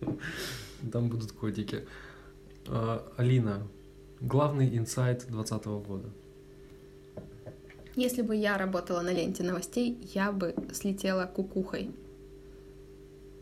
Там 0.92 1.08
будут 1.08 1.32
котики. 1.32 1.86
А, 2.66 3.06
Алина, 3.16 3.66
главный 4.20 4.76
инсайт 4.76 5.26
2020 5.28 5.66
года. 5.86 6.08
Если 7.98 8.22
бы 8.22 8.36
я 8.36 8.56
работала 8.56 9.00
на 9.00 9.12
ленте 9.12 9.42
новостей, 9.42 9.98
я 10.14 10.30
бы 10.30 10.54
слетела 10.72 11.26
кукухой. 11.26 11.90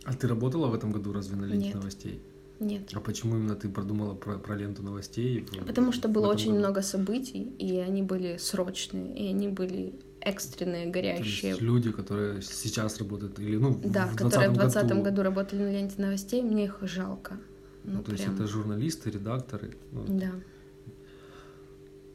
А 0.05 0.15
ты 0.15 0.29
работала 0.29 0.69
в 0.69 0.75
этом 0.75 0.93
году 0.93 1.13
разве 1.13 1.37
на 1.37 1.45
ленте 1.45 1.67
Нет. 1.67 1.75
новостей? 1.75 2.21
Нет. 2.59 2.91
А 2.95 3.01
почему 3.01 3.37
именно 3.37 3.55
ты 3.55 3.69
продумала 3.69 4.15
про, 4.15 4.39
про 4.39 4.57
ленту 4.57 4.83
новостей? 4.83 5.47
Потому 5.67 5.93
что 5.93 6.09
было 6.09 6.29
очень 6.29 6.53
году? 6.53 6.61
много 6.61 6.81
событий, 6.81 7.53
и 7.59 7.77
они 7.77 8.03
были 8.03 8.39
срочные, 8.39 9.15
и 9.15 9.29
они 9.29 9.49
были 9.49 9.93
экстренные, 10.23 10.87
горящие. 10.87 11.41
То 11.41 11.47
есть 11.49 11.61
люди, 11.61 11.93
которые 11.93 12.41
сейчас 12.41 12.99
работают, 12.99 13.39
или 13.39 13.59
ну, 13.59 13.79
да, 13.85 14.07
в 14.07 14.17
которые 14.17 14.49
в 14.49 14.55
2020 14.55 14.89
году... 14.89 15.03
году 15.03 15.23
работали 15.23 15.65
на 15.65 15.73
ленте 15.73 16.01
новостей, 16.01 16.41
мне 16.41 16.65
их 16.65 16.79
жалко. 16.81 17.37
Ну, 17.85 17.93
ну 17.93 17.99
то 17.99 18.05
прям... 18.05 18.17
есть 18.17 18.29
это 18.33 18.47
журналисты, 18.47 19.11
редакторы. 19.11 19.77
Ну, 19.93 20.05
да. 20.09 20.31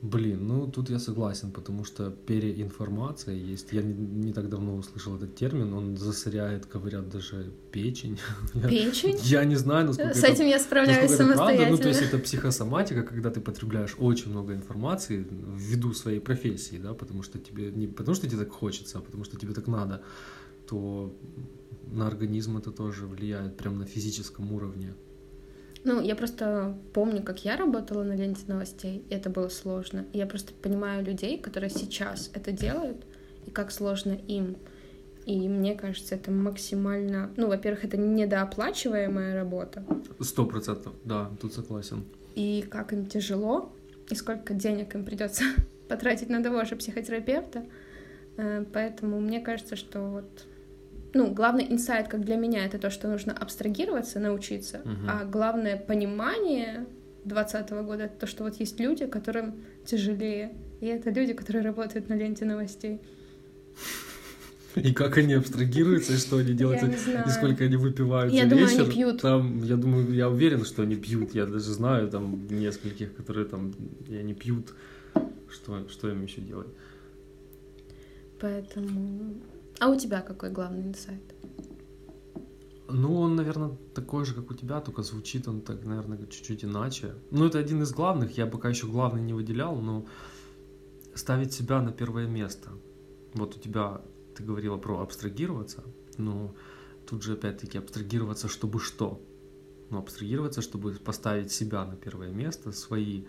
Блин, 0.02 0.48
ну 0.48 0.68
тут 0.68 0.90
я 0.90 0.98
согласен, 0.98 1.52
потому 1.52 1.84
что 1.84 2.10
переинформация 2.10 3.36
есть. 3.36 3.72
Я 3.72 3.84
не, 3.84 3.94
не 3.94 4.34
так 4.34 4.50
давно 4.50 4.76
услышал 4.76 5.16
этот 5.16 5.36
термин, 5.36 5.74
он 5.74 5.96
засоряет, 5.96 6.68
говорят, 6.68 7.10
даже 7.10 7.52
печень. 7.72 8.18
Печень? 8.70 9.20
Я, 9.24 9.42
я 9.42 9.46
не 9.46 9.56
знаю, 9.56 9.86
насколько 9.86 10.16
С 10.16 10.24
этим 10.24 10.48
я 10.48 10.60
справляюсь 10.60 11.12
самостоятельно. 11.12 11.70
Ну, 11.70 11.78
то 11.78 11.90
есть 11.90 12.02
это 12.02 12.18
психосоматика, 12.18 13.04
когда 13.04 13.30
ты 13.30 13.42
потребляешь 13.42 13.96
очень 14.00 14.32
много 14.32 14.56
информации 14.56 15.28
ввиду 15.30 15.94
своей 15.94 16.20
профессии, 16.20 16.78
да, 16.78 16.94
потому 16.96 17.22
что 17.22 17.38
тебе 17.38 17.72
не 17.72 17.86
потому 17.86 18.16
что 18.16 18.28
тебе 18.28 18.40
так 18.40 18.52
хочется, 18.52 18.98
а 18.98 19.02
потому 19.02 19.24
что 19.24 19.38
тебе 19.38 19.54
так 19.54 19.68
надо, 19.68 20.02
то 20.68 21.16
на 21.92 22.08
организм 22.08 22.58
это 22.58 22.72
тоже 22.72 23.06
влияет 23.06 23.56
прям 23.56 23.78
на 23.78 23.86
физическом 23.86 24.52
уровне. 24.52 24.96
Ну, 25.84 26.00
я 26.02 26.16
просто 26.16 26.78
помню, 26.94 27.24
как 27.24 27.44
я 27.44 27.58
работала 27.58 28.04
на 28.04 28.14
ленте 28.14 28.44
новостей, 28.48 29.04
и 29.10 29.14
это 29.14 29.30
было 29.30 29.50
сложно. 29.50 30.06
Я 30.14 30.28
просто 30.28 30.54
понимаю 30.54 31.04
людей, 31.04 31.40
которые 31.40 31.70
сейчас 31.72 32.30
это 32.34 32.52
делают, 32.52 33.04
и 33.48 33.52
как 33.52 33.72
сложно 33.72 34.18
им. 34.28 34.58
И 35.26 35.48
мне 35.50 35.76
кажется, 35.76 36.16
это 36.16 36.32
максимально... 36.32 37.32
Ну, 37.38 37.48
во-первых, 37.48 37.84
это 37.84 37.98
недооплачиваемая 37.98 39.36
работа. 39.36 39.84
Сто 40.20 40.46
процентов, 40.46 40.94
да, 41.04 41.32
тут 41.40 41.54
согласен. 41.54 42.06
И 42.36 42.66
как 42.70 42.94
им 42.94 43.06
тяжело, 43.08 43.74
и 44.10 44.16
сколько 44.16 44.54
денег 44.54 44.94
им 44.96 45.04
придется 45.04 45.44
потратить 45.88 46.30
на 46.30 46.44
того 46.44 46.64
же 46.66 46.76
психотерапевта. 46.76 47.66
Э, 48.38 48.66
поэтому 48.72 49.20
мне 49.20 49.40
кажется, 49.40 49.76
что 49.76 50.00
вот 50.02 50.46
ну, 51.14 51.34
главный 51.34 51.66
инсайт, 51.70 52.08
как 52.08 52.24
для 52.24 52.36
меня, 52.36 52.66
это 52.66 52.78
то, 52.78 52.90
что 52.90 53.08
нужно 53.08 53.34
абстрагироваться, 53.34 54.20
научиться, 54.20 54.82
uh-huh. 54.84 55.10
а 55.10 55.26
главное 55.26 55.78
понимание 55.78 56.86
2020 57.26 57.72
года 57.86 58.04
это 58.04 58.20
то, 58.20 58.28
что 58.28 58.44
вот 58.44 58.56
есть 58.60 58.80
люди, 58.80 59.06
которым 59.06 59.56
тяжелее, 59.86 60.54
и 60.80 60.88
это 60.88 61.10
люди, 61.10 61.34
которые 61.34 61.64
работают 61.64 62.10
на 62.10 62.14
ленте 62.14 62.46
новостей. 62.46 63.02
И 64.76 64.94
как 64.94 65.18
они 65.18 65.34
абстрагируются, 65.34 66.14
и 66.14 66.18
что 66.18 66.38
они 66.38 66.54
делают, 66.54 66.82
и 66.84 67.30
сколько 67.30 67.66
они 67.66 67.76
выпивают 67.76 68.34
я 68.34 68.46
думаю, 68.46 68.68
вечер. 68.68 68.84
Они 68.84 68.92
пьют. 68.92 69.22
Там, 69.22 69.64
я 69.64 69.76
думаю, 69.76 70.14
я 70.14 70.30
уверен, 70.30 70.64
что 70.64 70.84
они 70.84 70.96
пьют. 70.96 71.36
Я 71.36 71.46
даже 71.46 71.74
знаю 71.74 72.10
там 72.10 72.48
нескольких, 72.50 73.14
которые 73.14 73.48
там 73.48 73.74
и 74.08 74.16
они 74.16 74.34
пьют. 74.34 74.74
Что, 75.50 75.86
что 75.90 76.10
им 76.10 76.24
еще 76.24 76.40
делать? 76.40 76.70
Поэтому 78.40 79.36
а 79.82 79.90
у 79.90 79.96
тебя 79.96 80.22
какой 80.22 80.52
главный 80.52 80.84
инсайт? 80.84 81.24
Ну, 82.88 83.20
он, 83.20 83.36
наверное, 83.36 83.78
такой 83.96 84.26
же, 84.26 84.36
как 84.36 84.52
у 84.52 84.54
тебя, 84.54 84.80
только 84.80 85.02
звучит 85.02 85.48
он 85.48 85.62
так, 85.62 85.84
наверное, 85.84 86.20
чуть-чуть 86.28 86.64
иначе. 86.64 87.16
Ну, 87.32 87.46
это 87.46 87.58
один 87.58 87.82
из 87.82 87.92
главных, 87.92 88.38
я 88.38 88.46
пока 88.46 88.70
еще 88.70 88.86
главный 88.86 89.22
не 89.22 89.34
выделял, 89.34 89.76
но 89.76 90.06
ставить 91.16 91.54
себя 91.54 91.82
на 91.82 91.92
первое 91.92 92.28
место. 92.28 92.70
Вот 93.34 93.56
у 93.56 93.60
тебя, 93.60 94.02
ты 94.36 94.44
говорила 94.44 94.78
про 94.78 95.00
абстрагироваться, 95.00 95.84
но 96.18 96.54
тут 97.10 97.24
же 97.24 97.34
опять-таки 97.34 97.80
абстрагироваться, 97.80 98.48
чтобы 98.50 98.80
что? 98.80 99.20
Ну, 99.90 99.98
абстрагироваться, 99.98 100.62
чтобы 100.62 100.92
поставить 100.92 101.52
себя 101.52 101.86
на 101.86 101.96
первое 101.96 102.32
место, 102.32 102.72
свои 102.72 103.24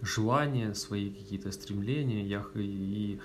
желания, 0.00 0.74
свои 0.74 1.10
какие-то 1.10 1.50
стремления, 1.50 2.24
я, 2.24 2.46
и, 2.54 3.18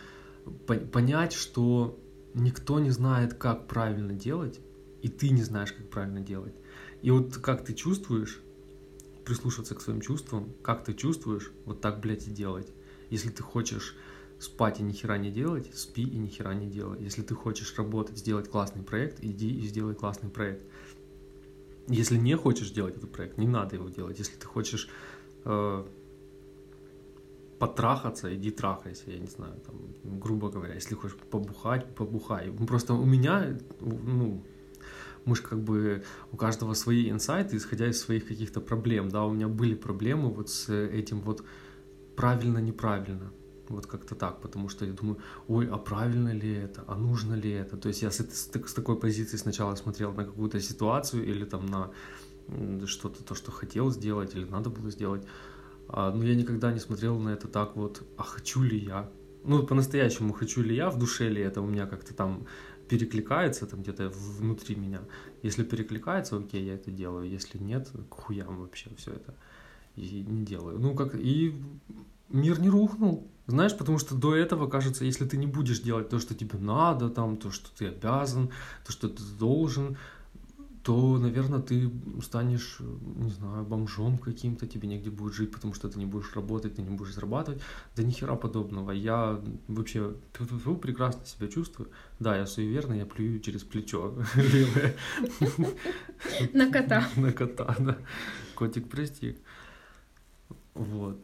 понять, 0.66 1.34
что 1.34 2.00
никто 2.38 2.80
не 2.80 2.92
знает, 2.92 3.34
как 3.34 3.68
правильно 3.68 4.14
делать, 4.14 4.60
и 5.02 5.10
ты 5.10 5.30
не 5.30 5.44
знаешь, 5.44 5.74
как 5.74 5.90
правильно 5.90 6.22
делать. 6.22 6.56
И 7.02 7.12
вот 7.12 7.38
как 7.38 7.66
ты 7.66 7.74
чувствуешь, 7.74 8.40
прислушаться 9.26 9.76
к 9.76 9.82
своим 9.82 10.02
чувствам, 10.02 10.54
как 10.64 10.86
ты 10.86 10.94
чувствуешь, 10.94 11.52
вот 11.66 11.82
так, 11.82 12.00
блядь, 12.00 12.28
и 12.28 12.32
делать. 12.32 12.72
Если 13.10 13.30
ты 13.30 13.44
хочешь 13.44 13.96
спать 14.40 14.80
и 14.80 14.84
ни 14.84 14.94
хера 14.94 15.18
не 15.18 15.32
делать, 15.32 15.70
спи 15.74 16.04
и 16.04 16.18
ни 16.18 16.28
хера 16.28 16.54
не 16.54 16.68
делай. 16.68 17.02
Если 17.02 17.24
ты 17.24 17.36
хочешь 17.36 17.78
работать, 17.78 18.18
сделать 18.18 18.50
классный 18.50 18.84
проект, 18.84 19.24
иди 19.24 19.50
и 19.50 19.68
сделай 19.68 19.96
классный 19.96 20.30
проект. 20.30 20.64
Если 21.88 22.18
не 22.18 22.36
хочешь 22.36 22.72
делать 22.72 22.98
этот 22.98 23.12
проект, 23.12 23.38
не 23.38 23.48
надо 23.48 23.76
его 23.76 23.90
делать. 23.90 24.20
Если 24.20 24.36
ты 24.36 24.46
хочешь 24.46 24.90
э, 25.46 25.86
потрахаться, 27.60 28.34
иди 28.36 28.52
трахайся, 28.52 29.12
я 29.12 29.20
не 29.20 29.28
знаю, 29.28 29.60
там, 29.66 29.76
грубо 30.20 30.50
говоря, 30.50 30.76
если 30.76 30.96
хочешь 30.96 31.18
побухать, 31.18 31.96
побухай. 31.96 32.52
Просто 32.68 32.94
у 32.94 33.06
меня, 33.06 33.58
ну, 33.82 34.44
мы 35.26 35.36
же 35.36 35.42
как 35.42 35.60
бы 35.60 36.04
у 36.32 36.38
каждого 36.38 36.74
свои 36.74 37.10
инсайты, 37.10 37.58
исходя 37.58 37.88
из 37.88 38.00
своих 38.00 38.28
каких-то 38.28 38.62
проблем, 38.62 39.10
да, 39.10 39.24
у 39.24 39.34
меня 39.34 39.48
были 39.48 39.76
проблемы 39.76 40.30
вот 40.30 40.50
с 40.50 40.70
этим 40.74 41.22
вот 41.22 41.44
правильно-неправильно, 42.16 43.32
вот 43.70 43.88
как-то 43.88 44.16
так, 44.16 44.42
потому 44.42 44.70
что 44.70 44.86
я 44.86 44.94
думаю, 44.94 45.18
ой, 45.48 45.68
а 45.68 45.78
правильно 45.78 46.34
ли 46.34 46.54
это, 46.54 46.84
а 46.88 46.96
нужно 46.96 47.36
ли 47.36 47.52
это, 47.52 47.78
то 47.78 47.90
есть 47.90 48.02
я 48.02 48.12
с, 48.12 48.20
с, 48.20 48.74
такой 48.74 49.00
позиции 49.00 49.38
сначала 49.38 49.76
смотрел 49.76 50.14
на 50.14 50.26
какую-то 50.26 50.60
ситуацию 50.62 51.26
или 51.26 51.46
там 51.46 51.66
на 51.66 51.92
что-то, 52.86 53.24
то, 53.24 53.36
что 53.36 53.52
хотел 53.52 53.92
сделать 53.92 54.36
или 54.36 54.46
надо 54.46 54.70
было 54.70 54.90
сделать, 54.90 55.24
а, 55.90 56.12
но 56.12 56.24
я 56.24 56.36
никогда 56.36 56.72
не 56.72 56.80
смотрел 56.80 57.20
на 57.20 57.30
это 57.30 57.48
так 57.48 57.76
вот, 57.76 58.04
а 58.18 58.24
хочу 58.24 58.62
ли 58.62 58.78
я? 58.78 59.10
Ну, 59.44 59.64
по-настоящему 59.64 60.34
хочу 60.34 60.62
ли 60.62 60.76
я, 60.76 60.90
в 60.90 60.98
душе 60.98 61.30
ли 61.30 61.42
это 61.42 61.62
у 61.62 61.68
меня 61.68 61.86
как-то 61.86 62.14
там 62.14 62.46
перекликается 62.90 63.66
там 63.66 63.82
где-то 63.82 64.10
внутри 64.10 64.76
меня. 64.76 65.02
Если 65.44 65.64
перекликается, 65.64 66.38
окей, 66.38 66.64
я 66.66 66.76
это 66.76 66.92
делаю. 66.92 67.30
Если 67.30 67.58
нет, 67.58 67.90
к 68.10 68.14
хуям 68.14 68.62
вообще 68.62 68.90
все 68.98 69.12
это 69.12 69.36
и 69.96 70.24
не 70.28 70.46
делаю. 70.46 70.80
Ну, 70.80 70.96
как 70.96 71.16
и 71.16 71.62
мир 72.30 72.60
не 72.60 72.70
рухнул. 72.70 73.28
Знаешь, 73.48 73.78
потому 73.78 73.98
что 73.98 74.16
до 74.16 74.36
этого, 74.36 74.68
кажется, 74.68 75.06
если 75.06 75.26
ты 75.26 75.38
не 75.38 75.48
будешь 75.48 75.80
делать 75.80 76.10
то, 76.10 76.20
что 76.20 76.36
тебе 76.36 76.60
надо, 76.60 77.10
там, 77.10 77.38
то, 77.38 77.52
что 77.52 77.70
ты 77.78 77.88
обязан, 77.88 78.50
то, 78.86 78.92
что 78.92 79.08
ты 79.10 79.24
должен, 79.40 79.98
то, 80.88 81.18
наверное, 81.18 81.60
ты 81.60 81.92
станешь, 82.24 82.78
не 82.80 83.30
знаю, 83.30 83.66
бомжом 83.66 84.18
каким-то, 84.18 84.68
тебе 84.68 84.88
негде 84.88 85.10
будет 85.10 85.34
жить, 85.34 85.52
потому 85.52 85.74
что 85.74 85.90
ты 85.90 86.00
не 86.00 86.06
будешь 86.06 86.34
работать, 86.34 86.76
ты 86.76 86.82
не 86.82 86.96
будешь 86.96 87.14
зарабатывать. 87.14 87.62
Да 87.98 88.04
ни 88.04 88.12
хера 88.12 88.38
подобного. 88.38 88.92
Я 88.92 89.42
вообще 89.68 90.16
прекрасно 90.82 91.26
себя 91.26 91.50
чувствую. 91.50 91.90
Да, 92.22 92.38
я 92.38 92.46
суеверный, 92.46 93.00
я 93.00 93.06
плюю 93.06 93.42
через 93.42 93.64
плечо 93.64 94.16
На 96.54 96.72
кота. 96.72 97.06
На 97.18 97.34
кота, 97.34 97.76
да. 97.80 97.98
Котик, 98.56 98.88
прости. 98.88 99.40
Вот. 100.74 101.18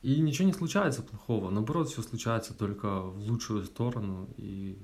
И 0.00 0.18
ничего 0.18 0.48
не 0.48 0.54
случается 0.54 1.02
плохого, 1.02 1.50
наоборот, 1.50 1.90
все 1.90 2.00
случается 2.00 2.54
только 2.54 3.02
в 3.02 3.18
лучшую 3.18 3.64
сторону. 3.64 4.30
И 4.38 4.78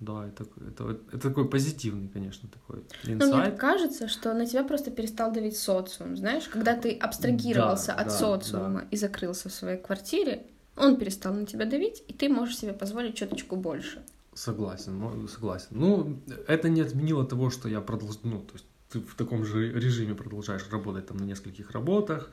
да, 0.00 0.26
это, 0.26 0.44
это, 0.68 0.98
это 1.12 1.28
такой 1.28 1.48
позитивный, 1.48 2.08
конечно, 2.08 2.48
такой 2.48 2.84
инсайт. 3.04 3.32
Но 3.32 3.36
мне 3.36 3.50
кажется, 3.52 4.08
что 4.08 4.34
на 4.34 4.46
тебя 4.46 4.64
просто 4.64 4.90
перестал 4.90 5.32
давить 5.32 5.56
социум, 5.56 6.16
знаешь, 6.16 6.48
когда 6.48 6.74
ты 6.74 6.92
абстрагировался 6.92 7.88
да, 7.88 7.94
от 7.94 8.06
да, 8.08 8.12
социума 8.12 8.80
да. 8.80 8.86
и 8.90 8.96
закрылся 8.96 9.48
в 9.48 9.52
своей 9.52 9.78
квартире, 9.78 10.46
он 10.76 10.96
перестал 10.96 11.34
на 11.34 11.46
тебя 11.46 11.64
давить, 11.64 12.02
и 12.08 12.12
ты 12.12 12.28
можешь 12.28 12.58
себе 12.58 12.72
позволить 12.72 13.14
чуточку 13.14 13.56
больше. 13.56 14.02
Согласен, 14.34 15.28
согласен. 15.28 15.68
Ну, 15.70 16.20
это 16.48 16.68
не 16.68 16.80
отменило 16.80 17.24
того, 17.24 17.50
что 17.50 17.68
я 17.68 17.80
продолжу, 17.80 18.18
ну, 18.24 18.40
то 18.40 18.54
есть 18.54 18.66
ты 18.90 19.00
в 19.00 19.14
таком 19.14 19.44
же 19.44 19.72
режиме 19.72 20.14
продолжаешь 20.14 20.68
работать 20.70 21.06
там 21.06 21.18
на 21.18 21.24
нескольких 21.24 21.70
работах, 21.70 22.30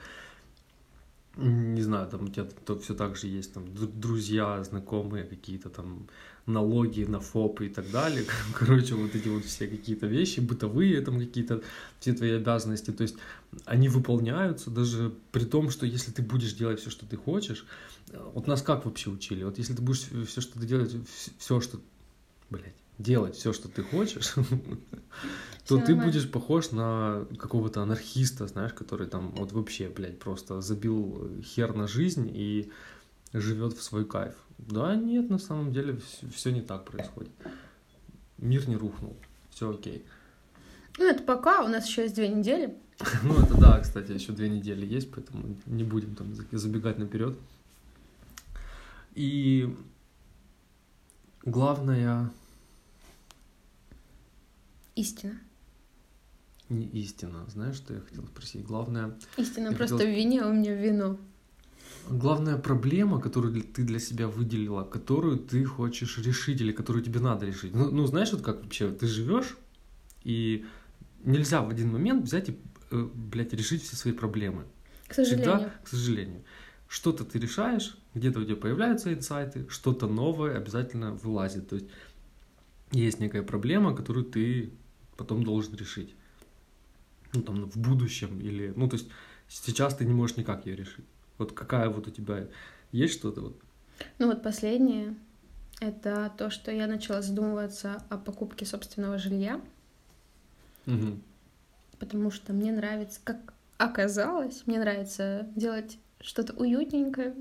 не 1.37 1.81
знаю, 1.81 2.07
там 2.09 2.23
у 2.23 2.27
тебя 2.27 2.45
то 2.65 2.77
все 2.77 2.93
так 2.93 3.15
же 3.15 3.27
есть 3.27 3.53
там 3.53 3.65
друзья, 3.73 4.63
знакомые, 4.63 5.23
какие-то 5.23 5.69
там 5.69 6.07
налоги 6.45 7.03
на 7.03 7.19
ФОП 7.19 7.61
и 7.61 7.69
так 7.69 7.89
далее. 7.91 8.25
Короче, 8.57 8.95
вот 8.95 9.15
эти 9.15 9.27
вот 9.27 9.45
все 9.45 9.67
какие-то 9.67 10.07
вещи, 10.07 10.39
бытовые 10.39 11.01
там 11.01 11.19
какие-то, 11.19 11.61
все 11.99 12.13
твои 12.13 12.31
обязанности, 12.31 12.91
то 12.91 13.03
есть 13.03 13.15
они 13.65 13.89
выполняются 13.89 14.69
даже 14.69 15.13
при 15.31 15.45
том, 15.45 15.69
что 15.69 15.85
если 15.85 16.11
ты 16.11 16.21
будешь 16.21 16.53
делать 16.53 16.79
все, 16.79 16.89
что 16.89 17.05
ты 17.05 17.17
хочешь, 17.17 17.65
вот 18.33 18.47
нас 18.47 18.61
как 18.61 18.85
вообще 18.85 19.09
учили? 19.09 19.43
Вот 19.43 19.57
если 19.57 19.73
ты 19.73 19.81
будешь 19.81 20.05
все, 20.27 20.41
что 20.41 20.59
ты 20.59 20.65
делаешь, 20.65 20.91
все, 21.37 21.61
что, 21.61 21.79
блядь, 22.49 22.75
делать 22.97 23.35
все, 23.35 23.53
что 23.53 23.67
ты 23.67 23.83
хочешь, 23.83 24.33
то 25.67 25.77
ты 25.77 25.95
будешь 25.95 26.29
похож 26.29 26.71
на 26.71 27.25
какого-то 27.37 27.81
анархиста, 27.81 28.47
знаешь, 28.47 28.73
который 28.73 29.07
там 29.07 29.31
вот 29.31 29.51
вообще, 29.51 29.89
блядь, 29.89 30.19
просто 30.19 30.61
забил 30.61 31.29
хер 31.43 31.73
на 31.75 31.87
жизнь 31.87 32.29
и 32.33 32.71
живет 33.33 33.73
в 33.73 33.81
свой 33.81 34.05
кайф. 34.05 34.35
Да, 34.67 34.95
нет, 34.95 35.29
на 35.29 35.37
самом 35.37 35.71
деле 35.73 35.99
все 36.33 36.51
не 36.51 36.61
так 36.61 36.85
происходит. 36.85 37.31
Мир 38.37 38.67
не 38.67 38.75
рухнул, 38.75 39.15
все 39.49 39.71
окей. 39.71 40.05
Ну, 40.97 41.05
это 41.05 41.23
пока, 41.23 41.63
у 41.63 41.67
нас 41.67 41.87
еще 41.87 42.03
есть 42.03 42.15
две 42.15 42.27
недели. 42.27 42.75
Ну, 43.23 43.33
это 43.41 43.59
да, 43.59 43.79
кстати, 43.79 44.11
еще 44.11 44.31
две 44.31 44.49
недели 44.49 44.85
есть, 44.85 45.11
поэтому 45.11 45.55
не 45.65 45.83
будем 45.83 46.15
там 46.15 46.35
забегать 46.51 46.99
наперед. 46.99 47.37
И 49.15 49.75
главное, 51.43 52.31
Истина. 54.95 55.39
Не 56.69 56.85
истина. 56.87 57.45
Знаешь, 57.47 57.75
что 57.75 57.93
я 57.93 58.01
хотел 58.01 58.25
спросить? 58.27 58.65
Главное... 58.65 59.17
Истина 59.37 59.73
просто 59.73 59.97
хотел... 59.97 60.11
в 60.11 60.15
вине, 60.15 60.41
а 60.41 60.47
у 60.47 60.53
меня 60.53 60.73
вино. 60.73 61.17
Главная 62.09 62.57
проблема, 62.57 63.19
которую 63.21 63.61
ты 63.63 63.83
для 63.83 63.99
себя 63.99 64.27
выделила, 64.27 64.83
которую 64.83 65.37
ты 65.37 65.63
хочешь 65.65 66.17
решить 66.17 66.61
или 66.61 66.71
которую 66.71 67.03
тебе 67.03 67.19
надо 67.19 67.45
решить. 67.45 67.73
Ну, 67.73 67.91
ну 67.91 68.05
знаешь, 68.05 68.31
вот 68.31 68.41
как 68.41 68.63
вообще 68.63 68.91
ты 68.91 69.07
живешь, 69.07 69.57
и 70.23 70.65
нельзя 71.23 71.61
в 71.61 71.69
один 71.69 71.91
момент 71.91 72.25
взять 72.25 72.49
и, 72.49 72.59
э, 72.91 73.09
блядь, 73.13 73.53
решить 73.53 73.83
все 73.83 73.95
свои 73.95 74.13
проблемы. 74.13 74.63
К 75.07 75.13
сожалению. 75.13 75.45
Всегда, 75.45 75.73
к 75.83 75.87
сожалению. 75.87 76.43
Что-то 76.87 77.23
ты 77.23 77.39
решаешь, 77.39 77.97
где-то 78.13 78.39
у 78.39 78.43
тебя 78.43 78.55
появляются 78.55 79.13
инсайты, 79.13 79.65
что-то 79.69 80.07
новое 80.07 80.57
обязательно 80.57 81.13
вылазит. 81.13 81.69
То 81.69 81.75
есть 81.75 81.87
есть 82.91 83.19
некая 83.19 83.43
проблема, 83.43 83.95
которую 83.95 84.25
ты 84.25 84.73
потом 85.15 85.43
должен 85.43 85.75
решить. 85.75 86.15
Ну, 87.33 87.41
там, 87.41 87.69
в 87.69 87.77
будущем 87.77 88.39
или... 88.41 88.73
Ну, 88.75 88.89
то 88.89 88.97
есть 88.97 89.07
сейчас 89.47 89.95
ты 89.95 90.05
не 90.05 90.13
можешь 90.13 90.37
никак 90.37 90.65
ее 90.65 90.75
решить. 90.75 91.05
Вот 91.41 91.53
какая 91.53 91.89
вот 91.89 92.07
у 92.07 92.11
тебя... 92.11 92.45
Есть 92.91 93.15
что-то 93.15 93.41
вот? 93.41 93.59
Ну, 94.19 94.27
вот 94.27 94.43
последнее— 94.43 95.15
это 95.81 96.31
то, 96.37 96.51
что 96.51 96.71
я 96.71 96.85
начала 96.85 97.23
задумываться 97.23 98.03
о 98.09 98.17
покупке 98.19 98.63
собственного 98.63 99.17
жилья. 99.17 99.59
Угу. 100.85 101.17
Потому 101.97 102.29
что 102.29 102.53
мне 102.53 102.71
нравится, 102.71 103.19
как 103.23 103.55
оказалось, 103.79 104.67
мне 104.67 104.77
нравится 104.79 105.47
делать 105.55 105.97
что-то 106.19 106.53
уютненькое, 106.53 107.33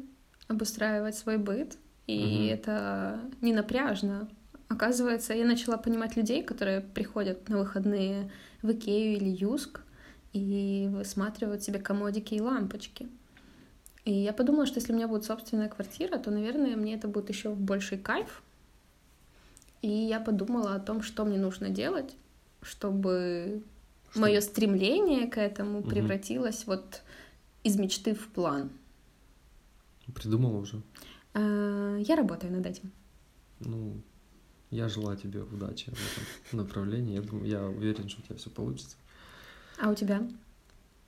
обустраивать 0.48 1.16
свой 1.16 1.36
быт. 1.36 1.76
И 2.06 2.24
угу. 2.24 2.54
это 2.54 3.20
не 3.42 3.52
напряжно. 3.52 4.30
Оказывается, 4.68 5.34
я 5.34 5.44
начала 5.44 5.76
понимать 5.76 6.16
людей, 6.16 6.42
которые 6.42 6.80
приходят 6.80 7.50
на 7.50 7.58
выходные 7.58 8.30
в 8.62 8.72
Икею 8.72 9.18
или 9.18 9.28
Юск 9.28 9.82
и 10.32 10.88
высматривают 10.90 11.62
себе 11.62 11.80
комодики 11.80 12.34
и 12.34 12.40
лампочки. 12.40 13.10
И 14.04 14.12
я 14.12 14.32
подумала, 14.32 14.66
что 14.66 14.80
если 14.80 14.92
у 14.92 14.96
меня 14.96 15.08
будет 15.08 15.24
собственная 15.24 15.68
квартира, 15.68 16.18
то, 16.18 16.30
наверное, 16.30 16.76
мне 16.76 16.94
это 16.94 17.08
будет 17.08 17.28
еще 17.28 17.50
больший 17.54 17.98
кайф. 17.98 18.42
И 19.82 19.88
я 19.88 20.20
подумала 20.20 20.74
о 20.74 20.80
том, 20.80 21.02
что 21.02 21.24
мне 21.24 21.38
нужно 21.38 21.68
делать, 21.70 22.14
чтобы 22.62 23.62
что? 24.10 24.20
мое 24.20 24.40
стремление 24.40 25.26
к 25.26 25.38
этому 25.38 25.80
угу. 25.80 25.90
превратилось 25.90 26.66
вот 26.66 27.02
из 27.62 27.76
мечты 27.78 28.14
в 28.14 28.28
план. 28.28 28.70
Придумала 30.14 30.58
уже? 30.58 30.82
А, 31.34 31.96
я 31.98 32.16
работаю 32.16 32.52
над 32.52 32.66
этим. 32.66 32.90
Ну, 33.60 34.00
я 34.70 34.88
желаю 34.88 35.16
тебе 35.16 35.42
удачи 35.42 35.90
в 35.90 36.52
этом 36.52 36.58
направлении. 36.64 37.14
Я 37.14 37.22
думаю, 37.22 37.46
я 37.46 37.64
уверен, 37.64 38.08
что 38.08 38.20
у 38.20 38.24
тебя 38.24 38.36
все 38.36 38.50
получится. 38.50 38.96
А 39.78 39.90
у 39.90 39.94
тебя? 39.94 40.22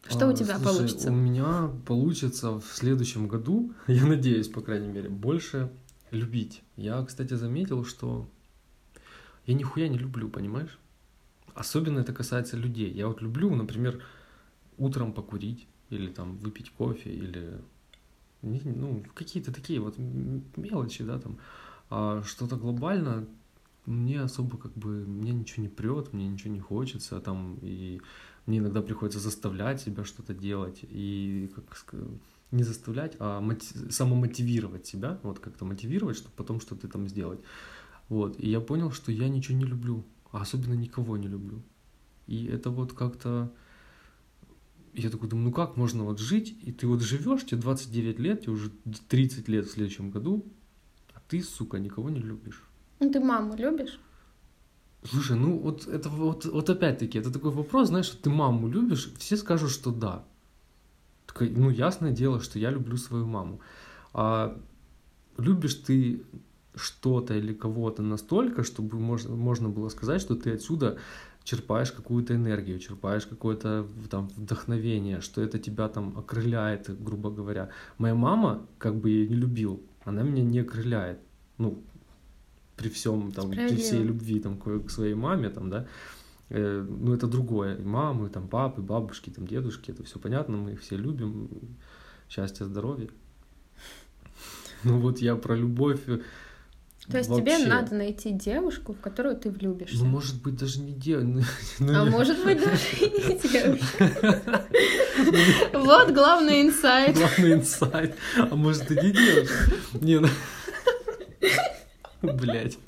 Что 0.09 0.27
а, 0.27 0.31
у 0.31 0.33
тебя 0.33 0.59
слушай, 0.59 0.65
получится? 0.65 1.11
У 1.11 1.15
меня 1.15 1.71
получится 1.87 2.59
в 2.59 2.67
следующем 2.67 3.29
году, 3.29 3.73
я 3.87 4.05
надеюсь, 4.05 4.49
по 4.49 4.61
крайней 4.61 4.89
мере, 4.89 5.09
больше 5.09 5.71
любить. 6.11 6.63
Я, 6.77 7.05
кстати, 7.05 7.35
заметил, 7.35 7.85
что 7.85 8.29
я 9.47 9.55
нихуя 9.55 9.89
не 9.89 9.99
люблю, 9.99 10.29
понимаешь? 10.29 10.79
Особенно 11.55 12.01
это 12.01 12.13
касается 12.13 12.57
людей. 12.57 12.93
Я 12.93 13.09
вот 13.09 13.21
люблю, 13.23 13.55
например, 13.55 14.03
утром 14.79 15.13
покурить 15.13 15.67
или 15.91 16.09
там 16.09 16.37
выпить 16.39 16.71
кофе 16.71 17.11
или 17.11 17.61
ну 18.43 19.05
какие-то 19.15 19.53
такие 19.53 19.79
вот 19.79 19.97
мелочи, 20.57 21.05
да, 21.05 21.19
там 21.19 21.39
а 21.91 22.23
что-то 22.25 22.57
глобально 22.57 23.27
мне 23.87 24.21
особо 24.21 24.57
как 24.57 24.73
бы, 24.73 25.05
мне 25.07 25.33
ничего 25.33 25.63
не 25.63 25.69
прет, 25.69 26.13
мне 26.13 26.27
ничего 26.29 26.55
не 26.55 26.61
хочется, 26.61 27.21
там, 27.21 27.59
и 27.63 28.01
мне 28.47 28.59
иногда 28.59 28.83
приходится 28.83 29.21
заставлять 29.21 29.81
себя 29.81 30.05
что-то 30.05 30.35
делать, 30.35 30.81
и 30.83 31.51
как 31.55 31.77
сказать, 31.77 32.09
не 32.51 32.65
заставлять, 32.65 33.17
а 33.19 33.41
мотив, 33.41 33.93
самомотивировать 33.93 34.87
себя, 34.87 35.19
вот 35.23 35.39
как-то 35.39 35.65
мотивировать, 35.65 36.17
чтобы 36.17 36.35
потом 36.37 36.61
что-то 36.61 36.89
там 36.89 37.09
сделать. 37.09 37.41
Вот, 38.09 38.39
и 38.39 38.49
я 38.51 38.61
понял, 38.61 38.91
что 38.91 39.11
я 39.11 39.29
ничего 39.29 39.57
не 39.57 39.65
люблю, 39.65 40.05
а 40.33 40.43
особенно 40.43 40.75
никого 40.75 41.17
не 41.17 41.29
люблю. 41.29 41.63
И 42.27 42.47
это 42.47 42.71
вот 42.71 42.93
как-то... 42.93 43.53
Я 44.93 45.09
такой 45.09 45.29
думаю, 45.31 45.47
ну 45.47 45.53
как 45.53 45.79
можно 45.79 46.05
вот 46.05 46.19
жить, 46.19 46.55
и 46.63 46.73
ты 46.73 46.87
вот 46.87 47.01
живешь, 47.01 47.47
тебе 47.47 47.61
29 47.63 48.19
лет, 48.19 48.43
тебе 48.43 48.53
уже 48.53 48.71
30 49.09 49.49
лет 49.49 49.67
в 49.67 49.71
следующем 49.71 50.11
году, 50.11 50.45
а 51.15 51.23
ты, 51.27 51.43
сука, 51.43 51.79
никого 51.79 52.11
не 52.11 52.21
любишь. 52.21 52.63
Ну, 53.01 53.11
ты 53.11 53.19
маму 53.21 53.57
любишь? 53.57 53.99
Слушай, 55.05 55.37
ну 55.37 55.59
вот 55.59 55.89
это 55.89 56.09
вот, 56.09 56.45
вот 56.45 56.71
опять-таки, 56.71 57.19
это 57.19 57.33
такой 57.33 57.51
вопрос, 57.51 57.89
знаешь, 57.89 58.09
ты 58.09 58.31
маму 58.31 58.69
любишь, 58.69 59.13
все 59.19 59.37
скажут, 59.37 59.71
что 59.71 59.91
да. 59.91 60.25
Такое, 61.27 61.51
ну, 61.51 61.71
ясное 61.71 62.13
дело, 62.13 62.41
что 62.41 62.59
я 62.59 62.71
люблю 62.71 62.97
свою 62.97 63.27
маму. 63.27 63.61
А 64.15 64.57
любишь 65.39 65.75
ты 65.75 66.23
что-то 66.75 67.35
или 67.35 67.53
кого-то 67.53 68.03
настолько, 68.03 68.63
чтобы 68.63 68.99
можно, 68.99 69.35
можно 69.35 69.69
было 69.69 69.89
сказать, 69.89 70.21
что 70.21 70.37
ты 70.37 70.53
отсюда 70.53 70.99
черпаешь 71.45 71.91
какую-то 71.91 72.35
энергию, 72.35 72.79
черпаешь 72.79 73.27
какое-то 73.27 73.87
там 74.09 74.29
вдохновение, 74.37 75.21
что 75.21 75.43
это 75.43 75.59
тебя 75.59 75.89
там 75.89 76.17
окрыляет, 76.17 77.03
грубо 77.03 77.31
говоря. 77.31 77.71
Моя 77.99 78.15
мама, 78.15 78.67
как 78.79 78.95
бы 78.97 79.11
я 79.11 79.27
не 79.27 79.35
любил, 79.35 79.83
она 80.05 80.23
меня 80.23 80.43
не 80.43 80.61
окрыляет. 80.61 81.19
Ну, 81.59 81.83
при 82.77 82.89
всем 82.89 83.33
там, 83.33 83.51
при 83.51 83.77
всей 83.77 84.03
любви 84.03 84.41
там 84.41 84.59
к 84.59 84.91
своей 84.91 85.15
маме, 85.15 85.51
там, 85.51 85.71
да, 85.71 85.87
э, 86.51 86.87
ну 86.89 87.15
это 87.15 87.27
другое. 87.27 87.77
И 87.77 87.83
мамы, 87.83 88.29
там, 88.29 88.49
папы, 88.49 88.83
бабушки, 88.83 89.31
там, 89.31 89.47
дедушки, 89.47 89.91
это 89.91 90.03
все 90.03 90.19
понятно, 90.19 90.57
мы 90.57 90.73
их 90.73 90.81
все 90.81 90.97
любим. 90.97 91.49
Счастья, 92.29 92.65
здоровья. 92.65 93.09
Ну 94.85 94.99
вот 94.99 95.21
я 95.21 95.37
про 95.37 95.55
любовь 95.55 96.01
то 97.11 97.19
есть 97.19 97.29
Вообще. 97.29 97.57
тебе 97.57 97.67
надо 97.67 97.97
найти 97.97 98.31
девушку, 98.31 98.93
в 98.93 99.01
которую 99.01 99.37
ты 99.37 99.51
влюбишься. 99.51 99.99
Ну, 99.99 100.05
может 100.05 100.41
быть, 100.41 100.57
даже 100.57 100.81
не 100.81 100.93
девушка. 100.93 101.51
Ну, 101.81 102.01
а 102.01 102.05
может 102.05 102.45
быть, 102.45 102.61
даже 102.61 102.97
и 103.01 103.11
не 103.11 103.39
девушка. 103.49 104.67
Вот 105.73 106.13
главный 106.13 106.63
инсайт. 106.63 107.17
Главный 107.17 107.55
инсайт. 107.55 108.15
А 108.37 108.55
может, 108.55 108.89
и 108.93 108.95
не 108.95 109.11
девушка. 109.11 109.73
Не, 110.01 110.21
ну... 110.21 110.29
Блять. 112.23 112.79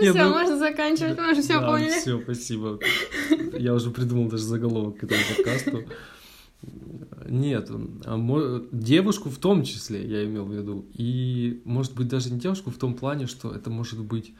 Все, 0.00 0.12
ну... 0.12 0.30
можно 0.30 0.58
заканчивать, 0.58 1.18
мы 1.18 1.32
уже 1.32 1.42
все 1.42 1.60
да, 1.60 1.66
поняли. 1.66 2.00
Все, 2.00 2.20
спасибо. 2.20 2.78
Я 3.58 3.74
уже 3.74 3.90
придумал 3.90 4.28
даже 4.28 4.44
заголовок 4.44 4.98
к 4.98 5.04
этому 5.04 5.20
подкасту. 5.36 5.84
Нет, 7.28 7.70
а 8.04 8.60
девушку 8.72 9.30
в 9.30 9.38
том 9.38 9.64
числе, 9.64 10.06
я 10.06 10.24
имел 10.24 10.46
в 10.46 10.52
виду. 10.52 10.86
И, 10.94 11.60
может 11.64 11.94
быть, 11.94 12.08
даже 12.08 12.30
не 12.32 12.38
девушку 12.38 12.70
в 12.70 12.78
том 12.78 12.94
плане, 12.94 13.26
что 13.26 13.52
это 13.52 13.68
может 13.68 14.00
быть, 14.00 14.34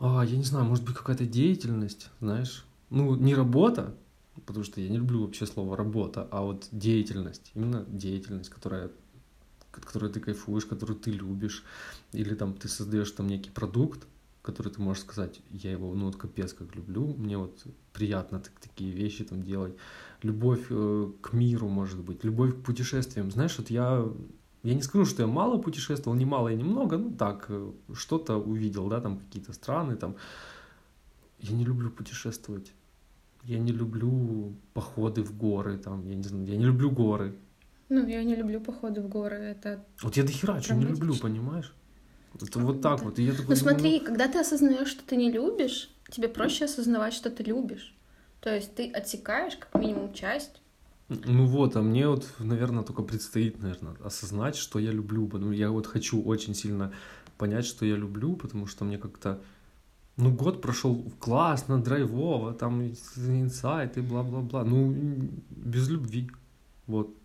а, 0.00 0.24
я 0.24 0.36
не 0.36 0.44
знаю, 0.44 0.64
может 0.64 0.84
быть, 0.84 0.96
какая-то 0.96 1.26
деятельность, 1.26 2.10
знаешь. 2.20 2.64
Ну, 2.90 3.14
не 3.16 3.34
работа, 3.34 3.94
потому 4.46 4.64
что 4.64 4.80
я 4.80 4.88
не 4.88 4.96
люблю 4.96 5.22
вообще 5.22 5.46
слово 5.46 5.76
работа, 5.76 6.26
а 6.30 6.42
вот 6.42 6.68
деятельность. 6.72 7.50
Именно 7.54 7.84
деятельность, 7.86 8.50
которая 8.50 8.90
от 9.78 9.86
которой 9.86 10.10
ты 10.10 10.20
кайфуешь, 10.20 10.66
которую 10.66 10.98
ты 10.98 11.10
любишь, 11.10 11.64
или 12.12 12.34
там 12.34 12.54
ты 12.54 12.68
создаешь 12.68 13.10
там 13.12 13.28
некий 13.28 13.50
продукт, 13.50 14.06
который 14.42 14.72
ты 14.72 14.80
можешь 14.80 15.02
сказать, 15.02 15.40
я 15.50 15.72
его, 15.72 15.94
ну, 15.94 16.06
вот 16.06 16.16
капец 16.16 16.52
как 16.52 16.74
люблю, 16.74 17.14
мне 17.18 17.36
вот 17.36 17.64
приятно 17.92 18.40
так, 18.40 18.52
такие 18.60 18.90
вещи 18.90 19.24
там 19.24 19.42
делать 19.42 19.74
любовь 20.22 20.66
э, 20.70 21.10
к 21.20 21.32
миру, 21.32 21.68
может 21.68 22.00
быть, 22.00 22.24
любовь 22.24 22.54
к 22.54 22.64
путешествиям. 22.64 23.30
Знаешь, 23.30 23.58
вот 23.58 23.70
я, 23.70 24.04
я 24.62 24.74
не 24.74 24.82
скажу, 24.82 25.04
что 25.04 25.22
я 25.22 25.28
мало 25.28 25.58
путешествовал, 25.58 26.16
не 26.16 26.24
мало 26.24 26.48
и 26.48 26.56
немного, 26.56 26.96
ну 26.98 27.10
так, 27.10 27.46
э, 27.48 27.72
что-то 27.94 28.36
увидел, 28.36 28.88
да, 28.88 29.00
там 29.00 29.18
какие-то 29.18 29.52
страны, 29.52 29.96
там. 29.96 30.16
Я 31.40 31.54
не 31.54 31.64
люблю 31.64 31.90
путешествовать. 31.90 32.72
Я 33.44 33.58
не 33.60 33.70
люблю 33.70 34.56
походы 34.74 35.22
в 35.22 35.36
горы, 35.36 35.78
там, 35.78 36.08
я 36.08 36.16
не 36.16 36.24
знаю, 36.24 36.46
я 36.46 36.56
не 36.56 36.64
люблю 36.64 36.90
горы. 36.90 37.36
Ну, 37.88 38.06
я 38.06 38.22
не 38.22 38.34
люблю 38.34 38.60
походы 38.60 39.00
в 39.00 39.08
горы, 39.08 39.36
это... 39.36 39.84
Вот 40.02 40.16
я 40.16 40.22
дохера 40.22 40.60
что 40.60 40.74
не 40.74 40.84
люблю, 40.84 41.14
понимаешь? 41.16 41.74
Это 42.34 42.58
вот 42.58 42.82
так 42.82 43.02
вот. 43.02 43.18
И 43.18 43.22
я 43.22 43.32
такой 43.32 43.48
ну 43.48 43.56
смотри, 43.56 44.00
когда 44.00 44.28
ты 44.28 44.38
осознаешь, 44.38 44.88
что 44.88 45.02
ты 45.02 45.16
не 45.16 45.32
любишь, 45.32 45.90
тебе 46.10 46.28
проще 46.28 46.66
осознавать, 46.66 47.14
что 47.14 47.30
ты 47.30 47.42
любишь. 47.42 47.94
То 48.40 48.54
есть 48.54 48.74
ты 48.74 48.90
отсекаешь 48.90 49.56
как 49.56 49.80
минимум 49.80 50.12
часть. 50.12 50.60
Ну 51.08 51.46
вот, 51.46 51.76
а 51.76 51.82
мне 51.82 52.06
вот, 52.06 52.28
наверное, 52.38 52.84
только 52.84 53.02
предстоит, 53.02 53.60
наверное, 53.62 53.96
осознать, 54.04 54.56
что 54.56 54.78
я 54.78 54.92
люблю. 54.92 55.26
Потому 55.26 55.52
я 55.52 55.70
вот 55.70 55.86
хочу 55.86 56.22
очень 56.22 56.54
сильно 56.54 56.92
понять, 57.38 57.64
что 57.64 57.86
я 57.86 57.96
люблю, 57.96 58.36
потому 58.36 58.66
что 58.66 58.84
мне 58.84 58.98
как-то... 58.98 59.40
Ну, 60.16 60.32
год 60.32 60.60
прошел 60.60 61.10
классно, 61.20 61.82
драйвово, 61.82 62.52
там 62.52 62.82
инсайты, 63.16 64.02
бла-бла-бла. 64.02 64.64
Ну, 64.64 64.94
без 65.50 65.88
любви. 65.88 66.30
Вот. 66.86 67.16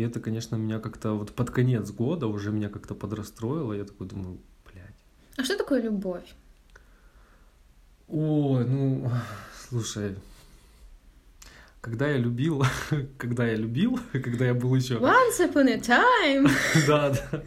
И 0.00 0.02
это, 0.02 0.18
конечно, 0.18 0.56
меня 0.56 0.78
как-то 0.78 1.12
вот 1.12 1.32
под 1.34 1.50
конец 1.50 1.90
года 1.90 2.26
уже 2.26 2.50
меня 2.52 2.70
как-то 2.70 2.94
подрастроило. 2.94 3.74
Я 3.74 3.84
такой 3.84 4.06
думаю, 4.06 4.38
блядь. 4.64 4.96
А 5.36 5.44
что 5.44 5.58
такое 5.58 5.82
любовь? 5.82 6.34
Ой, 8.08 8.64
ну, 8.64 9.10
Слушай, 9.68 10.16
когда 11.82 12.08
я 12.08 12.16
любил, 12.16 12.64
когда 13.18 13.46
я 13.46 13.56
любил, 13.56 14.00
когда 14.12 14.46
я 14.46 14.54
был 14.54 14.74
еще... 14.74 14.94
Once 14.94 15.38
upon 15.38 15.68
a 15.68 15.76
time! 15.76 16.50
да, 16.86 17.10
да. 17.10 17.44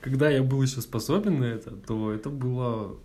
Когда 0.00 0.30
я 0.30 0.42
был 0.42 0.62
еще 0.62 0.80
способен 0.80 1.40
на 1.40 1.44
это, 1.44 1.72
то 1.72 2.10
это 2.10 2.30
было... 2.30 2.98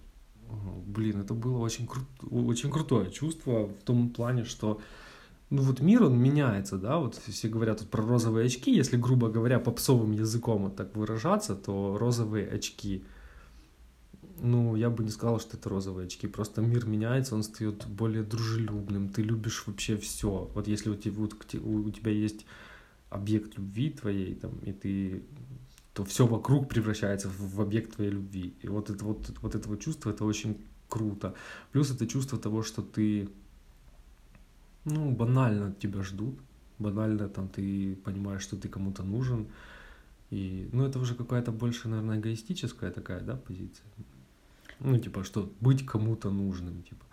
Блин, 0.86 1.20
это 1.20 1.34
было 1.34 1.58
очень, 1.58 1.88
кру... 1.88 2.04
очень 2.32 2.72
крутое 2.72 3.12
чувство 3.12 3.68
в 3.68 3.84
том 3.84 4.12
плане, 4.12 4.46
что 4.46 4.80
ну 5.50 5.62
вот 5.62 5.80
мир, 5.80 6.04
он 6.04 6.18
меняется, 6.18 6.78
да, 6.78 6.98
вот 6.98 7.16
все 7.16 7.48
говорят 7.48 7.80
тут 7.80 7.90
про 7.90 8.04
розовые 8.04 8.48
очки, 8.48 8.76
если, 8.76 8.98
грубо 8.98 9.30
говоря, 9.30 9.60
попсовым 9.60 10.12
языком 10.12 10.64
вот 10.64 10.76
так 10.76 10.96
выражаться, 10.96 11.56
то 11.56 11.98
розовые 11.98 12.48
очки— 12.48 13.04
ну, 14.42 14.76
я 14.76 14.90
бы 14.90 15.04
не 15.04 15.10
сказал, 15.10 15.40
что 15.40 15.58
это 15.58 15.70
розовые 15.70 16.08
очки. 16.08 16.28
Просто 16.28 16.62
мир 16.62 16.86
меняется, 16.86 17.36
он 17.36 17.44
стает 17.44 17.86
более 17.88 18.24
дружелюбным. 18.24 19.10
Ты 19.10 19.22
любишь 19.22 19.64
вообще 19.66 19.98
все. 19.98 20.50
Вот 20.54 20.68
если 20.68 20.90
у 20.90 20.96
тебя, 20.96 21.22
у 21.22 21.90
тебя 21.90 22.12
есть 22.12 22.46
объект 23.10 23.58
любви 23.58 23.92
твоей, 23.92 24.36
там, 24.36 24.58
и 24.60 24.74
ты 24.74 25.24
то 25.94 26.04
все 26.04 26.28
вокруг 26.28 26.68
превращается 26.68 27.30
в 27.30 27.62
объект 27.62 27.96
твоей 27.96 28.12
любви. 28.12 28.54
И 28.62 28.68
вот 28.68 28.90
это 28.90 29.06
вот, 29.06 29.32
вот 29.42 29.56
этого 29.56 29.78
чувства, 29.78 30.10
это 30.10 30.26
очень 30.26 30.58
круто. 30.90 31.34
Плюс 31.72 31.90
это 31.90 32.06
чувство 32.06 32.38
того, 32.38 32.64
что 32.64 32.82
ты, 32.82 33.30
ну, 34.86 35.12
банально 35.12 35.74
тебя 35.80 36.04
ждут, 36.04 36.40
банально 36.80 37.28
там 37.30 37.48
ты 37.48 37.96
понимаешь, 38.04 38.42
что 38.42 38.56
ты 38.56 38.70
кому-то 38.70 39.04
нужен. 39.04 39.48
И, 40.32 40.70
ну, 40.74 40.86
это 40.86 41.00
уже 41.00 41.16
какая-то 41.16 41.52
больше, 41.52 41.88
наверное, 41.88 42.20
эгоистическая 42.20 42.92
такая, 42.92 43.22
да, 43.22 43.36
позиция. 43.36 43.86
Ну, 44.80 44.98
типа, 44.98 45.24
что 45.24 45.52
быть 45.62 45.86
кому-то 45.86 46.30
нужным, 46.30 46.84
типа. 46.84 47.06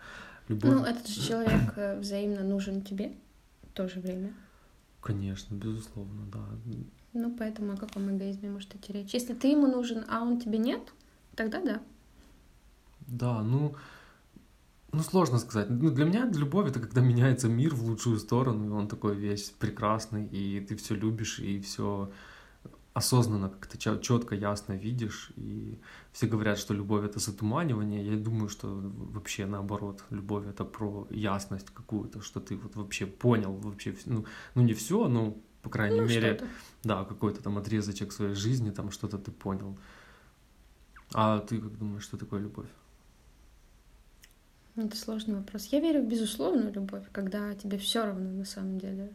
Любовь... 0.49 0.71
Ну, 0.71 0.83
этот 0.83 1.07
же 1.07 1.21
человек 1.21 1.73
э, 1.77 1.99
взаимно 1.99 2.43
нужен 2.43 2.81
тебе 2.81 3.13
в 3.63 3.73
то 3.73 3.87
же 3.87 3.99
время. 3.99 4.33
Конечно, 5.01 5.55
безусловно, 5.55 6.23
да. 6.31 6.45
Ну, 7.13 7.35
поэтому 7.37 7.73
о 7.73 7.77
каком 7.77 8.15
эгоизме 8.15 8.49
может 8.49 8.75
идти 8.75 8.93
речь? 8.93 9.13
Если 9.13 9.33
ты 9.33 9.47
ему 9.47 9.67
нужен, 9.67 10.03
а 10.09 10.21
он 10.21 10.39
тебе 10.39 10.57
нет, 10.57 10.81
тогда 11.35 11.61
да. 11.61 11.81
Да, 13.07 13.41
ну, 13.41 13.75
ну, 14.93 15.03
сложно 15.03 15.39
сказать. 15.39 15.69
Ну, 15.69 15.89
для 15.89 16.05
меня 16.05 16.25
любовь 16.25 16.69
это 16.69 16.79
когда 16.79 17.01
меняется 17.01 17.49
мир 17.49 17.73
в 17.73 17.83
лучшую 17.83 18.19
сторону, 18.19 18.65
и 18.65 18.69
он 18.69 18.87
такой 18.87 19.15
весь 19.15 19.49
прекрасный, 19.49 20.27
и 20.27 20.59
ты 20.61 20.75
все 20.75 20.95
любишь, 20.95 21.39
и 21.39 21.59
все 21.59 22.11
осознанно 22.93 23.49
как-то 23.49 23.77
четко, 23.99 24.35
ясно 24.35 24.73
видишь, 24.73 25.31
и 25.35 25.79
все 26.11 26.27
говорят, 26.27 26.59
что 26.59 26.75
любовь 26.75 27.03
это 27.03 27.19
затуманивание. 27.19 28.05
Я 28.05 28.17
думаю, 28.17 28.49
что 28.49 28.67
вообще 28.67 29.47
наоборот, 29.47 30.03
любовь 30.11 30.45
это 30.45 30.63
про 30.63 31.07
ясность 31.09 31.71
какую-то, 31.71 32.21
что 32.21 32.39
ты 32.39 32.55
вот 32.55 32.75
вообще 32.75 33.07
понял 33.07 33.53
вообще, 33.53 33.95
ну, 34.05 34.25
ну 34.53 34.61
не 34.61 34.73
все, 34.73 35.07
но 35.07 35.35
по 35.63 35.69
крайней 35.69 36.01
ну, 36.01 36.07
мере, 36.07 36.39
да, 36.83 37.03
какой-то 37.03 37.41
там 37.41 37.57
отрезочек 37.57 38.11
своей 38.11 38.35
жизни, 38.35 38.69
там 38.69 38.91
что-то 38.91 39.17
ты 39.17 39.31
понял. 39.31 39.75
А 41.13 41.39
ты 41.39 41.59
как 41.59 41.77
думаешь, 41.79 42.03
что 42.03 42.17
такое 42.17 42.41
любовь? 42.41 42.69
Это 44.75 44.97
сложный 44.97 45.35
вопрос. 45.35 45.65
Я 45.65 45.79
верю 45.79 46.01
в 46.01 46.07
безусловную 46.07 46.73
любовь, 46.73 47.03
когда 47.11 47.53
тебе 47.53 47.77
все 47.77 48.05
равно 48.05 48.31
на 48.31 48.45
самом 48.45 48.79
деле 48.79 49.13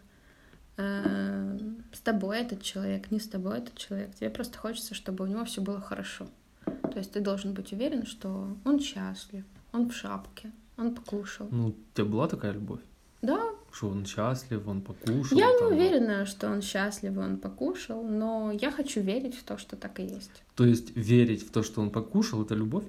э, 0.77 1.59
с 1.93 2.01
тобой 2.01 2.39
этот 2.39 2.63
человек, 2.63 3.11
не 3.11 3.19
с 3.19 3.27
тобой 3.27 3.59
этот 3.59 3.75
человек. 3.77 4.15
Тебе 4.15 4.31
просто 4.31 4.57
хочется, 4.57 4.95
чтобы 4.95 5.25
у 5.25 5.27
него 5.27 5.45
все 5.45 5.61
было 5.61 5.81
хорошо. 5.81 6.29
То 6.65 6.99
есть 6.99 7.13
ты 7.13 7.21
должен 7.21 7.55
быть 7.55 7.73
уверен, 7.73 8.07
что 8.07 8.57
он 8.65 8.79
счастлив, 8.79 9.45
он 9.73 9.89
в 9.89 9.95
шапке, 9.95 10.53
он 10.77 10.95
покушал. 10.95 11.49
Ну, 11.51 11.69
у 11.69 11.75
тебя 11.95 12.05
была 12.05 12.29
такая 12.29 12.53
любовь? 12.53 12.81
Да. 13.21 13.41
Что 13.73 13.89
он 13.89 14.07
счастлив, 14.07 14.67
он 14.67 14.81
покушал? 14.81 15.37
Я 15.37 15.51
там... 15.59 15.71
не 15.71 15.77
уверена, 15.77 16.25
что 16.25 16.49
он 16.49 16.63
счастлив, 16.63 17.19
он 17.19 17.37
покушал, 17.37 18.05
но 18.05 18.53
я 18.53 18.71
хочу 18.71 19.01
верить 19.01 19.37
в 19.37 19.43
то, 19.43 19.59
что 19.59 19.77
так 19.77 19.99
и 19.99 20.05
есть. 20.05 20.43
То 20.55 20.65
есть 20.65 20.97
верить 20.97 21.47
в 21.47 21.51
то, 21.51 21.63
что 21.65 21.81
он 21.81 21.91
покушал, 21.91 22.43
это 22.43 22.55
любовь? 22.55 22.85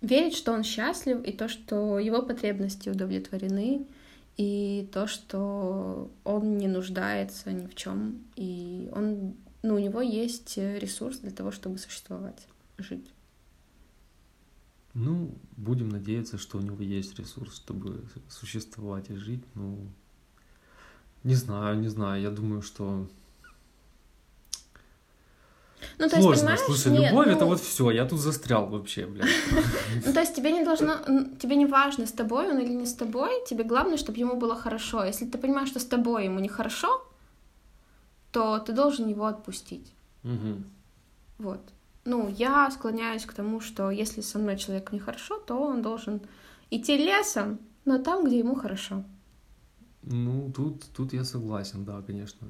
Верить, 0.00 0.36
что 0.36 0.52
он 0.52 0.62
счастлив, 0.62 1.24
и 1.24 1.32
то, 1.32 1.48
что 1.48 1.98
его 1.98 2.22
потребности 2.22 2.88
удовлетворены, 2.88 3.86
и 4.36 4.88
то, 4.92 5.06
что 5.06 6.10
он 6.24 6.58
не 6.58 6.68
нуждается 6.68 7.50
ни 7.52 7.66
в 7.66 7.74
чем, 7.74 8.22
и 8.36 8.90
он, 8.92 9.34
ну, 9.62 9.74
у 9.74 9.78
него 9.78 10.02
есть 10.02 10.56
ресурс 10.58 11.18
для 11.18 11.30
того, 11.30 11.50
чтобы 11.50 11.78
существовать, 11.78 12.46
жить. 12.76 13.06
Ну, 14.92 15.34
будем 15.56 15.88
надеяться, 15.88 16.38
что 16.38 16.58
у 16.58 16.62
него 16.62 16.82
есть 16.82 17.18
ресурс, 17.18 17.56
чтобы 17.56 18.04
существовать 18.28 19.10
и 19.10 19.14
жить. 19.14 19.44
Ну, 19.54 19.78
не 21.22 21.34
знаю, 21.34 21.78
не 21.80 21.88
знаю. 21.88 22.22
Я 22.22 22.30
думаю, 22.30 22.62
что 22.62 23.08
ну, 25.98 26.08
то 26.08 26.20
Сложно, 26.20 26.50
есть, 26.50 26.64
слушай, 26.64 26.92
Нет, 26.92 27.10
любовь 27.10 27.26
ну... 27.26 27.32
это 27.32 27.44
вот 27.46 27.60
все, 27.60 27.90
я 27.90 28.04
тут 28.04 28.20
застрял 28.20 28.66
вообще, 28.66 29.06
блядь. 29.06 29.30
Ну, 30.06 30.12
то 30.12 30.20
есть 30.20 30.34
тебе 30.34 30.52
не 30.52 30.64
должно, 30.64 30.94
тебе 31.38 31.56
не 31.56 31.66
важно, 31.66 32.06
с 32.06 32.12
тобой 32.12 32.50
он 32.50 32.58
или 32.58 32.72
не 32.72 32.86
с 32.86 32.94
тобой, 32.94 33.30
тебе 33.48 33.64
главное, 33.64 33.96
чтобы 33.96 34.18
ему 34.18 34.36
было 34.36 34.54
хорошо. 34.54 35.04
Если 35.04 35.26
ты 35.26 35.38
понимаешь, 35.38 35.68
что 35.68 35.80
с 35.80 35.84
тобой 35.84 36.24
ему 36.24 36.40
нехорошо, 36.40 37.06
то 38.32 38.58
ты 38.58 38.72
должен 38.72 39.08
его 39.08 39.24
отпустить. 39.26 39.92
Угу. 40.24 40.62
Вот. 41.38 41.60
ну, 42.04 42.28
я 42.38 42.70
склоняюсь 42.70 43.26
к 43.26 43.32
тому, 43.32 43.60
что 43.60 43.90
если 43.90 44.22
со 44.22 44.38
мной 44.38 44.56
человек 44.56 44.92
нехорошо, 44.92 45.38
то 45.38 45.54
он 45.60 45.82
должен 45.82 46.20
идти 46.70 46.96
лесом, 46.96 47.58
но 47.84 47.98
там, 47.98 48.24
где 48.24 48.38
ему 48.38 48.54
хорошо. 48.54 49.04
Ну, 50.02 50.52
тут, 50.54 50.84
тут 50.96 51.12
я 51.12 51.24
согласен, 51.24 51.84
да, 51.84 52.02
конечно. 52.02 52.46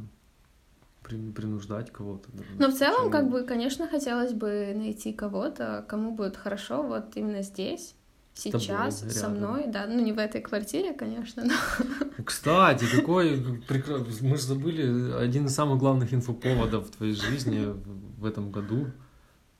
При, 1.06 1.30
принуждать 1.30 1.92
кого-то. 1.92 2.28
Но 2.58 2.68
в 2.68 2.74
целом, 2.74 3.12
как 3.12 3.30
бы, 3.30 3.44
конечно, 3.44 3.86
хотелось 3.86 4.32
бы 4.32 4.72
найти 4.74 5.12
кого-то, 5.12 5.84
кому 5.88 6.10
будет 6.10 6.36
хорошо 6.36 6.82
вот 6.82 7.16
именно 7.16 7.42
здесь 7.42 7.94
сейчас 8.34 8.98
тобой, 8.98 9.14
со 9.14 9.28
мной, 9.28 9.64
да, 9.68 9.86
ну 9.86 10.00
не 10.00 10.12
в 10.12 10.18
этой 10.18 10.40
квартире, 10.40 10.92
конечно. 10.94 11.44
Но... 11.44 11.54
Кстати, 12.24 12.86
какой 12.92 13.40
прекрасный, 13.68 14.28
мы 14.28 14.36
же 14.36 14.42
забыли 14.42 15.12
один 15.12 15.46
из 15.46 15.54
самых 15.54 15.78
главных 15.78 16.12
инфоповодов 16.12 16.88
в 16.88 16.90
твоей 16.90 17.14
жизни 17.14 17.66
в 18.18 18.24
этом 18.24 18.50
году. 18.50 18.86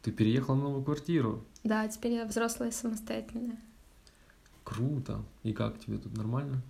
Ты 0.03 0.11
переехала 0.11 0.57
в 0.57 0.59
новую 0.59 0.85
квартиру. 0.85 1.45
Да, 1.63 1.87
теперь 1.87 2.13
я 2.13 2.25
взрослая 2.25 2.73
самостоятельная. 2.73 3.61
Круто. 4.65 5.23
И 5.45 5.53
как 5.53 5.79
тебе 5.79 5.99
тут 5.99 6.17
нормально? 6.17 6.61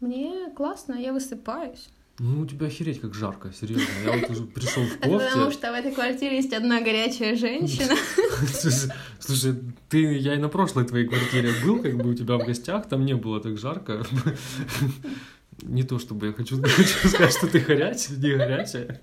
Мне 0.00 0.50
классно, 0.56 0.94
я 0.94 1.12
высыпаюсь. 1.12 1.90
Ну, 2.20 2.42
у 2.42 2.46
тебя 2.46 2.68
охереть 2.68 3.00
как 3.00 3.12
жарко, 3.14 3.52
серьезно. 3.52 3.88
Я 4.04 4.12
вот 4.12 4.30
уже 4.30 4.44
пришел 4.44 4.84
в 4.84 4.98
кофте. 4.98 5.30
Потому 5.30 5.50
что 5.50 5.72
в 5.72 5.74
этой 5.74 5.92
квартире 5.92 6.36
есть 6.36 6.52
одна 6.52 6.80
горячая 6.80 7.34
женщина. 7.34 7.96
Слушай, 9.18 9.54
ты, 9.88 10.16
я 10.18 10.34
и 10.34 10.38
на 10.38 10.48
прошлой 10.48 10.84
твоей 10.84 11.08
квартире 11.08 11.52
был, 11.64 11.82
как 11.82 11.96
бы 11.96 12.10
у 12.10 12.14
тебя 12.14 12.36
в 12.36 12.46
гостях, 12.46 12.88
там 12.88 13.04
не 13.04 13.14
было 13.14 13.40
так 13.40 13.58
жарко. 13.58 14.06
Не 15.62 15.82
то 15.82 15.98
чтобы 15.98 16.26
я 16.28 16.32
хочу, 16.32 16.62
хочу 16.62 17.08
сказать, 17.08 17.32
что 17.32 17.48
ты 17.48 17.58
горячая, 17.58 18.16
не 18.16 18.32
горячая. 18.36 19.00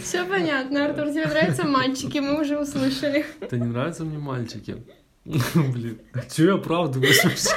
Все 0.00 0.24
понятно, 0.24 0.86
Артур, 0.86 1.08
тебе 1.08 1.26
нравятся 1.26 1.66
мальчики, 1.66 2.18
мы 2.18 2.40
уже 2.40 2.60
услышали. 2.60 3.24
Это 3.40 3.56
не 3.56 3.66
нравятся 3.66 4.04
мне 4.04 4.18
мальчики. 4.18 4.84
Блин, 5.24 5.98
а 6.12 6.20
что 6.22 6.44
я 6.44 6.54
оправдываюсь 6.54 7.24
вообще? 7.24 7.50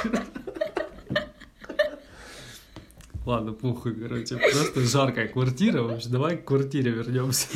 Ладно, 3.28 3.52
похуй, 3.52 3.94
короче. 3.94 4.38
Просто 4.38 4.80
жаркая 4.80 5.28
квартира. 5.28 5.82
Вообще, 5.82 6.08
давай 6.08 6.38
к 6.38 6.46
квартире 6.46 6.92
вернемся. 6.92 7.46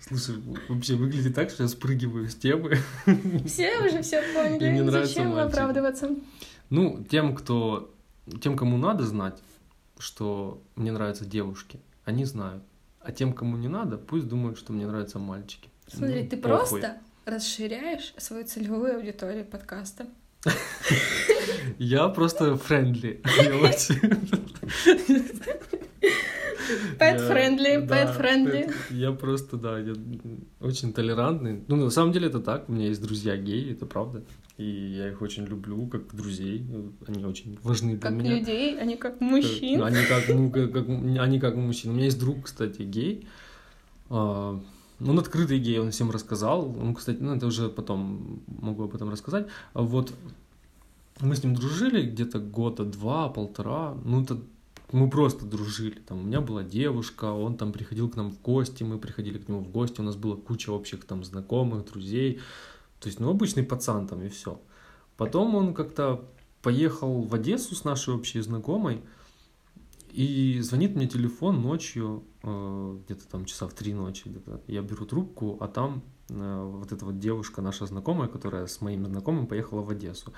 Слушай, 0.00 0.36
вообще 0.70 0.94
выглядит 0.94 1.34
так, 1.34 1.50
что 1.50 1.64
я 1.64 1.68
спрыгиваю 1.68 2.30
с 2.30 2.34
темы. 2.34 2.78
Все 3.44 3.76
уже 3.80 4.00
все 4.00 4.22
поняли. 4.32 4.70
И 4.70 4.72
не 4.72 4.80
нравится 4.80 5.16
Зачем 5.16 5.32
мальчик. 5.34 5.52
оправдываться? 5.52 6.08
Ну, 6.70 7.04
тем, 7.10 7.36
кто... 7.36 7.94
Тем, 8.40 8.56
кому 8.56 8.78
надо 8.78 9.04
знать, 9.04 9.42
что 9.98 10.62
мне 10.74 10.90
нравятся 10.90 11.26
девушки, 11.26 11.78
они 12.06 12.24
знают. 12.24 12.62
А 13.00 13.12
тем, 13.12 13.34
кому 13.34 13.58
не 13.58 13.68
надо, 13.68 13.98
пусть 13.98 14.28
думают, 14.28 14.56
что 14.56 14.72
мне 14.72 14.86
нравятся 14.86 15.18
мальчики. 15.18 15.68
Смотри, 15.88 16.22
ну, 16.22 16.30
ты 16.30 16.36
похуй. 16.38 16.56
просто 16.56 16.96
расширяешь 17.26 18.14
свою 18.16 18.46
целевую 18.46 18.96
аудиторию 18.96 19.44
подкаста. 19.44 20.06
Я 21.78 22.08
просто 22.08 22.56
френдли. 22.56 23.20
Pet 26.98 27.18
friendly, 27.28 27.86
pet 27.86 28.16
friendly. 28.16 28.72
Я 28.90 29.12
просто, 29.12 29.56
да, 29.56 29.78
я 29.78 29.94
очень 30.60 30.92
толерантный. 30.92 31.62
Ну, 31.68 31.76
на 31.76 31.90
самом 31.90 32.12
деле 32.12 32.28
это 32.28 32.40
так. 32.40 32.68
У 32.68 32.72
меня 32.72 32.88
есть 32.88 33.02
друзья 33.02 33.36
геи, 33.36 33.72
это 33.72 33.86
правда. 33.86 34.22
И 34.58 34.64
я 34.64 35.08
их 35.08 35.22
очень 35.22 35.44
люблю, 35.44 35.86
как 35.86 36.14
друзей. 36.14 36.64
Они 37.06 37.24
очень 37.24 37.58
важны 37.62 37.92
для 37.92 38.00
как 38.00 38.12
меня. 38.12 38.30
Как 38.30 38.40
людей, 38.40 38.78
они 38.78 38.96
как 38.96 39.20
мужчин. 39.20 39.82
Они 39.82 40.04
как, 40.06 40.28
ну, 40.28 40.50
как, 40.50 40.72
как, 40.72 40.88
они 40.88 41.40
как 41.40 41.56
мужчин. 41.56 41.90
У 41.90 41.94
меня 41.94 42.04
есть 42.04 42.20
друг, 42.20 42.44
кстати, 42.44 42.82
гей. 42.82 43.26
А, 44.08 44.60
он 45.00 45.18
открытый 45.18 45.58
гей, 45.58 45.78
он 45.78 45.90
всем 45.90 46.10
рассказал. 46.10 46.76
Он, 46.78 46.94
кстати, 46.94 47.18
ну, 47.20 47.34
это 47.34 47.46
уже 47.46 47.68
потом 47.68 48.42
могу 48.46 48.84
об 48.84 48.94
этом 48.94 49.10
рассказать. 49.10 49.46
А 49.72 49.82
вот 49.82 50.12
мы 51.20 51.36
с 51.36 51.42
ним 51.42 51.54
дружили 51.54 52.02
где-то 52.02 52.38
года 52.38 52.84
два, 52.84 53.28
полтора. 53.28 53.94
Ну, 54.04 54.22
это 54.22 54.40
мы 54.92 55.08
просто 55.08 55.46
дружили. 55.46 55.98
Там 56.00 56.20
у 56.20 56.22
меня 56.22 56.40
была 56.40 56.62
девушка, 56.62 57.32
он 57.32 57.56
там 57.56 57.72
приходил 57.72 58.10
к 58.10 58.16
нам 58.16 58.30
в 58.30 58.40
гости, 58.40 58.82
мы 58.82 58.98
приходили 58.98 59.38
к 59.38 59.48
нему 59.48 59.60
в 59.60 59.70
гости, 59.70 60.00
у 60.00 60.04
нас 60.04 60.16
была 60.16 60.36
куча 60.36 60.70
общих 60.70 61.04
там 61.04 61.24
знакомых, 61.24 61.86
друзей. 61.86 62.40
То 63.00 63.08
есть, 63.08 63.18
ну, 63.18 63.30
обычный 63.30 63.62
пацан 63.62 64.06
там 64.06 64.22
и 64.22 64.28
все. 64.28 64.60
Потом 65.16 65.54
он 65.54 65.74
как-то 65.74 66.24
поехал 66.62 67.22
в 67.22 67.34
Одессу 67.34 67.74
с 67.74 67.84
нашей 67.84 68.14
общей 68.14 68.40
знакомой, 68.40 69.02
и 70.12 70.60
звонит 70.60 70.94
мне 70.94 71.06
телефон 71.06 71.62
ночью, 71.62 72.24
э, 72.42 72.98
где-то 73.04 73.28
там 73.28 73.44
часа 73.44 73.66
в 73.66 73.72
три 73.72 73.94
ночи 73.94 74.28
где-то. 74.28 74.60
Я 74.66 74.82
беру 74.82 75.06
трубку, 75.06 75.56
а 75.60 75.68
там 75.68 76.02
э, 76.28 76.62
вот 76.64 76.92
эта 76.92 77.04
вот 77.04 77.18
девушка, 77.18 77.62
наша 77.62 77.86
знакомая, 77.86 78.28
которая 78.28 78.66
с 78.66 78.80
моим 78.80 79.06
знакомым 79.06 79.46
поехала 79.46 79.80
в 79.82 79.90
Одессу. 79.90 80.32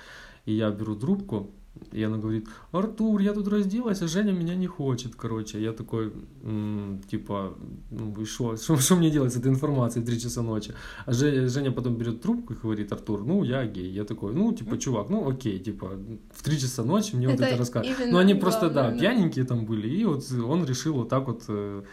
И 0.45 0.53
я 0.53 0.71
беру 0.71 0.95
трубку, 0.95 1.51
и 1.91 2.03
она 2.03 2.17
говорит, 2.17 2.47
Артур, 2.71 3.21
я 3.21 3.33
тут 3.33 3.47
разделась, 3.47 4.01
а 4.01 4.07
Женя 4.07 4.31
меня 4.31 4.55
не 4.55 4.67
хочет, 4.67 5.15
короче. 5.15 5.61
Я 5.61 5.71
такой, 5.71 6.11
м-м, 6.43 7.01
типа, 7.11 7.53
ну 7.91 8.21
и 8.21 8.25
что, 8.25 8.55
что 8.57 8.95
мне 8.95 9.11
делать 9.11 9.33
с 9.33 9.37
этой 9.37 9.51
информацией 9.51 10.03
в 10.03 10.07
3 10.07 10.19
часа 10.19 10.41
ночи? 10.41 10.73
А 11.05 11.13
Женя, 11.13 11.47
Женя 11.47 11.71
потом 11.71 11.95
берет 11.95 12.21
трубку 12.21 12.53
и 12.53 12.55
говорит, 12.55 12.91
Артур, 12.91 13.25
ну 13.25 13.43
я 13.43 13.65
гей. 13.65 13.91
Я 13.91 14.03
такой, 14.03 14.33
ну 14.33 14.53
типа, 14.53 14.77
чувак, 14.77 15.09
ну 15.09 15.29
окей, 15.29 15.59
типа, 15.59 15.91
в 16.33 16.43
3 16.43 16.59
часа 16.59 16.83
ночи 16.83 17.15
мне 17.15 17.27
это 17.27 17.43
вот 17.43 17.47
это 17.47 17.57
рассказывают. 17.57 18.11
Ну 18.11 18.17
они 18.17 18.35
просто, 18.35 18.69
да, 18.69 18.91
да, 18.91 18.97
пьяненькие 18.97 19.45
там 19.45 19.65
были, 19.65 19.87
и 19.87 20.05
вот 20.05 20.23
он 20.31 20.65
решил 20.65 20.93
вот 20.93 21.09
так 21.09 21.27
вот 21.27 21.43
э, 21.47 21.83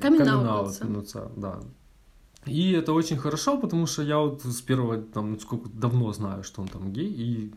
камин-аутнуться. 0.00 1.30
Да. 1.36 1.60
И 2.46 2.72
это 2.72 2.92
очень 2.92 3.16
хорошо, 3.16 3.58
потому 3.58 3.86
что 3.86 4.02
я 4.02 4.18
вот 4.18 4.42
с 4.44 4.60
первого, 4.60 4.98
там, 4.98 5.38
сколько 5.40 5.68
давно 5.68 6.12
знаю, 6.12 6.44
что 6.44 6.62
он 6.62 6.68
там 6.68 6.92
гей, 6.92 7.08
и 7.08 7.52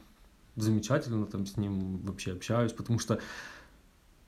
замечательно 0.61 1.25
там 1.25 1.45
с 1.45 1.57
ним 1.57 1.97
вообще 1.99 2.33
общаюсь, 2.33 2.73
потому 2.73 2.99
что 2.99 3.19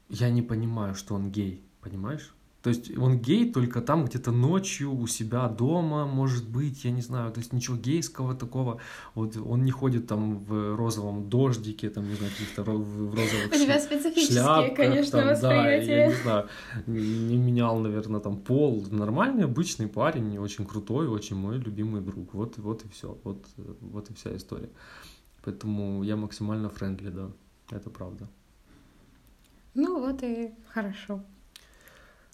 я 0.10 0.30
не 0.30 0.42
понимаю, 0.42 0.96
что 0.96 1.16
он 1.16 1.32
гей, 1.32 1.64
понимаешь? 1.82 2.34
То 2.62 2.70
есть 2.70 2.96
он 2.96 3.18
гей 3.18 3.52
только 3.52 3.82
там 3.82 4.06
где-то 4.06 4.32
ночью 4.32 4.94
у 4.94 5.08
себя 5.08 5.48
дома, 5.48 6.06
может 6.06 6.48
быть, 6.48 6.86
я 6.86 6.92
не 6.92 7.02
знаю, 7.02 7.32
то 7.32 7.40
есть 7.40 7.54
ничего 7.54 7.76
гейского 7.76 8.36
такого. 8.36 8.80
Вот 9.16 9.36
он 9.36 9.66
не 9.66 9.72
ходит 9.72 10.06
там 10.06 10.44
в 10.44 10.76
розовом 10.76 11.28
дождике, 11.28 11.90
там, 11.90 12.08
не 12.08 12.16
знаю, 12.16 12.32
каких-то 12.32 12.64
в 12.64 13.16
розовых 13.16 13.48
У 13.48 13.56
тебя 13.56 13.80
специфические, 13.80 14.44
шляпках, 14.44 14.78
конечно, 14.78 15.20
там, 15.20 15.30
восприятия. 15.30 15.88
Да, 15.88 15.94
я 15.94 16.08
не 16.08 16.14
знаю, 16.14 16.48
не 16.86 17.38
менял, 17.38 17.80
наверное, 17.80 18.20
там 18.20 18.38
пол. 18.38 18.86
Нормальный, 18.92 19.46
обычный 19.46 19.88
парень, 19.88 20.38
очень 20.38 20.66
крутой, 20.66 21.08
очень 21.08 21.38
мой 21.38 21.58
любимый 21.58 22.02
друг. 22.02 22.36
Вот, 22.36 22.60
вот 22.60 22.86
и 22.86 22.90
все, 22.90 23.18
вот, 23.24 23.44
вот 23.58 24.10
и 24.12 24.14
вся 24.14 24.36
история. 24.36 24.70
Поэтому 25.44 26.04
я 26.04 26.16
максимально 26.16 26.70
френдли, 26.70 27.10
да, 27.10 27.32
это 27.72 27.90
правда. 27.90 28.28
Ну 29.74 30.00
вот 30.00 30.22
и 30.24 30.54
хорошо. 30.68 31.24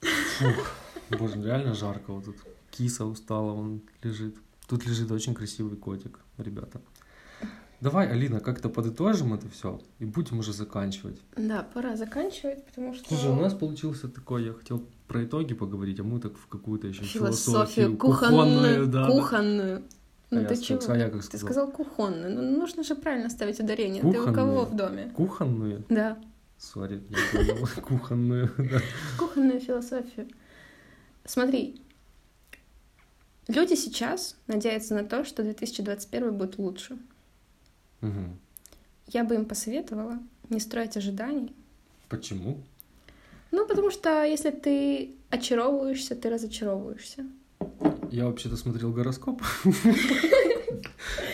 Фух, 0.01 0.72
боже, 1.18 1.41
реально 1.41 1.74
жарко 1.74 2.14
вот 2.14 2.26
тут. 2.26 2.36
Киса 2.72 3.05
устала, 3.05 3.53
он 3.53 3.82
лежит. 4.03 4.36
Тут 4.68 4.86
лежит 4.86 5.12
очень 5.12 5.34
красивый 5.34 5.78
котик, 5.78 6.20
ребята. 6.38 6.82
Давай, 7.80 8.10
Алина, 8.10 8.39
как-то 8.39 8.70
подытожим 8.70 9.34
это 9.36 9.47
все 9.49 9.80
и 9.99 10.05
будем 10.05 10.39
уже 10.39 10.51
заканчивать. 10.51 11.22
Да, 11.36 11.62
пора 11.62 11.95
заканчивать, 11.95 12.66
потому 12.66 12.93
что... 12.95 13.08
Слушай, 13.08 13.30
у 13.30 13.36
нас 13.36 13.53
получился 13.53 14.10
такой, 14.10 14.45
я 14.45 14.53
хотел 14.53 14.84
про 15.08 15.24
итоги 15.24 15.53
поговорить, 15.53 15.99
а 15.99 16.03
мы 16.03 16.20
так 16.20 16.36
в 16.36 16.47
какую-то 16.47 16.88
еще 16.88 17.03
философию, 17.03 17.53
философию 17.53 17.97
кухонную, 17.97 18.47
кухонную, 18.47 18.88
да, 18.88 19.08
кухонную. 19.08 19.84
Ну, 20.30 20.41
а 20.41 20.45
ты 20.45 20.57
чего? 20.57 20.80
Я 20.93 21.09
как 21.09 21.23
сказал? 21.23 21.30
Ты 21.30 21.38
сказал 21.38 21.71
кухонную. 21.71 22.36
Ну, 22.36 22.59
нужно 22.59 22.84
же 22.84 22.95
правильно 22.95 23.30
ставить 23.30 23.59
ударение. 23.59 24.01
Кухонную. 24.01 24.25
Ты 24.25 24.32
у 24.32 24.34
кого 24.34 24.65
в 24.65 24.75
доме? 24.75 25.11
Кухонную? 25.15 25.86
Да. 25.89 26.17
Сори, 26.57 27.01
я 27.09 27.17
понял. 27.32 27.67
Кухонную. 27.82 28.51
Кухонную 29.17 29.59
философию. 29.61 30.28
Смотри, 31.23 31.82
люди 33.47 33.75
сейчас 33.75 34.36
надеются 34.47 34.95
на 34.95 35.05
то, 35.05 35.23
что 35.23 35.43
2021 35.43 36.34
будет 36.36 36.57
лучше. 36.57 36.97
Угу. 38.01 38.38
Я 39.07 39.23
бы 39.23 39.36
им 39.36 39.45
посоветовала 39.45 40.19
не 40.49 40.59
строить 40.59 40.97
ожиданий. 40.97 41.55
Почему? 42.09 42.63
Ну, 43.51 43.65
потому 43.65 43.91
что 43.91 44.23
если 44.23 44.51
ты 44.51 45.15
очаровываешься, 45.30 46.15
ты 46.15 46.30
разочаровываешься. 46.30 47.25
Я 48.12 48.26
вообще-то 48.26 48.58
смотрел 48.58 48.91
гороскоп. 48.91 49.41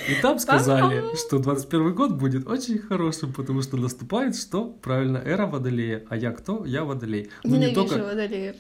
И 0.10 0.22
там 0.22 0.40
сказали, 0.40 1.16
что 1.16 1.40
21 1.40 1.96
год 1.96 2.14
будет 2.14 2.48
очень 2.48 2.78
хорошим, 2.78 3.34
потому 3.34 3.62
что 3.62 3.78
наступает, 3.78 4.36
что? 4.36 4.66
Правильно, 4.66 5.18
эра 5.18 5.48
Водолея. 5.48 6.06
А 6.10 6.18
я 6.18 6.32
кто? 6.32 6.66
Я 6.66 6.84
Водолей. 6.84 7.30
Ну, 7.44 7.56
не 7.56 7.74
только... 7.74 8.04
Водолеев. 8.04 8.56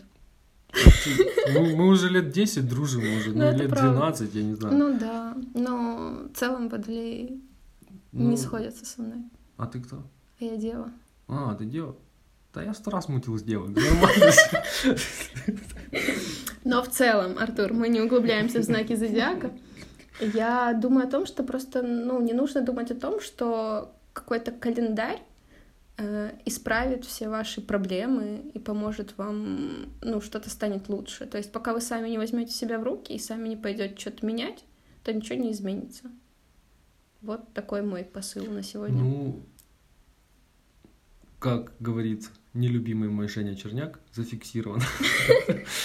Мы, 1.54 1.76
мы 1.76 1.88
уже 1.88 2.10
лет 2.10 2.32
10 2.32 2.68
дружим 2.68 3.04
уже, 3.18 3.32
ну, 3.32 3.52
ну 3.52 3.58
лет 3.58 3.70
правда. 3.70 3.92
12, 3.92 4.36
я 4.36 4.44
не 4.44 4.54
знаю. 4.56 4.76
Ну 4.76 4.98
да, 4.98 5.38
но 5.54 6.28
в 6.34 6.38
целом 6.38 6.70
Водолеи 6.70 7.42
ну, 8.12 8.32
не 8.32 8.38
сходятся 8.38 8.86
со 8.86 9.02
мной. 9.02 9.24
А 9.58 9.68
ты 9.68 9.80
кто? 9.82 9.98
А 10.40 10.44
я 10.44 10.58
дева. 10.58 10.92
А, 11.28 11.54
ты 11.56 11.66
дева? 11.66 11.96
Да 12.54 12.62
я 12.62 12.74
сто 12.74 12.92
раз 12.92 13.10
мутил 13.10 13.38
сделаю, 13.38 13.72
нормально. 13.72 14.34
Но 16.64 16.84
в 16.84 16.90
целом, 16.90 17.38
Артур, 17.40 17.74
мы 17.74 17.90
не 17.90 18.02
углубляемся 18.02 18.60
в 18.60 18.64
знаки 18.64 18.96
зодиака. 18.96 19.52
Я 20.20 20.74
думаю 20.74 21.08
о 21.08 21.12
том, 21.12 21.26
что 21.26 21.44
просто, 21.44 21.82
ну, 21.82 22.22
не 22.22 22.34
нужно 22.34 22.62
думать 22.62 22.92
о 22.92 22.96
том, 22.96 23.20
что 23.20 23.96
какой-то 24.14 24.52
календарь 24.52 25.20
э, 25.98 26.32
исправит 26.46 27.06
все 27.06 27.28
ваши 27.28 27.60
проблемы 27.60 28.52
и 28.54 28.60
поможет 28.60 29.18
вам, 29.18 29.88
ну, 30.02 30.22
что-то 30.22 30.52
станет 30.52 30.88
лучше. 30.90 31.26
То 31.26 31.40
есть 31.40 31.52
пока 31.52 31.74
вы 31.74 31.82
сами 31.82 32.08
не 32.10 32.20
возьмете 32.20 32.54
себя 32.54 32.78
в 32.78 32.84
руки 32.84 33.14
и 33.14 33.20
сами 33.20 33.50
не 33.50 33.58
пойдете 33.58 33.96
что-то 33.98 34.26
менять, 34.26 34.64
то 35.04 35.12
ничего 35.12 35.40
не 35.40 35.52
изменится. 35.52 36.12
Вот 37.22 37.52
такой 37.54 37.82
мой 37.82 38.04
посыл 38.04 38.46
на 38.52 38.62
сегодня. 38.62 39.02
Ну, 39.02 39.42
как 41.40 41.74
говорит 41.80 42.30
нелюбимый 42.54 43.10
мой 43.10 43.28
Женя 43.28 43.56
Черняк, 43.56 44.00
зафиксирован. 44.14 44.82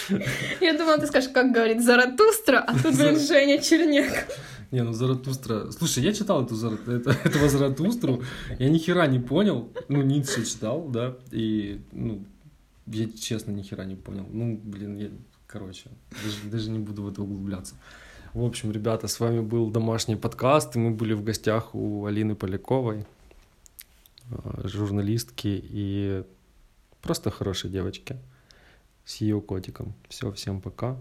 Я 0.61 0.77
думала, 0.77 0.97
ты 0.99 1.07
скажешь, 1.07 1.31
как 1.33 1.51
говорит 1.51 1.83
Заратустра, 1.83 2.59
а 2.59 2.73
тут 2.73 2.95
говорит 2.95 3.21
Женя 3.21 3.59
Черняк. 3.59 4.27
Не, 4.71 4.83
ну 4.83 4.93
Заратустра... 4.93 5.71
Слушай, 5.71 6.03
я 6.03 6.13
читал 6.13 6.45
эту, 6.45 6.55
это, 6.55 7.09
этого 7.23 7.49
Заратустру, 7.49 8.21
я 8.59 8.69
ни 8.69 8.77
хера 8.77 9.07
не 9.07 9.19
понял, 9.19 9.73
ну, 9.87 10.03
Ницше 10.03 10.45
читал, 10.45 10.87
да, 10.87 11.17
и, 11.31 11.81
ну, 11.91 12.23
я 12.85 13.09
честно 13.09 13.51
ни 13.51 13.63
хера 13.63 13.85
не 13.85 13.95
понял. 13.95 14.27
Ну, 14.31 14.61
блин, 14.63 14.97
я... 14.97 15.09
короче, 15.47 15.89
даже, 16.23 16.51
даже 16.51 16.69
не 16.69 16.77
буду 16.77 17.01
в 17.01 17.09
это 17.09 17.23
углубляться. 17.23 17.73
В 18.35 18.43
общем, 18.43 18.71
ребята, 18.71 19.07
с 19.07 19.19
вами 19.19 19.39
был 19.39 19.71
домашний 19.71 20.15
подкаст, 20.15 20.75
и 20.75 20.79
мы 20.79 20.91
были 20.91 21.13
в 21.13 21.23
гостях 21.23 21.73
у 21.73 22.05
Алины 22.05 22.35
Поляковой, 22.35 23.07
э, 24.29 24.67
журналистки 24.67 25.59
и 25.63 26.23
просто 27.01 27.31
хорошей 27.31 27.69
девочки 27.69 28.17
с 29.05 29.17
ее 29.17 29.41
котиком. 29.41 29.93
Все, 30.07 30.31
всем 30.31 30.61
пока. 30.61 30.97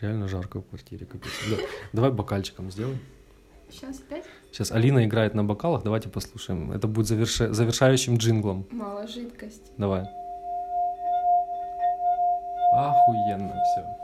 Реально 0.00 0.28
жарко 0.28 0.60
в 0.60 0.68
квартире, 0.68 1.06
капец. 1.06 1.30
Да. 1.50 1.56
Давай 1.92 2.10
бокальчиком 2.10 2.70
сделай. 2.70 2.98
Сейчас 3.70 4.00
опять? 4.00 4.24
Сейчас 4.52 4.70
Алина 4.70 5.04
играет 5.04 5.34
на 5.34 5.44
бокалах, 5.44 5.82
давайте 5.82 6.08
послушаем. 6.08 6.72
Это 6.72 6.86
будет 6.86 7.06
заверш... 7.06 7.36
завершающим 7.36 8.16
джинглом. 8.16 8.66
Мало 8.70 9.06
жидкость. 9.06 9.72
Давай. 9.76 10.06
Охуенно 12.72 13.62
все. 13.64 13.95